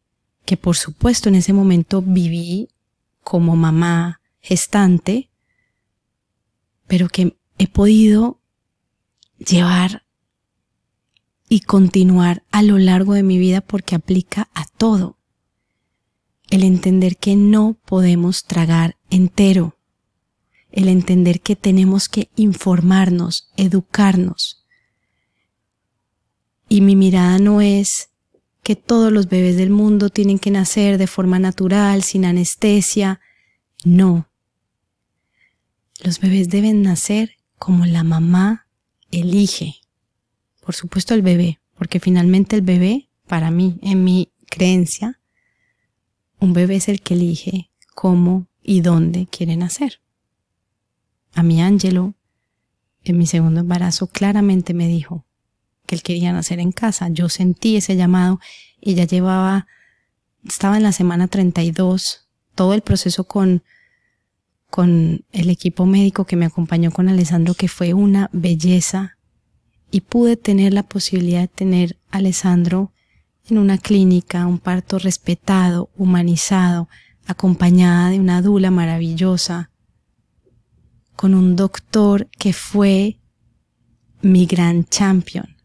que 0.45 0.57
por 0.57 0.75
supuesto 0.75 1.29
en 1.29 1.35
ese 1.35 1.53
momento 1.53 2.01
viví 2.01 2.69
como 3.23 3.55
mamá 3.55 4.19
gestante, 4.41 5.29
pero 6.87 7.07
que 7.07 7.37
he 7.59 7.67
podido 7.67 8.41
llevar 9.37 10.03
y 11.47 11.59
continuar 11.61 12.43
a 12.51 12.63
lo 12.63 12.79
largo 12.79 13.13
de 13.13 13.21
mi 13.21 13.37
vida 13.37 13.61
porque 13.61 13.93
aplica 13.93 14.49
a 14.55 14.65
todo 14.65 15.17
el 16.49 16.63
entender 16.63 17.17
que 17.17 17.35
no 17.35 17.77
podemos 17.85 18.45
tragar 18.45 18.97
entero 19.11 19.75
el 20.71 20.87
entender 20.87 21.41
que 21.41 21.55
tenemos 21.55 22.09
que 22.09 22.29
informarnos, 22.35 23.49
educarnos. 23.57 24.63
Y 26.67 26.81
mi 26.81 26.95
mirada 26.95 27.39
no 27.39 27.61
es 27.61 28.09
que 28.61 28.75
todos 28.75 29.11
los 29.11 29.27
bebés 29.27 29.57
del 29.57 29.71
mundo 29.71 30.09
tienen 30.09 30.37
que 30.37 30.51
nacer 30.51 30.97
de 30.97 31.07
forma 31.07 31.39
natural, 31.39 32.03
sin 32.03 32.25
anestesia. 32.25 33.19
No. 33.83 34.29
Los 36.03 36.19
bebés 36.19 36.49
deben 36.49 36.83
nacer 36.83 37.38
como 37.59 37.85
la 37.85 38.03
mamá 38.03 38.67
elige. 39.11 39.75
Por 40.61 40.73
supuesto 40.73 41.13
el 41.13 41.21
bebé, 41.21 41.59
porque 41.77 41.99
finalmente 41.99 42.55
el 42.55 42.61
bebé, 42.61 43.09
para 43.27 43.51
mí, 43.51 43.77
en 43.83 44.03
mi 44.03 44.31
creencia, 44.49 45.19
un 46.39 46.53
bebé 46.53 46.77
es 46.77 46.87
el 46.87 47.01
que 47.01 47.13
elige 47.13 47.69
cómo 47.93 48.47
y 48.63 48.81
dónde 48.81 49.27
quiere 49.27 49.57
nacer. 49.57 50.01
A 51.33 51.43
mi 51.43 51.61
Ángelo, 51.61 52.15
en 53.03 53.17
mi 53.17 53.27
segundo 53.27 53.59
embarazo, 53.59 54.07
claramente 54.07 54.73
me 54.73 54.87
dijo 54.87 55.25
que 55.85 55.95
él 55.95 56.01
quería 56.01 56.31
nacer 56.31 56.59
en 56.59 56.71
casa. 56.71 57.09
Yo 57.09 57.29
sentí 57.29 57.75
ese 57.75 57.95
llamado 57.95 58.39
y 58.79 58.95
ya 58.95 59.05
llevaba, 59.05 59.67
estaba 60.45 60.77
en 60.77 60.83
la 60.83 60.91
semana 60.91 61.27
32, 61.27 62.29
todo 62.55 62.73
el 62.73 62.81
proceso 62.81 63.25
con, 63.25 63.63
con 64.69 65.25
el 65.31 65.49
equipo 65.49 65.85
médico 65.85 66.25
que 66.25 66.35
me 66.35 66.45
acompañó 66.45 66.91
con 66.91 67.09
Alessandro, 67.09 67.53
que 67.53 67.67
fue 67.67 67.93
una 67.93 68.29
belleza, 68.33 69.17
y 69.91 70.01
pude 70.01 70.37
tener 70.37 70.73
la 70.73 70.83
posibilidad 70.83 71.41
de 71.41 71.47
tener 71.47 71.97
a 72.11 72.17
Alessandro 72.17 72.91
en 73.49 73.57
una 73.57 73.77
clínica, 73.77 74.45
un 74.45 74.59
parto 74.59 74.99
respetado, 74.99 75.89
humanizado, 75.97 76.87
acompañada 77.25 78.09
de 78.09 78.19
una 78.19 78.41
dula 78.41 78.69
maravillosa, 78.69 79.71
con 81.15 81.33
un 81.33 81.55
doctor 81.55 82.29
que 82.37 82.53
fue 82.53 83.19
mi 84.21 84.45
gran 84.45 84.85
champion. 84.85 85.55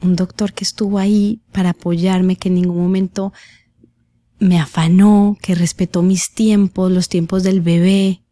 Un 0.00 0.14
doctor 0.14 0.52
que 0.52 0.64
estuvo 0.64 0.98
ahí 0.98 1.40
para 1.52 1.70
apoyarme, 1.70 2.36
que 2.36 2.48
en 2.48 2.56
ningún 2.56 2.78
momento 2.78 3.32
me 4.38 4.58
afanó, 4.58 5.36
que 5.40 5.54
respetó 5.54 6.02
mis 6.02 6.32
tiempos, 6.32 6.90
los 6.90 7.08
tiempos 7.08 7.42
del 7.42 7.60
bebé. 7.60 8.22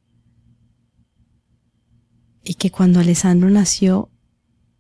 Y 2.45 2.55
que 2.55 2.71
cuando 2.71 3.01
Alessandro 3.01 3.51
nació, 3.51 4.11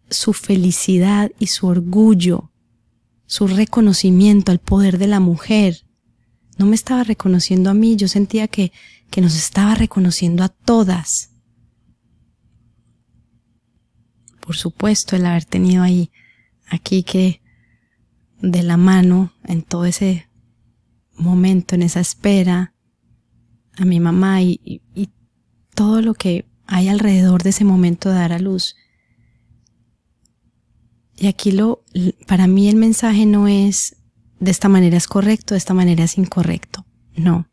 su 0.08 0.32
felicidad 0.32 1.32
y 1.38 1.48
su 1.48 1.66
orgullo, 1.66 2.52
su 3.26 3.48
reconocimiento 3.48 4.52
al 4.52 4.60
poder 4.60 4.98
de 4.98 5.08
la 5.08 5.18
mujer, 5.18 5.84
no 6.58 6.66
me 6.66 6.76
estaba 6.76 7.02
reconociendo 7.02 7.70
a 7.70 7.74
mí, 7.74 7.96
yo 7.96 8.08
sentía 8.08 8.46
que, 8.48 8.72
que 9.10 9.20
nos 9.20 9.36
estaba 9.36 9.74
reconociendo 9.74 10.44
a 10.44 10.48
todas. 10.48 11.32
Por 14.40 14.56
supuesto, 14.56 15.16
el 15.16 15.26
haber 15.26 15.44
tenido 15.44 15.82
ahí, 15.82 16.12
aquí 16.68 17.02
que 17.02 17.42
de 18.40 18.62
la 18.62 18.76
mano 18.76 19.32
en 19.44 19.62
todo 19.62 19.86
ese 19.86 20.28
momento, 21.16 21.74
en 21.74 21.82
esa 21.82 22.00
espera, 22.00 22.74
a 23.76 23.84
mi 23.84 24.00
mamá 24.00 24.42
y, 24.42 24.82
todo 25.74 26.00
lo 26.00 26.14
que 26.14 26.46
hay 26.66 26.88
alrededor 26.88 27.42
de 27.42 27.50
ese 27.50 27.64
momento 27.64 28.08
de 28.08 28.14
dar 28.14 28.32
a 28.32 28.38
luz. 28.38 28.76
Y 31.18 31.26
aquí 31.26 31.52
lo, 31.52 31.84
para 32.26 32.46
mí 32.46 32.70
el 32.70 32.76
mensaje 32.76 33.26
no 33.26 33.46
es 33.46 33.96
de 34.40 34.50
esta 34.50 34.70
manera 34.70 34.96
es 34.96 35.06
correcto, 35.06 35.54
de 35.54 35.58
esta 35.58 35.74
manera 35.74 36.04
es 36.04 36.16
incorrecto. 36.16 36.86
No. 37.14 37.48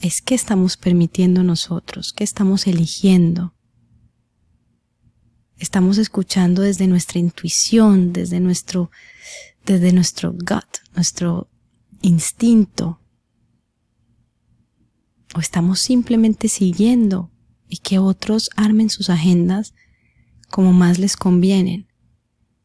Es 0.00 0.22
que 0.22 0.34
estamos 0.34 0.76
permitiendo 0.76 1.42
nosotros, 1.42 2.12
que 2.12 2.24
estamos 2.24 2.66
eligiendo. 2.66 3.54
Estamos 5.58 5.98
escuchando 5.98 6.62
desde 6.62 6.86
nuestra 6.86 7.18
intuición, 7.18 8.12
desde 8.12 8.40
nuestro, 8.40 8.90
desde 9.64 9.92
nuestro 9.92 10.32
gut, 10.32 10.78
nuestro 10.94 11.50
instinto. 12.02 13.00
O 15.34 15.40
estamos 15.40 15.80
simplemente 15.80 16.48
siguiendo 16.48 17.30
y 17.68 17.78
que 17.78 17.98
otros 17.98 18.50
armen 18.56 18.90
sus 18.90 19.10
agendas 19.10 19.74
como 20.50 20.72
más 20.72 20.98
les 20.98 21.16
convienen. 21.16 21.88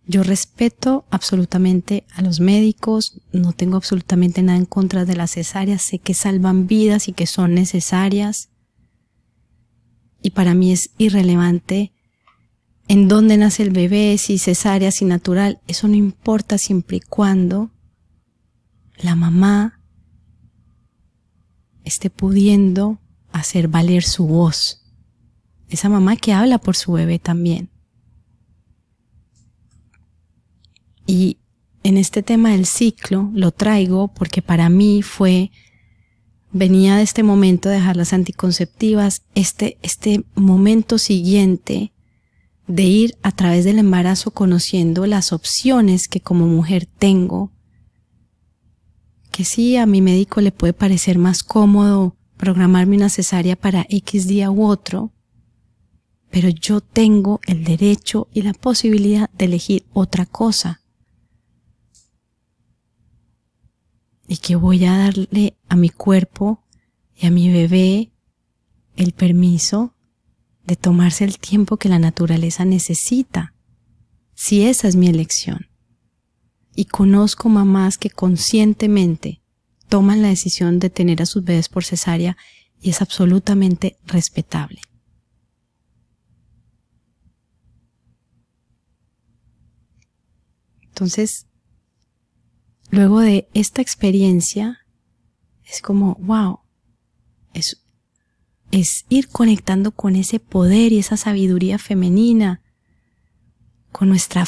Yo 0.05 0.23
respeto 0.23 1.05
absolutamente 1.09 2.05
a 2.13 2.21
los 2.21 2.39
médicos, 2.39 3.21
no 3.31 3.53
tengo 3.53 3.77
absolutamente 3.77 4.41
nada 4.41 4.57
en 4.57 4.65
contra 4.65 5.05
de 5.05 5.15
las 5.15 5.31
cesáreas, 5.31 5.81
sé 5.81 5.99
que 5.99 6.13
salvan 6.13 6.67
vidas 6.67 7.07
y 7.07 7.13
que 7.13 7.27
son 7.27 7.53
necesarias. 7.53 8.49
Y 10.21 10.31
para 10.31 10.53
mí 10.53 10.71
es 10.71 10.91
irrelevante 10.97 11.93
en 12.87 13.07
dónde 13.07 13.37
nace 13.37 13.63
el 13.63 13.69
bebé, 13.69 14.17
si 14.17 14.37
cesárea, 14.37 14.91
si 14.91 15.05
natural, 15.05 15.61
eso 15.67 15.87
no 15.87 15.95
importa 15.95 16.57
siempre 16.57 16.97
y 16.97 16.99
cuando 16.99 17.71
la 18.97 19.15
mamá 19.15 19.79
esté 21.83 22.09
pudiendo 22.09 22.99
hacer 23.31 23.67
valer 23.67 24.03
su 24.03 24.27
voz. 24.27 24.81
Esa 25.69 25.89
mamá 25.89 26.15
que 26.15 26.33
habla 26.33 26.57
por 26.57 26.75
su 26.75 26.93
bebé 26.93 27.19
también. 27.19 27.69
Y 31.07 31.37
en 31.83 31.97
este 31.97 32.23
tema 32.23 32.51
del 32.51 32.65
ciclo 32.65 33.29
lo 33.33 33.51
traigo 33.51 34.09
porque 34.09 34.41
para 34.41 34.69
mí 34.69 35.01
fue, 35.01 35.51
venía 36.51 36.95
de 36.95 37.03
este 37.03 37.23
momento 37.23 37.69
de 37.69 37.75
dejar 37.75 37.95
las 37.95 38.13
anticonceptivas, 38.13 39.23
este, 39.33 39.77
este 39.81 40.23
momento 40.35 40.97
siguiente 40.97 41.91
de 42.67 42.83
ir 42.83 43.17
a 43.23 43.31
través 43.31 43.65
del 43.65 43.79
embarazo 43.79 44.31
conociendo 44.31 45.05
las 45.05 45.33
opciones 45.33 46.07
que 46.07 46.21
como 46.21 46.47
mujer 46.47 46.85
tengo, 46.85 47.51
que 49.31 49.45
sí 49.45 49.77
a 49.77 49.85
mi 49.85 50.01
médico 50.01 50.41
le 50.41 50.51
puede 50.51 50.73
parecer 50.73 51.17
más 51.17 51.43
cómodo 51.43 52.15
programarme 52.37 52.97
una 52.97 53.09
cesárea 53.09 53.55
para 53.55 53.85
X 53.89 54.27
día 54.27 54.51
u 54.51 54.65
otro, 54.65 55.11
pero 56.29 56.49
yo 56.49 56.81
tengo 56.81 57.39
el 57.45 57.63
derecho 57.63 58.27
y 58.33 58.41
la 58.41 58.53
posibilidad 58.53 59.29
de 59.31 59.45
elegir 59.45 59.85
otra 59.93 60.25
cosa. 60.25 60.81
y 64.31 64.37
que 64.37 64.55
voy 64.55 64.85
a 64.85 64.97
darle 64.97 65.57
a 65.67 65.75
mi 65.75 65.89
cuerpo 65.89 66.63
y 67.13 67.27
a 67.27 67.31
mi 67.31 67.51
bebé 67.51 68.13
el 68.95 69.11
permiso 69.11 69.93
de 70.63 70.77
tomarse 70.77 71.25
el 71.25 71.37
tiempo 71.37 71.75
que 71.75 71.89
la 71.89 71.99
naturaleza 71.99 72.63
necesita, 72.63 73.53
si 74.33 74.63
esa 74.63 74.87
es 74.87 74.95
mi 74.95 75.09
elección. 75.09 75.67
Y 76.75 76.85
conozco 76.85 77.49
mamás 77.49 77.97
que 77.97 78.09
conscientemente 78.09 79.41
toman 79.89 80.21
la 80.21 80.29
decisión 80.29 80.79
de 80.79 80.89
tener 80.89 81.21
a 81.21 81.25
sus 81.25 81.43
bebés 81.43 81.67
por 81.67 81.83
cesárea 81.83 82.37
y 82.79 82.91
es 82.91 83.01
absolutamente 83.01 83.97
respetable. 84.05 84.81
Entonces, 90.83 91.47
luego 92.89 93.19
de 93.19 93.49
esta 93.53 93.81
experiencia, 93.81 94.79
es 95.65 95.81
como, 95.81 96.15
wow, 96.21 96.59
es, 97.53 97.83
es 98.71 99.05
ir 99.09 99.27
conectando 99.29 99.91
con 99.91 100.15
ese 100.15 100.39
poder 100.39 100.91
y 100.91 100.99
esa 100.99 101.17
sabiduría 101.17 101.77
femenina, 101.77 102.61
con 103.91 104.09
nuestra 104.09 104.45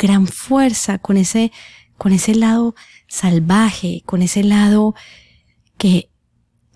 gran 0.00 0.26
fuerza, 0.26 0.98
con 0.98 1.18
ese, 1.18 1.52
con 1.98 2.12
ese 2.12 2.34
lado 2.34 2.74
salvaje, 3.06 4.02
con 4.06 4.22
ese 4.22 4.42
lado 4.42 4.94
que 5.76 6.10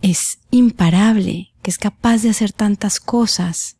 es 0.02 0.40
imparable, 0.50 1.54
que 1.62 1.70
es 1.70 1.78
capaz 1.78 2.22
de 2.22 2.28
hacer 2.28 2.52
tantas 2.52 3.00
cosas, 3.00 3.78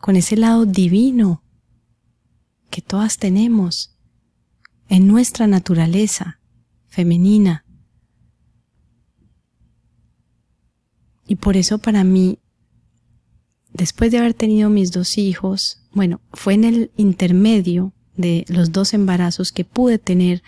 con 0.00 0.14
ese 0.14 0.36
lado 0.36 0.66
divino 0.66 1.42
que 2.70 2.80
todas 2.80 3.16
tenemos 3.18 3.98
en 4.88 5.08
nuestra 5.08 5.48
naturaleza 5.48 6.40
femenina. 6.86 7.64
Y 11.26 11.34
por 11.36 11.56
eso 11.56 11.78
para 11.78 12.04
mí, 12.04 12.38
después 13.72 14.12
de 14.12 14.18
haber 14.18 14.34
tenido 14.34 14.70
mis 14.70 14.92
dos 14.92 15.18
hijos, 15.18 15.85
bueno, 15.96 16.20
fue 16.34 16.52
en 16.52 16.64
el 16.64 16.90
intermedio 16.98 17.94
de 18.18 18.44
los 18.48 18.70
dos 18.70 18.92
embarazos 18.92 19.50
que 19.50 19.64
pude 19.64 19.98
tener 19.98 20.42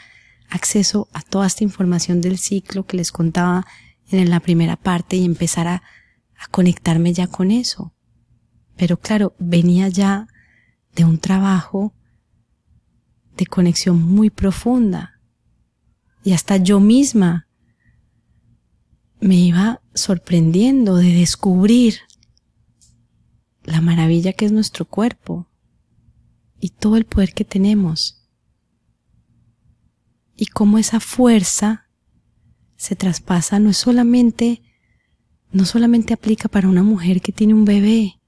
acceso 0.50 1.08
a 1.14 1.22
toda 1.22 1.46
esta 1.46 1.64
información 1.64 2.20
del 2.20 2.36
ciclo 2.36 2.84
que 2.84 2.98
les 2.98 3.10
contaba 3.10 3.66
en 4.10 4.28
la 4.28 4.40
primera 4.40 4.76
parte 4.76 5.16
y 5.16 5.24
empezar 5.24 5.66
a, 5.66 5.82
a 6.36 6.46
conectarme 6.50 7.14
ya 7.14 7.28
con 7.28 7.50
eso. 7.50 7.94
Pero 8.76 8.98
claro, 8.98 9.34
venía 9.38 9.88
ya 9.88 10.28
de 10.94 11.06
un 11.06 11.16
trabajo 11.18 11.94
de 13.34 13.46
conexión 13.46 14.02
muy 14.02 14.28
profunda. 14.28 15.18
Y 16.24 16.34
hasta 16.34 16.58
yo 16.58 16.78
misma 16.78 17.48
me 19.18 19.36
iba 19.36 19.80
sorprendiendo 19.94 20.96
de 20.96 21.14
descubrir 21.14 22.00
la 23.68 23.80
maravilla 23.80 24.32
que 24.32 24.46
es 24.46 24.52
nuestro 24.52 24.84
cuerpo 24.84 25.46
y 26.58 26.70
todo 26.70 26.96
el 26.96 27.04
poder 27.04 27.34
que 27.34 27.44
tenemos. 27.44 28.26
Y 30.36 30.46
cómo 30.46 30.78
esa 30.78 31.00
fuerza 31.00 31.88
se 32.76 32.96
traspasa 32.96 33.58
no 33.58 33.70
es 33.70 33.76
solamente 33.76 34.62
no 35.50 35.64
solamente 35.64 36.12
aplica 36.12 36.48
para 36.48 36.68
una 36.68 36.82
mujer 36.82 37.22
que 37.22 37.32
tiene 37.32 37.54
un 37.54 37.64
bebé. 37.64 38.20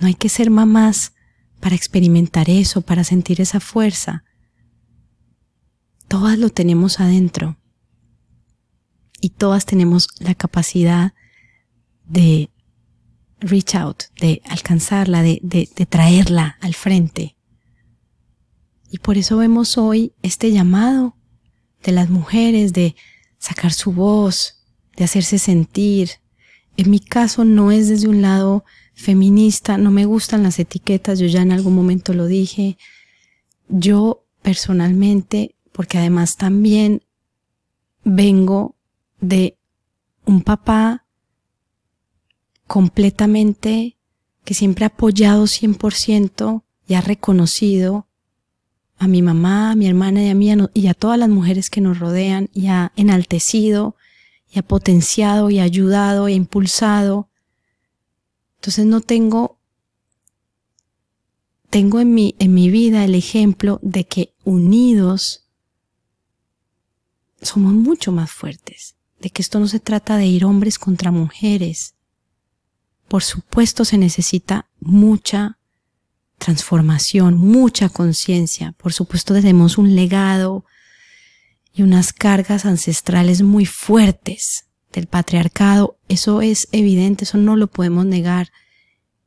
No 0.00 0.06
hay 0.06 0.14
que 0.14 0.30
ser 0.30 0.50
mamás 0.50 1.12
para 1.60 1.76
experimentar 1.76 2.48
eso, 2.48 2.80
para 2.80 3.04
sentir 3.04 3.40
esa 3.40 3.60
fuerza. 3.60 4.24
Todas 6.08 6.38
lo 6.38 6.48
tenemos 6.48 7.00
adentro. 7.00 7.58
Y 9.20 9.30
todas 9.30 9.66
tenemos 9.66 10.08
la 10.18 10.34
capacidad 10.34 11.12
de 12.04 12.50
reach 13.42 13.74
out, 13.74 14.04
de 14.20 14.40
alcanzarla, 14.48 15.22
de, 15.22 15.40
de, 15.42 15.68
de 15.74 15.86
traerla 15.86 16.56
al 16.60 16.74
frente. 16.74 17.36
Y 18.90 18.98
por 18.98 19.18
eso 19.18 19.36
vemos 19.36 19.78
hoy 19.78 20.12
este 20.22 20.52
llamado 20.52 21.16
de 21.82 21.92
las 21.92 22.10
mujeres 22.10 22.72
de 22.72 22.94
sacar 23.38 23.72
su 23.72 23.92
voz, 23.92 24.64
de 24.96 25.04
hacerse 25.04 25.38
sentir. 25.38 26.10
En 26.76 26.90
mi 26.90 27.00
caso 27.00 27.44
no 27.44 27.72
es 27.72 27.88
desde 27.88 28.08
un 28.08 28.22
lado 28.22 28.64
feminista, 28.94 29.78
no 29.78 29.90
me 29.90 30.04
gustan 30.04 30.42
las 30.42 30.58
etiquetas, 30.58 31.18
yo 31.18 31.26
ya 31.26 31.42
en 31.42 31.52
algún 31.52 31.74
momento 31.74 32.14
lo 32.14 32.26
dije. 32.26 32.76
Yo 33.68 34.26
personalmente, 34.42 35.56
porque 35.72 35.98
además 35.98 36.36
también 36.36 37.02
vengo 38.04 38.76
de 39.20 39.56
un 40.24 40.42
papá 40.42 41.01
completamente 42.72 43.98
que 44.46 44.54
siempre 44.54 44.86
ha 44.86 44.88
apoyado 44.88 45.44
100% 45.44 46.62
y 46.88 46.94
ha 46.94 47.02
reconocido 47.02 48.08
a 48.96 49.08
mi 49.08 49.20
mamá, 49.20 49.72
a 49.72 49.74
mi 49.74 49.86
hermana 49.86 50.22
y 50.22 50.30
a 50.30 50.34
mí 50.34 50.50
y 50.72 50.86
a 50.86 50.94
todas 50.94 51.18
las 51.18 51.28
mujeres 51.28 51.68
que 51.68 51.82
nos 51.82 51.98
rodean 51.98 52.48
y 52.54 52.68
ha 52.68 52.90
enaltecido 52.96 53.94
y 54.50 54.58
ha 54.58 54.62
potenciado 54.62 55.50
y 55.50 55.60
ayudado 55.60 56.28
e 56.28 56.32
impulsado. 56.32 57.28
Entonces 58.54 58.86
no 58.86 59.02
tengo 59.02 59.58
tengo 61.68 62.00
en 62.00 62.14
mi, 62.14 62.36
en 62.38 62.54
mi 62.54 62.70
vida 62.70 63.04
el 63.04 63.14
ejemplo 63.14 63.80
de 63.82 64.04
que 64.06 64.32
unidos 64.44 65.46
somos 67.42 67.74
mucho 67.74 68.12
más 68.12 68.30
fuertes, 68.30 68.96
de 69.20 69.28
que 69.28 69.42
esto 69.42 69.60
no 69.60 69.68
se 69.68 69.78
trata 69.78 70.16
de 70.16 70.24
ir 70.24 70.46
hombres 70.46 70.78
contra 70.78 71.10
mujeres. 71.10 71.96
Por 73.12 73.22
supuesto 73.22 73.84
se 73.84 73.98
necesita 73.98 74.70
mucha 74.80 75.58
transformación, 76.38 77.36
mucha 77.36 77.90
conciencia. 77.90 78.72
Por 78.78 78.94
supuesto 78.94 79.34
tenemos 79.34 79.76
un 79.76 79.94
legado 79.94 80.64
y 81.74 81.82
unas 81.82 82.14
cargas 82.14 82.64
ancestrales 82.64 83.42
muy 83.42 83.66
fuertes 83.66 84.64
del 84.94 85.08
patriarcado. 85.08 85.98
Eso 86.08 86.40
es 86.40 86.68
evidente, 86.72 87.24
eso 87.24 87.36
no 87.36 87.54
lo 87.54 87.66
podemos 87.66 88.06
negar. 88.06 88.50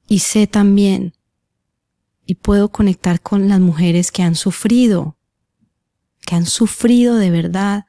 Y 0.07 0.17
sé 0.17 0.47
también, 0.47 1.13
y 2.25 2.33
puedo 2.33 2.69
conectar 2.69 3.21
con 3.21 3.49
las 3.49 3.59
mujeres 3.59 4.11
que 4.11 4.23
han 4.23 4.33
sufrido, 4.33 5.15
que 6.25 6.33
han 6.33 6.47
sufrido 6.47 7.17
de 7.17 7.29
verdad 7.29 7.85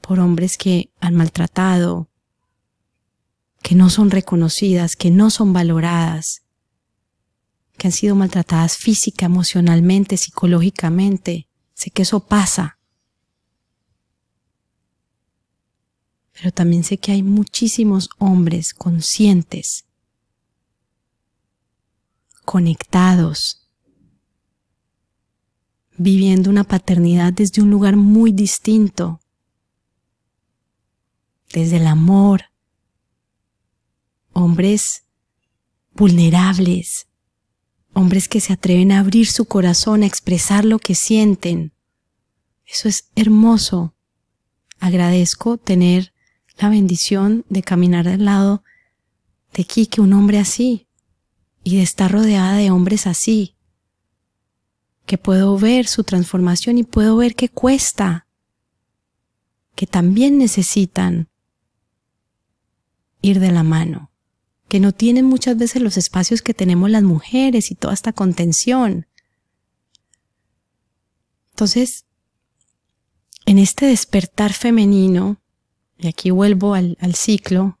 por 0.00 0.18
hombres 0.18 0.58
que 0.58 0.90
han 0.98 1.14
maltratado, 1.14 2.08
que 3.66 3.74
no 3.74 3.90
son 3.90 4.12
reconocidas, 4.12 4.94
que 4.94 5.10
no 5.10 5.28
son 5.28 5.52
valoradas, 5.52 6.44
que 7.76 7.88
han 7.88 7.92
sido 7.92 8.14
maltratadas 8.14 8.76
física, 8.76 9.26
emocionalmente, 9.26 10.16
psicológicamente. 10.16 11.48
Sé 11.74 11.90
que 11.90 12.02
eso 12.02 12.20
pasa. 12.20 12.78
Pero 16.32 16.52
también 16.52 16.84
sé 16.84 16.98
que 16.98 17.10
hay 17.10 17.24
muchísimos 17.24 18.08
hombres 18.18 18.72
conscientes, 18.72 19.84
conectados, 22.44 23.68
viviendo 25.96 26.50
una 26.50 26.62
paternidad 26.62 27.32
desde 27.32 27.62
un 27.62 27.70
lugar 27.70 27.96
muy 27.96 28.30
distinto, 28.30 29.18
desde 31.52 31.78
el 31.78 31.88
amor, 31.88 32.44
hombres 34.36 35.04
vulnerables, 35.94 37.08
hombres 37.94 38.28
que 38.28 38.40
se 38.40 38.52
atreven 38.52 38.92
a 38.92 39.00
abrir 39.00 39.26
su 39.26 39.46
corazón, 39.46 40.02
a 40.02 40.06
expresar 40.06 40.66
lo 40.66 40.78
que 40.78 40.94
sienten. 40.94 41.72
Eso 42.66 42.86
es 42.88 43.08
hermoso. 43.16 43.94
Agradezco 44.78 45.56
tener 45.56 46.12
la 46.58 46.68
bendición 46.68 47.46
de 47.48 47.62
caminar 47.62 48.08
al 48.08 48.26
lado 48.26 48.62
de 49.54 49.64
Kike, 49.64 50.02
un 50.02 50.12
hombre 50.12 50.38
así, 50.38 50.86
y 51.64 51.76
de 51.76 51.82
estar 51.82 52.12
rodeada 52.12 52.56
de 52.56 52.70
hombres 52.70 53.06
así, 53.06 53.56
que 55.06 55.16
puedo 55.16 55.58
ver 55.58 55.86
su 55.86 56.04
transformación 56.04 56.76
y 56.76 56.82
puedo 56.82 57.16
ver 57.16 57.34
que 57.34 57.48
cuesta, 57.48 58.26
que 59.74 59.86
también 59.86 60.36
necesitan 60.36 61.30
ir 63.22 63.40
de 63.40 63.50
la 63.50 63.62
mano 63.62 64.10
que 64.68 64.80
no 64.80 64.92
tienen 64.92 65.24
muchas 65.24 65.56
veces 65.56 65.82
los 65.82 65.96
espacios 65.96 66.42
que 66.42 66.54
tenemos 66.54 66.90
las 66.90 67.02
mujeres 67.02 67.70
y 67.70 67.74
toda 67.74 67.94
esta 67.94 68.12
contención. 68.12 69.06
Entonces, 71.50 72.04
en 73.46 73.58
este 73.58 73.86
despertar 73.86 74.52
femenino, 74.52 75.38
y 75.98 76.08
aquí 76.08 76.30
vuelvo 76.30 76.74
al, 76.74 76.96
ciclo, 77.14 77.78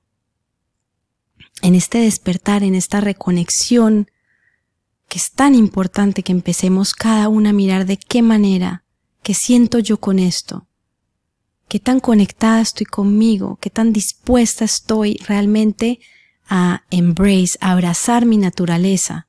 en 1.60 1.74
este 1.74 1.98
despertar, 1.98 2.62
en 2.62 2.74
esta 2.74 3.00
reconexión, 3.00 4.08
que 5.08 5.18
es 5.18 5.32
tan 5.32 5.54
importante 5.54 6.22
que 6.22 6.32
empecemos 6.32 6.94
cada 6.94 7.28
una 7.28 7.50
a 7.50 7.52
mirar 7.52 7.84
de 7.84 7.96
qué 7.96 8.22
manera, 8.22 8.84
qué 9.22 9.34
siento 9.34 9.78
yo 9.78 9.98
con 9.98 10.18
esto, 10.18 10.66
qué 11.68 11.80
tan 11.80 12.00
conectada 12.00 12.60
estoy 12.60 12.86
conmigo, 12.86 13.58
qué 13.60 13.70
tan 13.70 13.92
dispuesta 13.92 14.64
estoy 14.64 15.16
realmente 15.26 16.00
a 16.48 16.84
embrace, 16.90 17.58
a 17.60 17.72
abrazar 17.72 18.26
mi 18.26 18.36
naturaleza. 18.36 19.28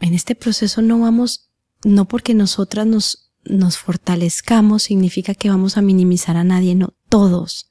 En 0.00 0.14
este 0.14 0.34
proceso 0.34 0.82
no 0.82 1.00
vamos, 1.00 1.50
no 1.84 2.06
porque 2.06 2.34
nosotras 2.34 2.86
nos, 2.86 3.32
nos 3.44 3.78
fortalezcamos 3.78 4.84
significa 4.84 5.34
que 5.34 5.48
vamos 5.48 5.76
a 5.76 5.82
minimizar 5.82 6.36
a 6.36 6.44
nadie, 6.44 6.74
no, 6.74 6.94
todos 7.08 7.70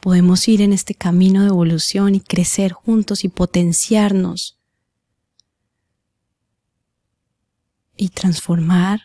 podemos 0.00 0.48
ir 0.48 0.62
en 0.62 0.72
este 0.72 0.94
camino 0.94 1.42
de 1.42 1.48
evolución 1.48 2.14
y 2.14 2.20
crecer 2.20 2.72
juntos 2.72 3.24
y 3.24 3.28
potenciarnos 3.28 4.58
y 7.96 8.08
transformar 8.08 9.00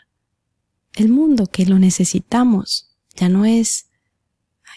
el 0.93 1.09
mundo 1.09 1.47
que 1.47 1.65
lo 1.65 1.77
necesitamos. 1.79 2.95
Ya 3.15 3.27
no 3.27 3.45
es 3.45 3.84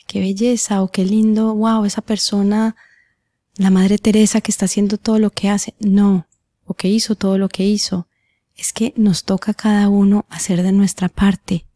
qué 0.09 0.20
belleza 0.20 0.82
o 0.82 0.90
qué 0.90 1.04
lindo, 1.04 1.54
wow, 1.54 1.84
esa 1.84 2.00
persona, 2.00 2.74
la 3.56 3.70
Madre 3.70 3.98
Teresa 3.98 4.40
que 4.40 4.50
está 4.50 4.64
haciendo 4.64 4.96
todo 4.96 5.18
lo 5.20 5.30
que 5.30 5.50
hace. 5.50 5.74
No, 5.78 6.26
o 6.64 6.74
que 6.74 6.88
hizo 6.88 7.14
todo 7.14 7.38
lo 7.38 7.48
que 7.48 7.64
hizo. 7.64 8.09
Es 8.56 8.72
que 8.72 8.92
nos 8.96 9.22
toca 9.22 9.54
cada 9.54 9.88
uno 9.88 10.24
hacer 10.30 10.62
de 10.62 10.72
nuestra 10.72 11.09
parte. 11.09 11.66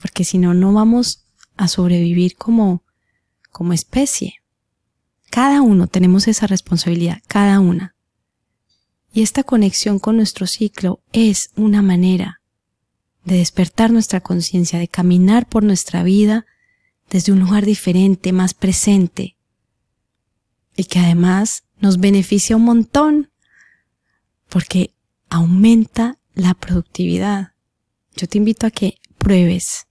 Porque 0.00 0.24
si 0.24 0.38
no, 0.38 0.54
no 0.54 0.72
vamos 0.72 1.24
a 1.56 1.66
sobrevivir 1.66 2.36
como, 2.36 2.84
como 3.50 3.72
especie. 3.72 4.34
Cada 5.30 5.62
uno 5.62 5.86
tenemos 5.86 6.28
esa 6.28 6.46
responsabilidad, 6.46 7.22
cada 7.26 7.58
una. 7.58 7.94
Y 9.12 9.22
esta 9.22 9.44
conexión 9.44 9.98
con 9.98 10.16
nuestro 10.16 10.46
ciclo 10.46 11.00
es 11.12 11.50
una 11.56 11.82
manera 11.82 12.40
de 13.24 13.36
despertar 13.36 13.90
nuestra 13.90 14.20
conciencia, 14.20 14.78
de 14.78 14.88
caminar 14.88 15.48
por 15.48 15.62
nuestra 15.64 16.02
vida 16.02 16.46
desde 17.10 17.32
un 17.32 17.40
lugar 17.40 17.66
diferente, 17.66 18.32
más 18.32 18.54
presente, 18.54 19.36
y 20.76 20.84
que 20.84 21.00
además 21.00 21.64
nos 21.78 21.98
beneficia 21.98 22.56
un 22.56 22.64
montón 22.64 23.32
porque 24.48 24.94
aumenta 25.28 26.18
la 26.34 26.54
productividad. 26.54 27.52
Yo 28.16 28.28
te 28.28 28.38
invito 28.38 28.66
a 28.66 28.70
que 28.70 28.98
pruebes 29.18 29.86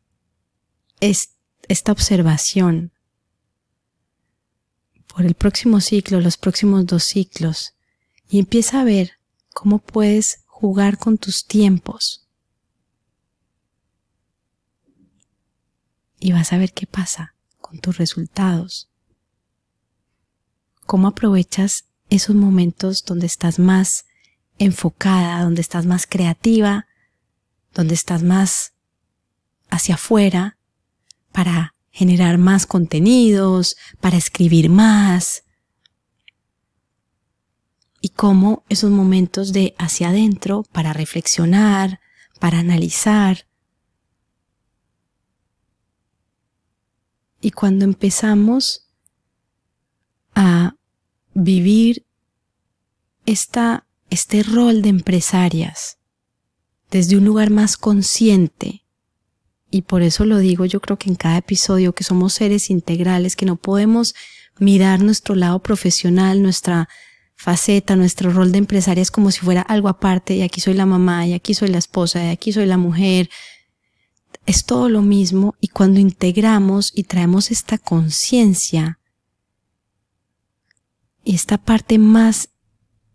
esta 1.02 1.92
observación 1.92 2.94
por 5.08 5.26
el 5.26 5.36
próximo 5.36 5.82
ciclo, 5.82 6.22
los 6.22 6.38
próximos 6.38 6.86
dos 6.86 7.04
ciclos, 7.04 7.74
y 8.30 8.40
empieza 8.40 8.80
a 8.80 8.86
ver 8.86 9.12
cómo 9.54 9.80
puedes 9.80 10.44
jugar 10.46 10.98
con 10.98 11.18
tus 11.18 11.46
tiempos 11.46 12.29
y 16.20 16.32
vas 16.32 16.54
a 16.54 16.58
ver 16.58 16.74
qué 16.74 16.86
pasa 16.86 17.36
con 17.60 17.80
tus 17.80 17.98
resultados. 17.98 18.90
¿Cómo 20.86 21.08
aprovechas 21.08 21.86
esos 22.10 22.36
momentos 22.36 23.04
donde 23.06 23.28
estás 23.28 23.60
más 23.60 24.06
enfocada, 24.58 25.44
donde 25.44 25.62
estás 25.62 25.86
más 25.86 26.06
creativa, 26.08 26.88
donde 27.74 27.94
estás 27.94 28.24
más 28.24 28.74
hacia 29.70 29.96
afuera 29.96 30.58
para 31.32 31.76
generar 31.92 32.38
más 32.38 32.66
contenidos, 32.66 33.76
para 34.00 34.18
escribir 34.18 34.70
más. 34.70 35.44
Y 38.02 38.10
cómo 38.10 38.64
esos 38.70 38.92
momentos 38.92 39.52
de 39.52 39.76
hacia 39.78 40.10
adentro 40.10 40.64
para 40.72 40.94
reflexionar, 40.94 42.00
para 42.40 42.60
analizar. 42.60 43.49
Y 47.42 47.52
cuando 47.52 47.86
empezamos 47.86 48.88
a 50.36 50.76
vivir 51.34 52.06
esta, 53.26 53.86
este 54.10 54.44
rol 54.44 54.82
de 54.82 54.90
empresarias 54.90 55.98
desde 56.92 57.18
un 57.18 57.26
lugar 57.26 57.50
más 57.50 57.78
consciente, 57.78 58.84
y 59.72 59.84
por 59.84 60.02
eso 60.02 60.26
lo 60.26 60.40
digo 60.40 60.66
yo 60.66 60.80
creo 60.82 60.98
que 60.98 61.10
en 61.10 61.16
cada 61.16 61.38
episodio 61.38 61.94
que 61.94 62.04
somos 62.04 62.34
seres 62.34 62.70
integrales, 62.70 63.36
que 63.36 63.46
no 63.46 63.56
podemos 63.56 64.16
mirar 64.58 65.02
nuestro 65.02 65.36
lado 65.36 65.60
profesional, 65.60 66.42
nuestra 66.42 66.90
faceta, 67.36 67.96
nuestro 67.96 68.32
rol 68.32 68.52
de 68.52 68.58
empresaria 68.58 69.02
es 69.02 69.12
como 69.12 69.32
si 69.32 69.40
fuera 69.40 69.62
algo 69.62 69.88
aparte, 69.88 70.36
y 70.36 70.42
aquí 70.42 70.60
soy 70.60 70.74
la 70.74 70.86
mamá, 70.86 71.26
y 71.26 71.34
aquí 71.34 71.54
soy 71.54 71.70
la 71.70 71.78
esposa, 71.78 72.24
y 72.26 72.30
aquí 72.30 72.52
soy 72.52 72.66
la 72.66 72.78
mujer. 72.78 73.30
Es 74.50 74.66
todo 74.66 74.90
lo 74.90 75.04
mismo 75.04 75.54
y 75.62 75.68
cuando 75.68 76.00
integramos 76.00 76.92
y 76.96 77.04
traemos 77.04 77.52
esta 77.52 77.78
conciencia 77.78 79.00
y 81.24 81.36
esta 81.36 81.60
parte 81.60 82.00
más 82.00 82.50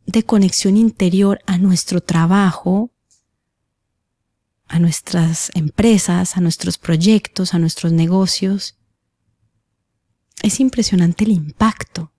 de 0.06 0.22
conexión 0.22 0.76
interior 0.76 1.40
a 1.46 1.58
nuestro 1.58 2.00
trabajo, 2.00 2.92
a 4.68 4.78
nuestras 4.78 5.50
empresas, 5.54 6.36
a 6.36 6.40
nuestros 6.40 6.78
proyectos, 6.78 7.52
a 7.52 7.58
nuestros 7.58 7.92
negocios, 7.92 8.76
es 10.40 10.60
impresionante 10.60 11.24
el 11.24 11.32
impacto. 11.32 12.12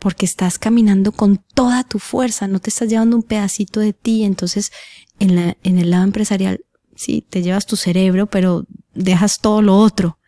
Porque 0.00 0.26
estás 0.26 0.58
caminando 0.58 1.12
con 1.12 1.36
toda 1.54 1.84
tu 1.84 2.00
fuerza, 2.00 2.48
no 2.48 2.58
te 2.58 2.70
estás 2.70 2.88
llevando 2.88 3.14
un 3.14 3.22
pedacito 3.22 3.78
de 3.78 3.92
ti, 3.92 4.24
entonces 4.24 4.72
en, 5.20 5.36
la, 5.36 5.56
en 5.62 5.78
el 5.78 5.90
lado 5.90 6.02
empresarial 6.02 6.64
sí, 6.98 7.22
te 7.22 7.42
llevas 7.42 7.64
tu 7.64 7.76
cerebro, 7.76 8.26
pero 8.26 8.66
dejas 8.92 9.38
todo 9.40 9.62
lo 9.62 9.78
otro. 9.78 10.18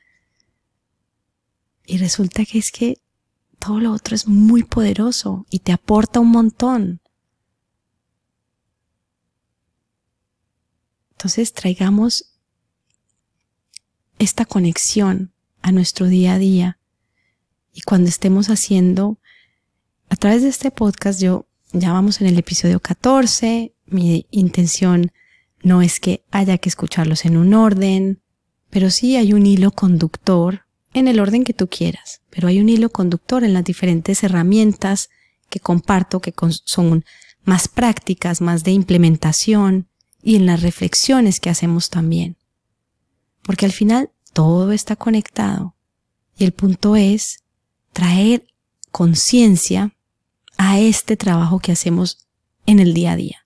Y 1.84 1.98
resulta 1.98 2.44
que 2.44 2.58
es 2.58 2.70
que 2.70 3.02
todo 3.58 3.80
lo 3.80 3.92
otro 3.92 4.14
es 4.14 4.28
muy 4.28 4.62
poderoso 4.62 5.46
y 5.50 5.58
te 5.58 5.72
aporta 5.72 6.20
un 6.20 6.30
montón. 6.30 7.00
Entonces 11.10 11.52
traigamos 11.52 12.32
esta 14.18 14.44
conexión 14.44 15.32
a 15.62 15.72
nuestro 15.72 16.06
día 16.06 16.34
a 16.34 16.38
día 16.38 16.78
y 17.72 17.82
cuando 17.82 18.08
estemos 18.08 18.48
haciendo 18.48 19.18
a 20.08 20.16
través 20.16 20.42
de 20.42 20.48
este 20.48 20.70
podcast 20.70 21.20
yo 21.20 21.46
ya 21.72 21.92
vamos 21.92 22.20
en 22.20 22.28
el 22.28 22.38
episodio 22.38 22.80
14. 22.80 23.74
Mi 23.86 24.26
intención 24.30 25.12
no 25.62 25.82
es 25.82 26.00
que 26.00 26.24
haya 26.30 26.58
que 26.58 26.68
escucharlos 26.68 27.24
en 27.24 27.36
un 27.36 27.54
orden, 27.54 28.22
pero 28.70 28.90
sí 28.90 29.16
hay 29.16 29.32
un 29.32 29.46
hilo 29.46 29.70
conductor 29.70 30.66
en 30.92 31.08
el 31.08 31.20
orden 31.20 31.44
que 31.44 31.54
tú 31.54 31.68
quieras, 31.68 32.22
pero 32.30 32.48
hay 32.48 32.60
un 32.60 32.68
hilo 32.68 32.90
conductor 32.90 33.44
en 33.44 33.54
las 33.54 33.64
diferentes 33.64 34.22
herramientas 34.22 35.10
que 35.48 35.60
comparto 35.60 36.20
que 36.20 36.34
son 36.64 37.04
más 37.44 37.68
prácticas, 37.68 38.40
más 38.40 38.64
de 38.64 38.72
implementación 38.72 39.88
y 40.22 40.36
en 40.36 40.46
las 40.46 40.62
reflexiones 40.62 41.40
que 41.40 41.50
hacemos 41.50 41.90
también. 41.90 42.36
Porque 43.42 43.66
al 43.66 43.72
final 43.72 44.10
todo 44.32 44.72
está 44.72 44.96
conectado 44.96 45.74
y 46.36 46.44
el 46.44 46.52
punto 46.52 46.96
es 46.96 47.42
traer 47.92 48.46
conciencia 48.90 49.94
a 50.56 50.78
este 50.78 51.16
trabajo 51.16 51.58
que 51.58 51.72
hacemos 51.72 52.28
en 52.66 52.80
el 52.80 52.94
día 52.94 53.12
a 53.12 53.16
día. 53.16 53.39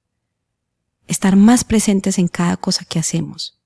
Estar 1.06 1.36
más 1.36 1.64
presentes 1.64 2.18
en 2.18 2.28
cada 2.28 2.56
cosa 2.56 2.84
que 2.84 2.98
hacemos. 2.98 3.60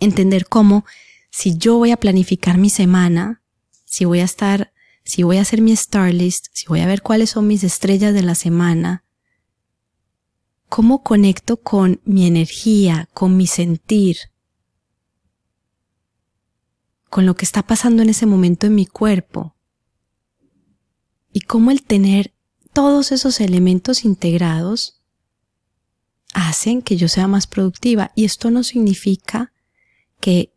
Entender 0.00 0.46
cómo 0.46 0.84
si 1.30 1.56
yo 1.56 1.78
voy 1.78 1.90
a 1.90 1.96
planificar 1.96 2.58
mi 2.58 2.70
semana, 2.70 3.42
si 3.84 4.04
voy 4.04 4.20
a 4.20 4.24
estar, 4.24 4.72
si 5.04 5.22
voy 5.22 5.38
a 5.38 5.40
hacer 5.40 5.60
mi 5.60 5.72
star 5.72 6.12
list, 6.14 6.46
si 6.52 6.66
voy 6.66 6.80
a 6.80 6.86
ver 6.86 7.02
cuáles 7.02 7.30
son 7.30 7.46
mis 7.46 7.64
estrellas 7.64 8.14
de 8.14 8.22
la 8.22 8.34
semana, 8.34 9.04
cómo 10.68 11.02
conecto 11.02 11.56
con 11.56 12.00
mi 12.04 12.26
energía, 12.26 13.08
con 13.14 13.36
mi 13.36 13.46
sentir, 13.46 14.16
con 17.10 17.26
lo 17.26 17.36
que 17.36 17.44
está 17.44 17.62
pasando 17.62 18.02
en 18.02 18.10
ese 18.10 18.26
momento 18.26 18.66
en 18.66 18.74
mi 18.74 18.86
cuerpo, 18.86 19.54
y 21.32 21.40
cómo 21.40 21.70
el 21.70 21.82
tener 21.82 22.34
todos 22.72 23.12
esos 23.12 23.40
elementos 23.40 24.04
integrados 24.04 25.03
que 26.82 26.96
yo 26.96 27.08
sea 27.08 27.28
más 27.28 27.46
productiva. 27.46 28.10
Y 28.14 28.24
esto 28.24 28.50
no 28.50 28.62
significa 28.62 29.52
que 30.20 30.52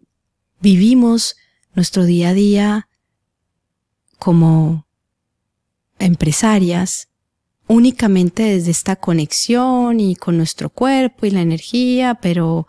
vivimos 0.60 1.36
nuestro 1.76 2.06
día 2.06 2.30
a 2.30 2.34
día 2.34 2.90
como 4.18 4.88
empresarias 6.00 7.10
únicamente 7.68 8.44
desde 8.44 8.72
esta 8.72 8.96
conexión 8.96 10.00
y 10.00 10.16
con 10.16 10.38
nuestro 10.38 10.70
cuerpo 10.70 11.26
y 11.26 11.32
la 11.32 11.42
energía, 11.42 12.16
pero 12.16 12.66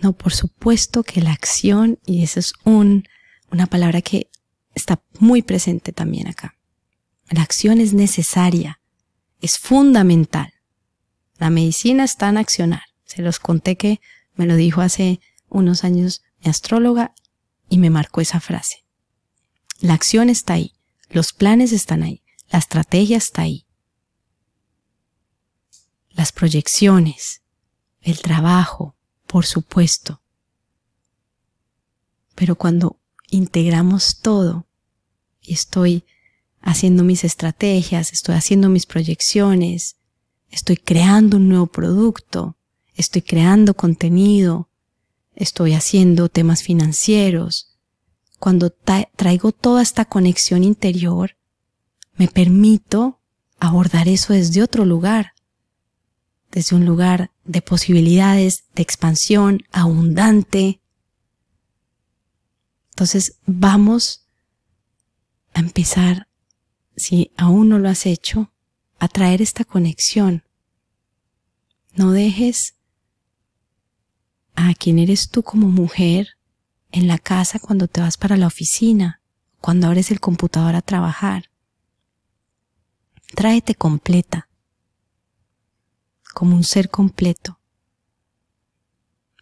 no, 0.00 0.12
por 0.12 0.34
supuesto 0.34 1.02
que 1.02 1.22
la 1.22 1.32
acción, 1.32 1.98
y 2.04 2.22
esa 2.22 2.40
es 2.40 2.52
un, 2.64 3.04
una 3.50 3.66
palabra 3.66 4.02
que 4.02 4.28
está 4.74 5.02
muy 5.18 5.42
presente 5.42 5.92
también 5.92 6.28
acá. 6.28 6.56
La 7.30 7.42
acción 7.42 7.80
es 7.80 7.94
necesaria, 7.94 8.80
es 9.40 9.58
fundamental. 9.58 10.52
La 11.38 11.50
medicina 11.50 12.04
está 12.04 12.28
en 12.28 12.38
accionar. 12.38 12.82
Se 13.04 13.22
los 13.22 13.38
conté 13.38 13.76
que 13.76 14.00
me 14.34 14.46
lo 14.46 14.56
dijo 14.56 14.80
hace 14.80 15.20
unos 15.48 15.84
años 15.84 16.22
mi 16.40 16.50
astróloga 16.50 17.14
y 17.68 17.78
me 17.78 17.90
marcó 17.90 18.20
esa 18.20 18.40
frase. 18.40 18.84
La 19.80 19.94
acción 19.94 20.30
está 20.30 20.54
ahí, 20.54 20.72
los 21.10 21.32
planes 21.32 21.72
están 21.72 22.02
ahí, 22.02 22.22
la 22.50 22.58
estrategia 22.58 23.16
está 23.16 23.42
ahí. 23.42 23.66
Las 26.10 26.32
proyecciones, 26.32 27.42
el 28.00 28.20
trabajo, 28.20 28.96
por 29.26 29.44
supuesto. 29.44 30.22
Pero 32.34 32.56
cuando 32.56 33.00
integramos 33.28 34.20
todo 34.20 34.66
y 35.40 35.52
estoy 35.52 36.04
haciendo 36.60 37.04
mis 37.04 37.24
estrategias, 37.24 38.12
estoy 38.12 38.34
haciendo 38.34 38.68
mis 38.68 38.86
proyecciones, 38.86 39.96
estoy 40.50 40.76
creando 40.76 41.36
un 41.36 41.48
nuevo 41.48 41.66
producto, 41.66 42.56
estoy 42.94 43.22
creando 43.22 43.74
contenido, 43.74 44.68
estoy 45.34 45.74
haciendo 45.74 46.28
temas 46.28 46.62
financieros. 46.62 47.76
Cuando 48.38 48.70
traigo 48.70 49.52
toda 49.52 49.82
esta 49.82 50.04
conexión 50.04 50.64
interior, 50.64 51.36
me 52.16 52.28
permito 52.28 53.20
abordar 53.58 54.08
eso 54.08 54.32
desde 54.32 54.62
otro 54.62 54.84
lugar, 54.84 55.32
desde 56.50 56.76
un 56.76 56.84
lugar 56.84 57.30
de 57.44 57.62
posibilidades, 57.62 58.64
de 58.74 58.82
expansión, 58.82 59.62
abundante. 59.72 60.80
Entonces 62.90 63.38
vamos 63.46 64.26
a 65.54 65.60
empezar 65.60 66.28
si 66.96 67.30
aún 67.36 67.68
no 67.68 67.78
lo 67.78 67.88
has 67.88 68.06
hecho, 68.06 68.50
a 68.98 69.08
traer 69.08 69.42
esta 69.42 69.64
conexión. 69.64 70.44
No 71.94 72.12
dejes 72.12 72.74
a 74.54 74.74
quien 74.74 74.98
eres 74.98 75.30
tú 75.30 75.42
como 75.42 75.68
mujer 75.68 76.38
en 76.92 77.08
la 77.08 77.18
casa 77.18 77.58
cuando 77.58 77.88
te 77.88 78.00
vas 78.00 78.16
para 78.16 78.36
la 78.36 78.46
oficina, 78.46 79.20
cuando 79.60 79.86
abres 79.86 80.10
el 80.10 80.20
computador 80.20 80.74
a 80.74 80.82
trabajar. 80.82 81.50
Tráete 83.34 83.74
completa, 83.74 84.48
como 86.32 86.56
un 86.56 86.64
ser 86.64 86.90
completo. 86.90 87.58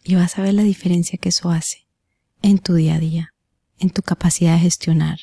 Y 0.03 0.15
vas 0.15 0.37
a 0.37 0.41
ver 0.41 0.53
la 0.53 0.63
diferencia 0.63 1.17
que 1.17 1.29
eso 1.29 1.49
hace 1.49 1.87
en 2.41 2.59
tu 2.59 2.75
día 2.75 2.95
a 2.95 2.99
día, 2.99 3.33
en 3.79 3.89
tu 3.89 4.01
capacidad 4.01 4.53
de 4.53 4.59
gestionar 4.59 5.19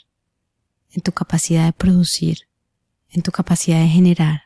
en 0.93 1.03
tu 1.03 1.13
capacidad 1.13 1.65
de 1.65 1.73
producir, 1.73 2.49
en 3.13 3.23
tu 3.23 3.31
capacidad 3.31 3.81
de 3.81 3.89
generar, 3.89 4.45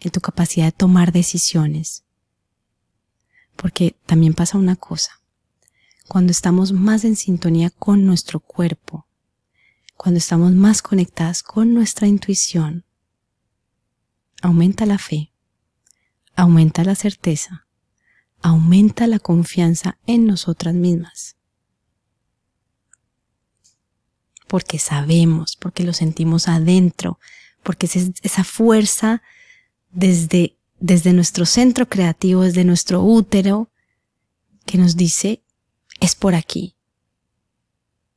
en 0.00 0.10
tu 0.10 0.20
capacidad 0.20 0.66
de 0.66 0.72
tomar 0.72 1.10
decisiones. 1.10 2.04
Porque 3.56 3.96
también 4.06 4.34
pasa 4.34 4.58
una 4.58 4.76
cosa. 4.76 5.20
Cuando 6.06 6.30
estamos 6.30 6.72
más 6.72 7.04
en 7.04 7.16
sintonía 7.16 7.70
con 7.70 8.06
nuestro 8.06 8.40
cuerpo, 8.40 9.06
cuando 9.96 10.18
estamos 10.18 10.52
más 10.52 10.80
conectadas 10.82 11.42
con 11.42 11.74
nuestra 11.74 12.06
intuición, 12.06 12.84
aumenta 14.42 14.86
la 14.86 14.98
fe, 14.98 15.32
aumenta 16.36 16.84
la 16.84 16.94
certeza, 16.94 17.66
aumenta 18.40 19.06
la 19.06 19.18
confianza 19.18 19.98
en 20.06 20.26
nosotras 20.26 20.74
mismas. 20.74 21.37
Porque 24.48 24.78
sabemos, 24.78 25.56
porque 25.56 25.84
lo 25.84 25.92
sentimos 25.92 26.48
adentro, 26.48 27.20
porque 27.62 27.86
es 27.86 27.96
esa 28.22 28.42
fuerza 28.44 29.22
desde, 29.90 30.56
desde 30.80 31.12
nuestro 31.12 31.46
centro 31.46 31.88
creativo, 31.88 32.42
desde 32.42 32.64
nuestro 32.64 33.02
útero, 33.02 33.70
que 34.66 34.78
nos 34.78 34.96
dice, 34.96 35.42
es 36.00 36.14
por 36.14 36.34
aquí. 36.34 36.74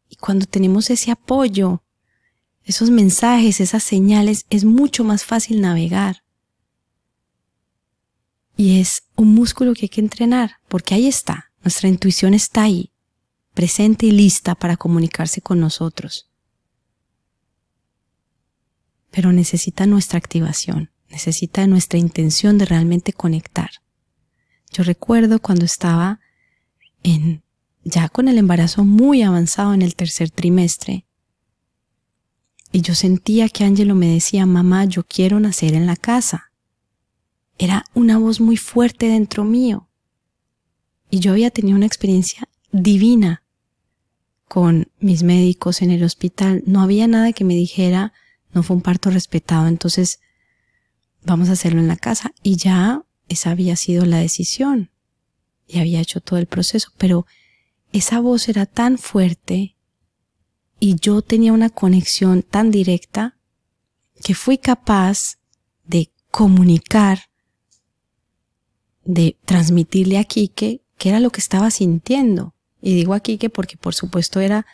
Y 0.09 0.15
cuando 0.15 0.45
tenemos 0.45 0.89
ese 0.89 1.11
apoyo, 1.11 1.83
esos 2.63 2.89
mensajes, 2.89 3.59
esas 3.59 3.83
señales, 3.83 4.45
es 4.49 4.65
mucho 4.65 5.03
más 5.03 5.23
fácil 5.23 5.61
navegar. 5.61 6.23
Y 8.55 8.79
es 8.79 9.03
un 9.15 9.33
músculo 9.33 9.73
que 9.73 9.83
hay 9.83 9.89
que 9.89 10.01
entrenar, 10.01 10.57
porque 10.67 10.93
ahí 10.93 11.07
está, 11.07 11.51
nuestra 11.63 11.89
intuición 11.89 12.33
está 12.33 12.63
ahí, 12.63 12.90
presente 13.53 14.05
y 14.05 14.11
lista 14.11 14.55
para 14.55 14.77
comunicarse 14.77 15.41
con 15.41 15.59
nosotros. 15.59 16.29
Pero 19.11 19.31
necesita 19.31 19.85
nuestra 19.85 20.17
activación 20.17 20.91
necesita 21.11 21.67
nuestra 21.67 21.99
intención 21.99 22.57
de 22.57 22.65
realmente 22.65 23.13
conectar. 23.13 23.69
Yo 24.71 24.83
recuerdo 24.83 25.39
cuando 25.39 25.65
estaba 25.65 26.19
en 27.03 27.43
ya 27.83 28.09
con 28.09 28.27
el 28.27 28.37
embarazo 28.37 28.85
muy 28.85 29.23
avanzado 29.23 29.73
en 29.73 29.81
el 29.81 29.95
tercer 29.95 30.29
trimestre 30.29 31.05
y 32.71 32.81
yo 32.81 32.95
sentía 32.95 33.49
que 33.49 33.63
Angelo 33.65 33.95
me 33.95 34.07
decía, 34.07 34.45
mamá, 34.45 34.85
yo 34.85 35.03
quiero 35.03 35.39
nacer 35.39 35.73
en 35.73 35.87
la 35.87 35.97
casa. 35.97 36.51
Era 37.57 37.83
una 37.93 38.17
voz 38.17 38.39
muy 38.39 38.55
fuerte 38.55 39.07
dentro 39.07 39.43
mío. 39.43 39.89
Y 41.09 41.19
yo 41.19 41.31
había 41.33 41.51
tenido 41.51 41.75
una 41.75 41.85
experiencia 41.85 42.47
divina 42.71 43.43
con 44.47 44.89
mis 44.99 45.23
médicos 45.23 45.81
en 45.81 45.91
el 45.91 46.03
hospital. 46.03 46.63
No 46.65 46.81
había 46.81 47.07
nada 47.07 47.33
que 47.33 47.45
me 47.45 47.55
dijera, 47.55 48.13
no 48.53 48.63
fue 48.63 48.75
un 48.75 48.81
parto 48.81 49.09
respetado. 49.09 49.67
Entonces 49.67 50.19
vamos 51.23 51.49
a 51.49 51.53
hacerlo 51.53 51.79
en 51.79 51.87
la 51.87 51.95
casa. 51.95 52.33
Y 52.43 52.57
ya 52.57 53.03
esa 53.29 53.51
había 53.51 53.75
sido 53.75 54.05
la 54.05 54.17
decisión. 54.17 54.91
Y 55.67 55.79
había 55.79 56.01
hecho 56.01 56.19
todo 56.19 56.37
el 56.39 56.47
proceso. 56.47 56.91
Pero 56.97 57.25
esa 57.93 58.19
voz 58.19 58.49
era 58.49 58.65
tan 58.65 58.97
fuerte 58.97 59.75
y 60.79 60.95
yo 60.99 61.21
tenía 61.21 61.53
una 61.53 61.69
conexión 61.69 62.41
tan 62.41 62.71
directa 62.71 63.37
que 64.23 64.33
fui 64.33 64.57
capaz 64.57 65.37
de 65.83 66.11
comunicar, 66.31 67.29
de 69.03 69.37
transmitirle 69.45 70.17
a 70.17 70.23
Quique 70.23 70.81
qué 70.97 71.09
era 71.09 71.19
lo 71.19 71.29
que 71.29 71.39
estaba 71.39 71.69
sintiendo. 71.69 72.55
Y 72.81 72.95
digo 72.95 73.13
a 73.13 73.19
Quique 73.19 73.49
porque 73.49 73.77
por 73.77 73.93
supuesto 73.93 74.39
era 74.39 74.65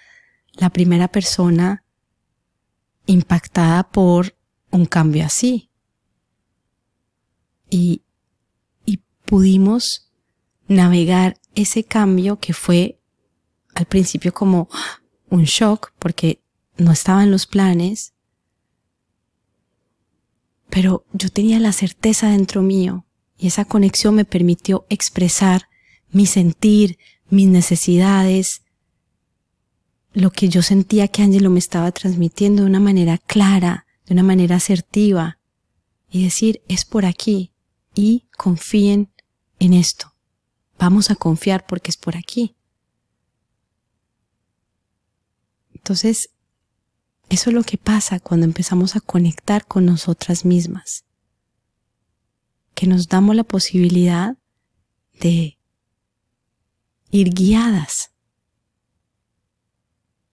la 0.53 0.69
primera 0.69 1.07
persona 1.07 1.83
impactada 3.05 3.89
por 3.89 4.35
un 4.71 4.85
cambio 4.85 5.25
así. 5.25 5.69
Y, 7.69 8.01
y 8.85 9.01
pudimos 9.25 10.09
navegar 10.67 11.37
ese 11.55 11.83
cambio 11.83 12.39
que 12.39 12.53
fue 12.53 12.99
al 13.75 13.85
principio 13.85 14.33
como 14.33 14.69
un 15.29 15.43
shock 15.43 15.93
porque 15.99 16.41
no 16.77 16.91
estaban 16.91 17.31
los 17.31 17.45
planes, 17.45 18.13
pero 20.69 21.05
yo 21.13 21.29
tenía 21.29 21.59
la 21.59 21.71
certeza 21.71 22.29
dentro 22.29 22.61
mío 22.61 23.05
y 23.37 23.47
esa 23.47 23.65
conexión 23.65 24.15
me 24.15 24.25
permitió 24.25 24.85
expresar 24.89 25.69
mi 26.09 26.25
sentir, 26.25 26.97
mis 27.29 27.47
necesidades, 27.47 28.61
lo 30.13 30.31
que 30.31 30.49
yo 30.49 30.61
sentía 30.61 31.07
que 31.07 31.21
Angelo 31.21 31.49
me 31.49 31.59
estaba 31.59 31.91
transmitiendo 31.91 32.63
de 32.63 32.69
una 32.69 32.79
manera 32.79 33.17
clara, 33.17 33.85
de 34.05 34.13
una 34.13 34.23
manera 34.23 34.55
asertiva 34.55 35.37
y 36.09 36.23
decir, 36.23 36.61
es 36.67 36.85
por 36.85 37.05
aquí, 37.05 37.51
y 37.93 38.27
confíen 38.37 39.11
en 39.59 39.73
esto. 39.73 40.13
Vamos 40.79 41.11
a 41.11 41.15
confiar 41.15 41.65
porque 41.65 41.89
es 41.89 41.97
por 41.97 42.15
aquí. 42.15 42.55
Entonces, 45.73 46.29
eso 47.29 47.49
es 47.49 47.53
lo 47.53 47.63
que 47.63 47.77
pasa 47.77 48.19
cuando 48.19 48.45
empezamos 48.45 48.95
a 48.95 48.99
conectar 48.99 49.65
con 49.65 49.85
nosotras 49.85 50.45
mismas. 50.45 51.05
Que 52.73 52.87
nos 52.87 53.07
damos 53.07 53.35
la 53.35 53.43
posibilidad 53.43 54.37
de 55.19 55.56
ir 57.09 57.33
guiadas. 57.33 58.11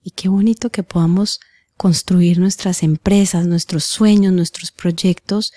Y 0.02 0.10
qué 0.10 0.28
bonito 0.28 0.70
que 0.70 0.82
podamos 0.82 1.40
construir 1.76 2.38
nuestras 2.38 2.82
empresas, 2.82 3.46
nuestros 3.46 3.84
sueños, 3.84 4.32
nuestros 4.32 4.70
proyectos 4.70 5.52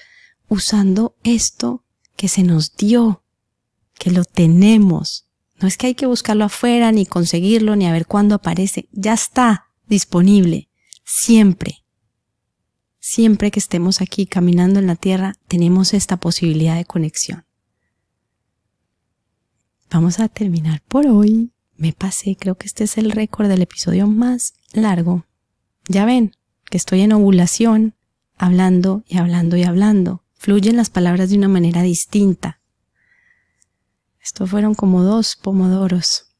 usando 0.47 1.15
esto 1.23 1.83
que 2.15 2.27
se 2.27 2.43
nos 2.43 2.75
dio, 2.75 3.23
que 3.99 4.11
lo 4.11 4.23
tenemos. 4.23 5.27
No 5.59 5.67
es 5.67 5.77
que 5.77 5.87
hay 5.87 5.95
que 5.95 6.05
buscarlo 6.05 6.45
afuera, 6.45 6.91
ni 6.91 7.05
conseguirlo, 7.05 7.75
ni 7.75 7.85
a 7.87 7.91
ver 7.91 8.05
cuándo 8.05 8.35
aparece. 8.35 8.87
Ya 8.91 9.13
está 9.13 9.67
disponible. 9.87 10.69
Siempre. 11.03 11.83
Siempre 12.99 13.51
que 13.51 13.59
estemos 13.59 14.01
aquí 14.01 14.25
caminando 14.27 14.79
en 14.79 14.87
la 14.87 14.95
tierra, 14.95 15.35
tenemos 15.47 15.93
esta 15.93 16.17
posibilidad 16.17 16.75
de 16.75 16.85
conexión. 16.85 17.46
Vamos 19.89 20.19
a 20.19 20.27
terminar 20.27 20.81
por 20.87 21.07
hoy. 21.07 21.51
Me 21.75 21.93
pasé, 21.93 22.35
creo 22.39 22.55
que 22.55 22.67
este 22.67 22.83
es 22.83 22.97
el 22.97 23.11
récord 23.11 23.47
del 23.47 23.61
episodio 23.61 24.07
más 24.07 24.53
largo. 24.73 25.25
Ya 25.87 26.05
ven 26.05 26.35
que 26.69 26.77
estoy 26.77 27.01
en 27.01 27.13
ovulación, 27.13 27.95
hablando 28.37 29.03
y 29.07 29.17
hablando 29.17 29.57
y 29.57 29.63
hablando 29.63 30.23
fluyen 30.37 30.77
las 30.77 30.89
palabras 30.89 31.29
de 31.29 31.37
una 31.37 31.47
manera 31.47 31.81
distinta. 31.81 32.61
Esto 34.21 34.45
fueron 34.45 34.75
como 34.75 35.03
dos 35.03 35.35
pomodoros, 35.35 36.35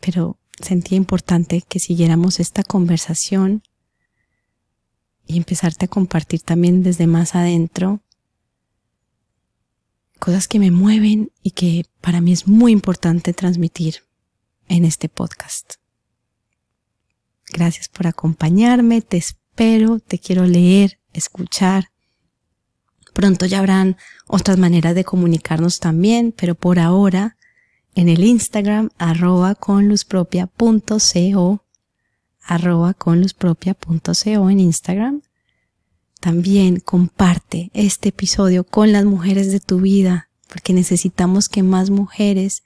pero 0.00 0.38
sentía 0.60 0.96
importante 0.96 1.62
que 1.62 1.78
siguiéramos 1.78 2.38
esta 2.38 2.62
conversación 2.62 3.62
y 5.26 5.36
empezarte 5.36 5.86
a 5.86 5.88
compartir 5.88 6.42
también 6.42 6.82
desde 6.82 7.06
más 7.06 7.34
adentro 7.34 8.02
cosas 10.20 10.46
que 10.46 10.60
me 10.60 10.70
mueven 10.70 11.32
y 11.42 11.50
que 11.50 11.86
para 12.00 12.20
mí 12.20 12.32
es 12.32 12.46
muy 12.46 12.70
importante 12.70 13.32
transmitir 13.32 14.04
en 14.68 14.84
este 14.84 15.08
podcast. 15.08 15.74
Gracias 17.52 17.88
por 17.88 18.06
acompañarme, 18.06 19.02
te 19.02 19.16
espero, 19.16 19.98
te 19.98 20.20
quiero 20.20 20.46
leer, 20.46 21.00
escuchar 21.12 21.90
Pronto 23.12 23.46
ya 23.46 23.58
habrán 23.58 23.96
otras 24.26 24.58
maneras 24.58 24.94
de 24.94 25.04
comunicarnos 25.04 25.80
también, 25.80 26.32
pero 26.36 26.54
por 26.54 26.78
ahora 26.78 27.36
en 27.94 28.08
el 28.08 28.24
Instagram 28.24 28.90
arroba 28.98 29.54
con 29.54 29.88
luz 29.88 30.04
propia 30.04 30.46
punto 30.46 30.98
co, 30.98 31.64
arroba 32.42 32.94
con 32.94 33.20
luz 33.20 33.34
propia 33.34 33.74
punto 33.74 34.12
co 34.12 34.50
en 34.50 34.60
Instagram. 34.60 35.22
También 36.20 36.80
comparte 36.80 37.70
este 37.72 38.10
episodio 38.10 38.64
con 38.64 38.92
las 38.92 39.06
mujeres 39.06 39.50
de 39.50 39.58
tu 39.58 39.80
vida, 39.80 40.28
porque 40.48 40.74
necesitamos 40.74 41.48
que 41.48 41.62
más 41.62 41.88
mujeres 41.88 42.62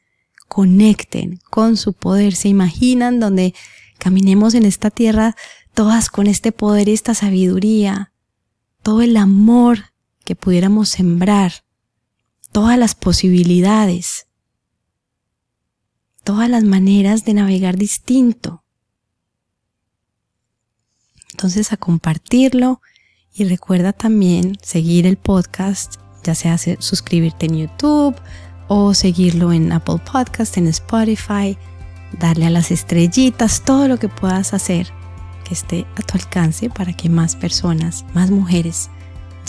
conecten 0.49 1.41
con 1.51 1.77
su 1.77 1.93
poder, 1.93 2.35
se 2.35 2.49
imaginan 2.49 3.21
donde 3.21 3.55
caminemos 3.99 4.55
en 4.55 4.65
esta 4.65 4.91
tierra 4.91 5.37
todas 5.73 6.11
con 6.11 6.27
este 6.27 6.51
poder 6.51 6.89
y 6.89 6.93
esta 6.93 7.15
sabiduría, 7.15 8.13
todo 8.83 9.03
el 9.03 9.17
amor 9.17 9.93
que 10.25 10.35
pudiéramos 10.35 10.89
sembrar 10.89 11.65
todas 12.51 12.79
las 12.79 12.95
posibilidades, 12.95 14.27
todas 16.25 16.51
las 16.51 16.65
maneras 16.65 17.25
de 17.25 17.35
navegar 17.35 17.77
distinto. 17.77 18.65
Entonces 21.33 21.73
a 21.73 21.77
compartirlo 21.77 22.81
y 23.35 23.45
recuerda 23.45 23.93
también 23.93 24.57
seguir 24.63 25.07
el 25.07 25.17
podcast, 25.17 25.97
ya 26.23 26.35
sea 26.35 26.57
suscribirte 26.79 27.47
en 27.47 27.57
YouTube 27.57 28.15
o 28.69 28.95
seguirlo 28.95 29.53
en 29.53 29.73
Apple 29.73 30.01
Podcast, 30.11 30.57
en 30.57 30.69
Spotify, 30.69 31.59
darle 32.19 32.47
a 32.47 32.51
las 32.51 32.71
estrellitas, 32.71 33.63
todo 33.65 33.89
lo 33.89 33.99
que 33.99 34.09
puedas 34.09 34.55
hacer 34.55 34.87
que 35.45 35.55
esté 35.55 35.85
a 35.97 36.03
tu 36.03 36.17
alcance 36.17 36.71
para 36.71 36.93
que 36.93 37.09
más 37.09 37.35
personas, 37.35 38.05
más 38.15 38.31
mujeres 38.31 38.89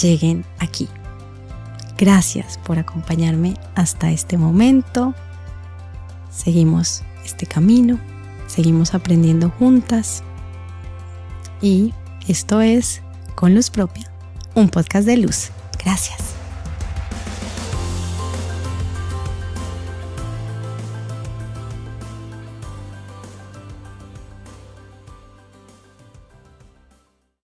lleguen 0.02 0.44
aquí. 0.60 0.90
Gracias 1.98 2.58
por 2.58 2.80
acompañarme 2.80 3.54
hasta 3.76 4.12
este 4.12 4.38
momento. 4.38 5.14
Seguimos 6.30 7.04
este 7.24 7.46
camino, 7.46 8.00
seguimos 8.48 8.94
aprendiendo 8.94 9.50
juntas. 9.52 10.24
Y 11.62 11.94
esto 12.28 12.60
es 12.60 13.02
Con 13.36 13.54
Luz 13.54 13.70
Propia, 13.70 14.10
un 14.56 14.70
podcast 14.70 15.06
de 15.06 15.18
luz. 15.18 15.50
Gracias. 15.84 16.35